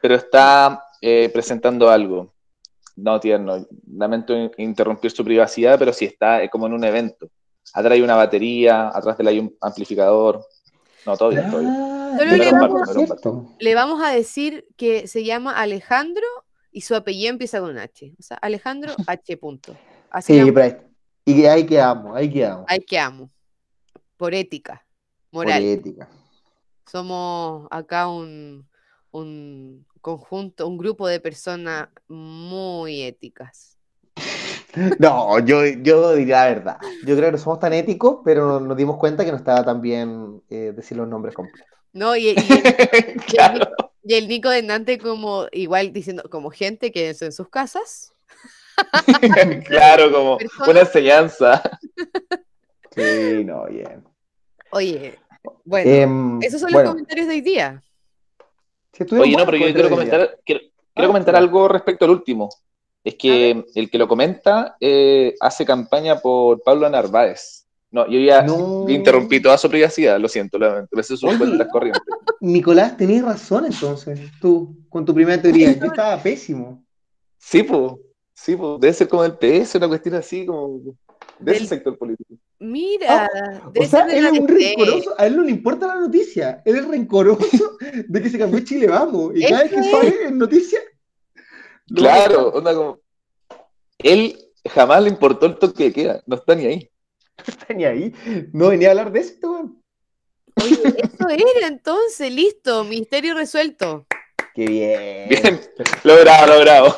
pero 0.02 0.14
está 0.16 0.84
eh, 1.00 1.30
presentando 1.32 1.88
algo. 1.90 2.33
No, 2.96 3.18
tierno, 3.18 3.66
lamento 3.92 4.34
in- 4.36 4.50
interrumpir 4.58 5.10
su 5.10 5.24
privacidad, 5.24 5.78
pero 5.78 5.92
sí 5.92 6.04
está 6.04 6.48
como 6.48 6.66
en 6.66 6.74
un 6.74 6.84
evento. 6.84 7.28
Atrás 7.72 7.92
hay 7.94 8.02
una 8.02 8.14
batería, 8.14 8.88
atrás 8.88 9.16
de 9.16 9.22
él 9.22 9.28
hay 9.28 9.38
un 9.40 9.56
amplificador. 9.60 10.44
No, 11.06 11.16
todo 11.16 11.30
bien, 11.30 11.50
todo 11.50 11.60
bien. 11.60 11.72
Ah, 11.72 12.14
Solo 12.18 12.30
le 12.30 12.52
no 12.52 12.58
vamos-. 12.60 13.56
Le 13.58 13.74
a 14.02 14.10
decir 14.10 14.66
que 14.76 15.06
se 15.08 15.24
llama 15.24 15.58
Alejandro 15.60 16.24
y 16.70 16.82
su 16.82 16.94
apellido 16.94 17.30
empieza 17.30 17.60
con 17.60 17.76
H. 17.76 18.14
O 18.18 18.22
sea, 18.22 18.36
Alejandro 18.38 18.94
H. 19.08 19.36
Punto. 19.38 19.76
Así 20.10 20.32
Sí, 20.40 20.52
pero 20.52 20.66
ahí, 20.66 20.76
y 21.24 21.44
ahí 21.46 21.66
quedamos, 21.66 22.16
ahí 22.16 22.30
quedamos. 22.30 22.64
hay 22.68 22.80
que 22.80 22.98
amo. 22.98 23.30
Por 24.16 24.32
ética, 24.34 24.86
Por 25.30 25.46
moral. 25.46 25.62
ética. 25.64 26.08
Somos 26.86 27.66
acá 27.70 28.08
un, 28.08 28.66
un 29.14 29.86
conjunto, 30.00 30.66
un 30.66 30.76
grupo 30.76 31.06
de 31.06 31.20
personas 31.20 31.88
muy 32.08 33.02
éticas. 33.02 33.78
No, 34.98 35.38
yo, 35.38 35.64
yo 35.64 36.16
diría 36.16 36.40
la 36.40 36.48
verdad. 36.48 36.78
Yo 37.06 37.14
creo 37.14 37.28
que 37.28 37.32
no 37.32 37.38
somos 37.38 37.60
tan 37.60 37.72
éticos, 37.72 38.22
pero 38.24 38.58
nos 38.58 38.76
dimos 38.76 38.96
cuenta 38.96 39.24
que 39.24 39.30
no 39.30 39.36
estaba 39.36 39.64
tan 39.64 39.80
bien 39.80 40.42
eh, 40.50 40.72
decir 40.74 40.96
los 40.96 41.06
nombres 41.06 41.36
completos. 41.36 41.70
¿No? 41.92 42.16
Y, 42.16 42.26
y 42.26 42.30
el, 42.30 42.36
claro, 43.28 43.70
y 44.02 44.14
el 44.14 44.26
Nico 44.26 44.50
de 44.50 44.64
Nante 44.64 44.98
como 44.98 45.46
igual 45.52 45.92
diciendo, 45.92 46.24
como 46.28 46.50
gente 46.50 46.90
que 46.90 47.10
en 47.10 47.30
sus 47.30 47.48
casas. 47.48 48.12
claro, 49.68 50.10
como 50.10 50.38
una 50.66 50.80
enseñanza. 50.80 51.62
Sí, 52.90 53.44
no, 53.44 53.66
bien. 53.66 54.02
Oye, 54.72 55.16
bueno, 55.64 55.88
Em, 55.88 56.42
esos 56.42 56.60
son 56.60 56.72
bueno, 56.72 56.86
los 56.86 56.94
comentarios 56.94 57.28
de 57.28 57.34
hoy 57.34 57.40
día. 57.42 57.83
Oye, 59.18 59.36
no, 59.36 59.44
pero 59.44 59.56
yo 59.58 59.72
quiero 59.72 59.90
comentar, 59.90 60.38
quiero, 60.44 60.60
quiero 60.60 60.72
Ah, 60.96 61.06
comentar 61.06 61.36
algo 61.36 61.68
respecto 61.68 62.04
al 62.04 62.12
último. 62.12 62.48
Es 63.02 63.16
que 63.16 63.64
el 63.74 63.90
que 63.90 63.98
lo 63.98 64.08
comenta 64.08 64.76
eh, 64.80 65.34
hace 65.40 65.66
campaña 65.66 66.20
por 66.20 66.62
Pablo 66.62 66.88
Narváez. 66.88 67.66
No, 67.90 68.08
yo 68.08 68.18
ya 68.18 68.42
No. 68.42 68.86
interrumpí 68.88 69.40
toda 69.40 69.58
su 69.58 69.68
privacidad, 69.68 70.18
lo 70.18 70.28
siento, 70.28 70.58
lo 70.58 70.68
lamento. 70.68 70.98
Ese 70.98 71.14
es 71.14 71.20
sus 71.20 71.28
Oye. 71.30 71.38
cuentas 71.38 71.68
corrientes. 71.70 72.02
Nicolás, 72.40 72.96
tenías 72.96 73.24
razón 73.24 73.66
entonces, 73.66 74.18
tú, 74.40 74.76
con 74.88 75.04
tu 75.04 75.14
primera 75.14 75.40
teoría. 75.40 75.72
Yo 75.78 75.86
estaba 75.86 76.20
pésimo. 76.20 76.84
Sí, 77.38 77.62
pues, 77.62 77.92
sí, 78.32 78.56
pues, 78.56 78.80
debe 78.80 78.92
ser 78.94 79.08
como 79.08 79.22
del 79.22 79.36
PS, 79.36 79.76
una 79.78 79.88
cuestión 79.88 80.14
así, 80.16 80.46
como 80.46 80.80
de 81.38 81.52
ese 81.52 81.66
sector 81.66 81.96
político. 81.98 82.34
Mira, 82.60 83.28
O 83.66 83.72
debe 83.72 83.86
sea, 83.86 84.06
él 84.06 84.26
es 84.26 84.32
un 84.32 84.48
rencoroso, 84.48 85.14
a 85.18 85.26
él 85.26 85.36
no 85.36 85.42
le 85.42 85.50
importa 85.50 85.88
la 85.88 85.96
noticia, 85.96 86.62
él 86.64 86.76
es 86.76 86.86
rencoroso 86.86 87.76
de 88.08 88.22
que 88.22 88.30
se 88.30 88.38
cambió 88.38 88.60
Chile 88.60 88.86
Vamos, 88.86 89.32
y 89.34 89.42
cada 89.42 89.62
vez 89.62 89.72
que 89.72 89.82
sale 89.82 90.24
en 90.26 90.38
noticias, 90.38 90.82
lo 91.88 92.00
Claro, 92.00 92.48
onda 92.48 92.74
como. 92.74 93.00
Él 93.98 94.38
jamás 94.70 95.02
le 95.02 95.10
importó 95.10 95.46
el 95.46 95.58
toque 95.58 95.84
de 95.84 95.92
queda, 95.92 96.22
no 96.26 96.36
está 96.36 96.54
ni 96.54 96.66
ahí. 96.66 96.90
no 97.38 97.44
está 97.46 97.74
ni 97.74 97.84
ahí, 97.84 98.14
no 98.52 98.68
venía 98.68 98.88
a 98.88 98.90
hablar 98.92 99.12
de 99.12 99.20
esto, 99.20 99.50
weón. 99.50 99.80
Oye, 100.62 100.74
eso 100.74 101.28
era 101.28 101.66
entonces, 101.66 102.32
listo, 102.32 102.84
misterio 102.84 103.34
resuelto. 103.34 104.06
Qué 104.54 104.66
bien. 104.66 105.28
Bien, 105.28 105.60
logrado, 106.04 106.54
logrado. 106.54 106.96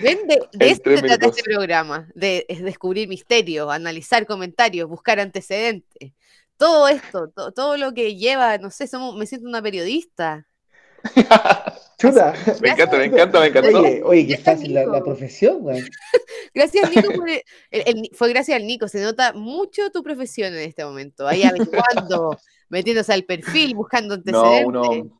Ven, 0.00 0.26
de, 0.28 0.36
de 0.52 0.76
tres 0.76 1.00
se 1.00 1.06
trata 1.06 1.26
este 1.26 1.42
programa, 1.42 2.08
de 2.14 2.46
es 2.48 2.62
descubrir 2.62 3.08
misterios, 3.08 3.70
analizar 3.70 4.26
comentarios, 4.26 4.88
buscar 4.88 5.18
antecedentes. 5.20 6.12
Todo 6.56 6.88
esto, 6.88 7.28
to- 7.30 7.52
todo 7.52 7.76
lo 7.76 7.92
que 7.94 8.16
lleva, 8.16 8.58
no 8.58 8.70
sé, 8.70 8.86
somos, 8.86 9.16
me 9.16 9.26
siento 9.26 9.48
una 9.48 9.62
periodista. 9.62 10.46
Chuta. 11.98 12.32
Me 12.60 12.70
encanta, 12.70 12.96
me 12.98 13.04
encanta, 13.04 13.40
me 13.40 13.46
encantó. 13.46 13.80
Oye, 13.80 14.02
oye, 14.04 14.26
qué 14.26 14.36
fácil 14.38 14.74
la, 14.74 14.86
la 14.86 15.00
profesión, 15.02 15.58
weón. 15.60 15.84
Gracias, 16.54 16.90
Nico, 16.94 17.12
por 17.14 17.28
el- 17.28 17.42
el- 17.70 17.82
el- 17.86 18.10
fue 18.14 18.28
gracias 18.30 18.56
al 18.56 18.66
Nico, 18.66 18.88
se 18.88 19.00
nota 19.02 19.32
mucho 19.32 19.90
tu 19.90 20.02
profesión 20.02 20.52
en 20.54 20.60
este 20.60 20.84
momento, 20.84 21.26
ahí 21.26 21.42
averiguando, 21.42 22.38
metiéndose 22.68 23.12
al 23.12 23.24
perfil, 23.24 23.74
buscando 23.74 24.16
No, 24.24 24.40
antecedentes. 24.44 24.66
uno. 24.66 25.17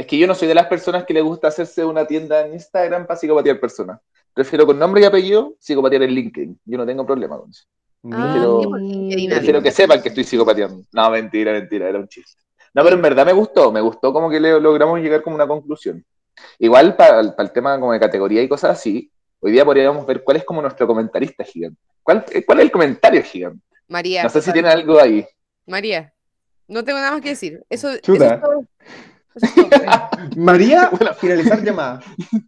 Es 0.00 0.06
que 0.06 0.16
yo 0.16 0.26
no 0.26 0.34
soy 0.34 0.48
de 0.48 0.54
las 0.54 0.66
personas 0.66 1.04
que 1.04 1.12
le 1.12 1.20
gusta 1.20 1.48
hacerse 1.48 1.84
una 1.84 2.06
tienda 2.06 2.40
en 2.46 2.54
Instagram 2.54 3.06
para 3.06 3.20
psicopatear 3.20 3.60
personas. 3.60 4.00
Prefiero 4.32 4.64
con 4.64 4.78
nombre 4.78 5.02
y 5.02 5.04
apellido 5.04 5.56
psicopatear 5.58 6.04
en 6.04 6.12
LinkedIn. 6.12 6.60
Yo 6.64 6.78
no 6.78 6.86
tengo 6.86 7.04
problema 7.04 7.36
con 7.38 7.50
eso. 7.50 7.64
Ah, 8.10 8.40
porque 8.64 8.82
LinkedIn 8.82 9.28
Prefiero 9.28 9.58
abierto. 9.58 9.62
que 9.62 9.70
sepan 9.70 10.00
que 10.00 10.08
estoy 10.08 10.24
psicopateando. 10.24 10.84
No, 10.90 11.10
mentira, 11.10 11.52
mentira, 11.52 11.86
era 11.86 11.98
un 11.98 12.08
chiste. 12.08 12.42
No, 12.72 12.82
pero 12.82 12.96
en 12.96 13.02
verdad 13.02 13.26
me 13.26 13.34
gustó, 13.34 13.70
me 13.70 13.82
gustó 13.82 14.10
como 14.10 14.30
que 14.30 14.40
le 14.40 14.58
logramos 14.58 14.98
llegar 15.00 15.20
como 15.20 15.34
a 15.36 15.44
una 15.44 15.46
conclusión. 15.46 16.02
Igual 16.58 16.96
para 16.96 17.20
el 17.20 17.52
tema 17.52 17.78
como 17.78 17.92
de 17.92 18.00
categoría 18.00 18.42
y 18.42 18.48
cosas 18.48 18.78
así, 18.78 19.12
hoy 19.38 19.52
día 19.52 19.66
podríamos 19.66 20.06
ver 20.06 20.24
cuál 20.24 20.38
es 20.38 20.44
como 20.44 20.62
nuestro 20.62 20.86
comentarista 20.86 21.44
gigante. 21.44 21.78
¿Cuál, 22.02 22.24
cuál 22.46 22.60
es 22.60 22.64
el 22.64 22.70
comentario 22.70 23.22
gigante? 23.22 23.62
María, 23.86 24.22
No 24.22 24.30
sé 24.30 24.40
si 24.40 24.50
tiene 24.50 24.70
algo 24.70 24.98
ahí. 24.98 25.26
María, 25.66 26.14
no 26.68 26.82
tengo 26.84 27.00
nada 27.00 27.12
más 27.12 27.20
que 27.20 27.28
decir. 27.28 27.62
Eso, 27.68 27.90
eso 27.90 28.66
María, 30.36 30.90
Bueno. 30.92 31.14
finalizar 31.14 31.62
llamada. 31.62 32.00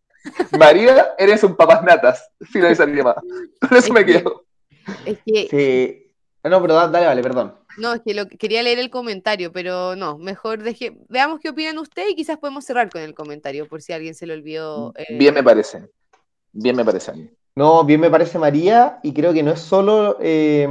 María, 0.59 1.15
eres 1.19 1.43
un 1.45 1.57
papas 1.57 1.83
natas. 1.83 2.29
Finalizar 2.41 2.89
llamada. 2.89 3.21
Con 3.61 3.77
eso 3.79 3.93
me 3.93 4.05
quedo. 4.05 4.45
Es 5.05 5.19
que, 5.25 5.49
Sí. 5.51 5.99
Ah, 6.45 6.49
No, 6.49 6.61
pero 6.61 6.75
da- 6.75 6.89
dale, 6.89 7.07
vale, 7.07 7.23
perdón. 7.23 7.55
no, 7.79 7.95
es 7.95 8.01
que 8.05 8.15
lo, 8.15 8.27
quería 8.29 8.63
leer 8.63 8.79
el 8.81 8.91
comentario, 8.91 9.53
pero 9.53 9.95
no, 9.97 10.19
mejor 10.19 10.63
deje, 10.63 10.97
veamos 11.09 11.39
qué 11.41 11.51
opinan 11.51 11.79
ustedes 11.79 12.11
y 12.11 12.15
quizás 12.17 12.39
podemos 12.39 12.65
cerrar 12.65 12.91
con 12.91 13.01
el 13.03 13.15
comentario, 13.15 13.69
por 13.69 13.81
si 13.81 13.93
a 13.93 13.97
alguien 13.97 14.15
se 14.15 14.27
le 14.27 14.35
olvidó. 14.35 14.93
eh, 14.97 15.17
Bien 15.19 15.35
me 15.35 15.43
parece. 15.43 15.89
Bien 16.53 16.75
me 16.77 16.85
parece 16.85 17.13
a 17.13 17.15
mí. 17.15 17.31
No, 17.55 17.85
bien 17.85 18.01
me 18.01 18.11
parece 18.11 18.39
María, 18.39 18.99
y 19.03 19.13
creo 19.13 19.33
que 19.33 19.43
no 19.43 19.53
es 19.53 19.61
solo 19.61 20.17
eh, 20.21 20.67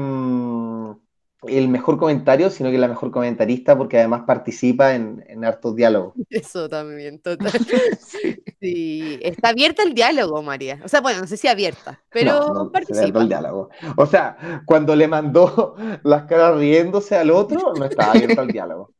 el 1.48 1.68
mejor 1.70 1.98
comentario, 1.98 2.50
sino 2.50 2.70
que 2.70 2.78
la 2.78 2.88
mejor 2.88 3.10
comentarista, 3.12 3.78
porque 3.78 3.98
además 3.98 4.24
participa 4.28 4.94
en, 4.96 5.24
en 5.28 5.44
hartos 5.44 5.76
diálogos. 5.76 6.14
Eso 6.30 6.70
también, 6.70 7.20
total. 7.20 7.52
Sí, 8.62 9.18
está 9.24 9.50
abierta 9.50 9.82
el 9.82 9.96
diálogo, 9.96 10.44
María. 10.44 10.80
O 10.86 10.88
sea, 10.88 11.02
bueno, 11.02 11.22
no 11.22 11.26
sé 11.26 11.36
si 11.36 11.48
abierta, 11.48 12.00
pero 12.12 12.32
No, 12.42 12.54
no, 12.54 12.66
se 12.66 12.70
participa. 12.72 13.20
el 13.22 13.28
diálogo. 13.28 13.70
O 13.98 14.06
sea, 14.06 14.62
cuando 14.68 14.96
le 14.96 15.08
mandó 15.08 15.76
las 16.04 16.26
caras 16.26 16.58
riéndose 16.60 17.16
al 17.16 17.32
otro, 17.32 17.74
no 17.76 17.86
estaba 17.86 18.12
abierto 18.12 18.40
al 18.42 18.50
diálogo. 18.50 18.94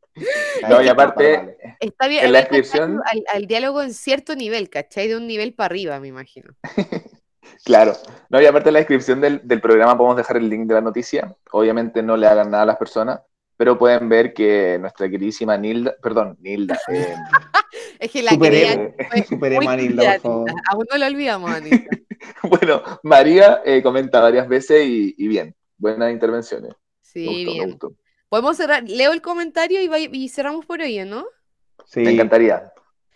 No, 0.68 0.82
y 0.82 0.88
aparte, 0.88 1.36
vale. 1.36 1.56
Está 1.78 2.08
bien, 2.08 2.24
En 2.24 2.32
la 2.32 2.40
abierta 2.40 2.56
al 2.56 2.62
descripción- 2.62 2.90
diálogo- 2.96 3.04
al, 3.12 3.24
al 3.36 3.46
diálogo 3.46 3.82
en 3.82 3.94
cierto 3.94 4.34
nivel, 4.34 4.68
¿cachai? 4.68 5.06
De 5.06 5.16
un 5.16 5.28
nivel 5.28 5.54
para 5.54 5.66
arriba, 5.66 6.00
me 6.00 6.08
imagino. 6.08 6.54
Claro. 7.64 7.92
No, 8.28 8.40
y 8.40 8.46
aparte 8.46 8.68
en 8.70 8.74
la 8.74 8.78
descripción 8.80 9.20
del, 9.20 9.40
del 9.46 9.60
programa 9.60 9.96
podemos 9.96 10.16
dejar 10.16 10.36
el 10.36 10.48
link 10.48 10.66
de 10.66 10.74
la 10.74 10.80
noticia. 10.80 11.34
Obviamente 11.52 12.02
no 12.02 12.16
le 12.16 12.26
hagan 12.26 12.50
nada 12.50 12.62
a 12.64 12.66
las 12.66 12.76
personas, 12.76 13.20
pero 13.56 13.78
pueden 13.78 14.08
ver 14.08 14.32
que 14.32 14.78
nuestra 14.80 15.08
queridísima 15.08 15.56
Nilda, 15.56 15.94
perdón, 16.02 16.36
Nilda, 16.40 16.78
eh, 16.88 17.14
Es 17.98 18.10
que 18.10 18.22
la 18.22 18.32
Superemos, 18.32 18.76
quería 18.94 19.08
fue 19.10 19.22
superemos 19.24 19.64
muy 19.64 19.74
a 19.74 19.76
Nilda, 19.76 20.02
querida, 20.02 20.20
por 20.20 20.30
favor. 20.32 20.50
Aún 20.70 20.84
no 20.90 20.98
lo 20.98 21.06
olvidamos, 21.06 21.50
Anita. 21.50 21.90
bueno, 22.44 22.82
María 23.02 23.62
eh, 23.64 23.82
comenta 23.82 24.20
varias 24.20 24.48
veces 24.48 24.84
y, 24.86 25.14
y 25.16 25.28
bien, 25.28 25.54
buenas 25.78 26.10
intervenciones. 26.12 26.70
Me 26.70 26.76
Sí, 27.02 27.44
me 27.46 27.52
bien. 27.52 27.70
gustó. 27.70 27.92
Podemos 28.28 28.56
cerrar, 28.56 28.82
leo 28.88 29.12
el 29.12 29.20
comentario 29.22 29.80
y, 29.82 30.08
y 30.12 30.28
cerramos 30.30 30.64
por 30.66 30.80
hoy, 30.80 31.04
¿no? 31.04 31.26
Sí, 31.84 32.00
Me 32.00 32.12
encantaría. 32.12 32.72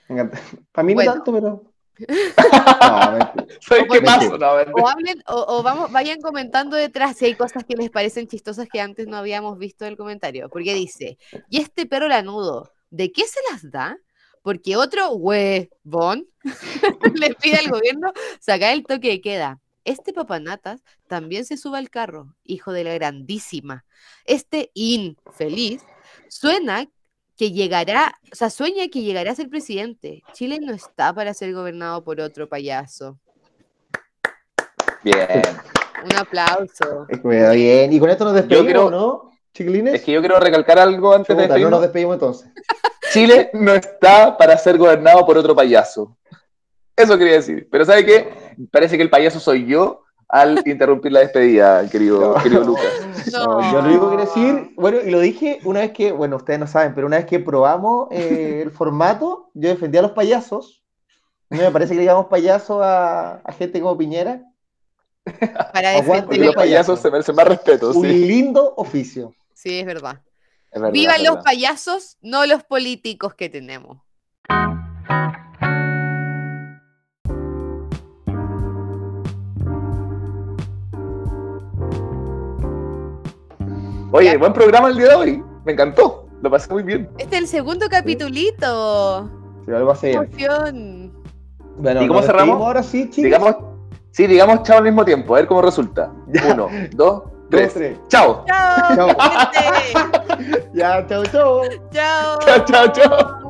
me 0.08 0.14
encanta. 0.20 0.38
Para 0.72 0.84
mí 0.84 0.94
Bueno. 0.94 1.10
no 1.10 1.14
tanto, 1.16 1.32
pero. 1.32 1.72
No, 1.98 2.06
mentira. 3.12 3.46
¿Sabes 3.60 3.84
O 3.84 3.92
qué 3.92 4.00
por- 4.00 4.04
pasó? 4.04 4.38
No, 4.38 4.56
mentira. 4.56 4.82
O 4.82 4.88
hablen, 4.88 5.22
o, 5.28 5.44
o 5.48 5.62
vamos, 5.62 5.90
vayan 5.92 6.20
comentando 6.20 6.76
detrás 6.76 7.16
si 7.16 7.26
hay 7.26 7.34
cosas 7.34 7.64
que 7.64 7.76
les 7.76 7.90
parecen 7.90 8.28
chistosas 8.28 8.68
que 8.70 8.80
antes 8.80 9.06
no 9.06 9.16
habíamos 9.16 9.58
visto 9.58 9.84
del 9.84 9.96
comentario. 9.96 10.48
Porque 10.48 10.74
dice, 10.74 11.18
¿y 11.50 11.60
este 11.60 11.86
perro 11.86 12.08
lanudo, 12.08 12.72
de 12.90 13.12
qué 13.12 13.24
se 13.26 13.40
las 13.50 13.70
da? 13.70 13.96
Porque 14.42 14.76
otro 14.76 15.10
huevón 15.14 16.28
le 17.14 17.34
pide 17.34 17.56
al 17.56 17.68
gobierno 17.70 18.12
sacar 18.40 18.72
el 18.74 18.84
toque 18.84 19.08
de 19.08 19.20
queda. 19.20 19.60
Este 19.84 20.12
papanatas 20.12 20.82
también 21.08 21.44
se 21.44 21.56
sube 21.56 21.78
al 21.78 21.90
carro, 21.90 22.34
hijo 22.44 22.72
de 22.72 22.82
la 22.84 22.94
grandísima. 22.94 23.84
Este 24.24 24.70
infeliz 24.74 25.82
suena 26.28 26.88
que 27.36 27.52
llegará, 27.52 28.14
o 28.32 28.34
sea, 28.34 28.48
sueña 28.50 28.88
que 28.88 29.02
llegará 29.02 29.32
a 29.32 29.34
ser 29.34 29.48
presidente. 29.48 30.22
Chile 30.32 30.58
no 30.60 30.72
está 30.72 31.12
para 31.12 31.34
ser 31.34 31.52
gobernado 31.52 32.02
por 32.02 32.20
otro 32.20 32.48
payaso. 32.48 33.18
Bien. 35.02 35.42
Un 36.04 36.16
aplauso. 36.16 37.06
Es 37.08 37.20
que 37.20 37.28
me 37.28 37.36
da 37.40 37.52
bien. 37.52 37.92
Y 37.92 38.00
con 38.00 38.10
esto 38.10 38.24
nos 38.24 38.34
despedimos, 38.34 38.66
creo- 38.70 38.90
¿no, 38.90 39.30
chiquilines? 39.54 39.94
Es 39.94 40.02
que 40.02 40.12
yo 40.12 40.20
quiero 40.20 40.38
recalcar 40.40 40.78
algo 40.78 41.12
antes 41.14 41.36
de 41.36 41.44
Chuta, 41.44 41.58
no 41.58 41.70
nos 41.70 41.80
despedirnos. 41.82 41.82
despedimos 41.82 42.14
entonces. 42.14 42.50
Chile 43.12 43.50
no 43.54 43.72
está 43.74 44.36
para 44.36 44.56
ser 44.58 44.78
gobernado 44.78 45.24
por 45.24 45.38
otro 45.38 45.54
payaso. 45.54 46.16
Eso 46.96 47.16
quería 47.18 47.34
decir. 47.34 47.68
Pero 47.70 47.84
¿sabe 47.84 48.04
qué? 48.04 48.32
Parece 48.70 48.96
que 48.96 49.02
el 49.02 49.10
payaso 49.10 49.38
soy 49.38 49.66
yo, 49.66 50.02
al 50.28 50.62
interrumpir 50.66 51.12
la 51.12 51.20
despedida, 51.20 51.88
querido, 51.88 52.34
No. 52.34 52.42
querido 52.42 52.64
Lucas. 52.64 52.84
No, 53.32 53.72
yo 53.72 53.80
lo 53.82 53.88
único 53.88 54.10
que 54.10 54.16
quiero 54.16 54.30
decir, 54.30 54.70
bueno, 54.76 54.98
y 55.04 55.10
lo 55.10 55.20
dije 55.20 55.60
una 55.64 55.80
vez 55.80 55.92
que, 55.92 56.12
bueno, 56.12 56.36
ustedes 56.36 56.58
no 56.58 56.66
saben, 56.66 56.94
pero 56.94 57.06
una 57.06 57.16
vez 57.18 57.26
que 57.26 57.38
probamos 57.40 58.08
eh, 58.10 58.60
el 58.62 58.70
formato, 58.70 59.50
yo 59.54 59.68
defendí 59.68 59.98
a 59.98 60.02
los 60.02 60.12
payasos. 60.12 60.82
A 61.50 61.54
mí 61.54 61.60
me 61.60 61.70
parece 61.70 61.90
que 61.90 61.96
le 61.96 62.00
digamos 62.02 62.26
payaso 62.26 62.82
a, 62.82 63.34
a 63.36 63.52
gente 63.52 63.80
como 63.80 63.96
Piñera. 63.96 64.42
Para 65.72 65.90
defender. 65.90 66.38
los 66.38 66.54
payasos 66.54 67.00
se 67.00 67.10
merecen 67.10 67.34
más 67.34 67.48
respeto, 67.48 67.90
Un 67.90 68.02
sí. 68.02 68.26
lindo 68.26 68.74
oficio. 68.76 69.34
Sí, 69.54 69.80
es 69.80 69.86
verdad. 69.86 70.20
Es 70.70 70.80
verdad, 70.80 70.92
Vivan 70.92 71.20
es 71.20 71.24
los 71.24 71.36
payasos, 71.44 72.18
no 72.20 72.46
los 72.46 72.62
políticos 72.64 73.34
que 73.34 73.48
tenemos. 73.48 73.98
Oye, 84.16 84.32
Ya. 84.32 84.38
buen 84.38 84.52
programa 84.52 84.88
el 84.88 84.96
día 84.96 85.08
de 85.08 85.14
hoy. 85.14 85.44
Me 85.64 85.72
encantó. 85.72 86.26
Lo 86.42 86.50
pasé 86.50 86.72
muy 86.72 86.82
bien. 86.82 87.08
Este 87.18 87.36
es 87.36 87.42
el 87.42 87.48
segundo 87.48 87.86
capitulito. 87.88 89.28
Algo 89.68 89.90
hace 89.90 90.12
¡Qué 90.12 90.18
bien. 90.36 90.50
emoción! 90.50 91.12
Bueno, 91.78 92.02
¿Y 92.02 92.08
cómo 92.08 92.22
cerramos? 92.22 92.56
ahora 92.60 92.82
sí, 92.82 93.04
chicos. 93.10 93.24
Digamos, 93.24 93.56
sí, 94.12 94.26
digamos 94.26 94.62
chao 94.62 94.78
al 94.78 94.84
mismo 94.84 95.04
tiempo, 95.04 95.34
a 95.34 95.38
ver 95.38 95.46
cómo 95.46 95.60
resulta. 95.62 96.12
Ya. 96.28 96.54
Uno, 96.54 96.68
dos, 96.94 97.22
Dos, 97.22 97.22
tres. 97.50 97.74
tres. 97.74 97.98
Chao. 98.08 98.44
¡Chao! 98.46 98.94
Chao. 98.96 99.08
Ya, 100.74 101.06
chau, 101.06 101.24
chau. 101.26 101.62
¡Chao! 101.90 102.38
Chao, 102.40 102.64
chao, 102.64 102.92
chao. 102.92 103.45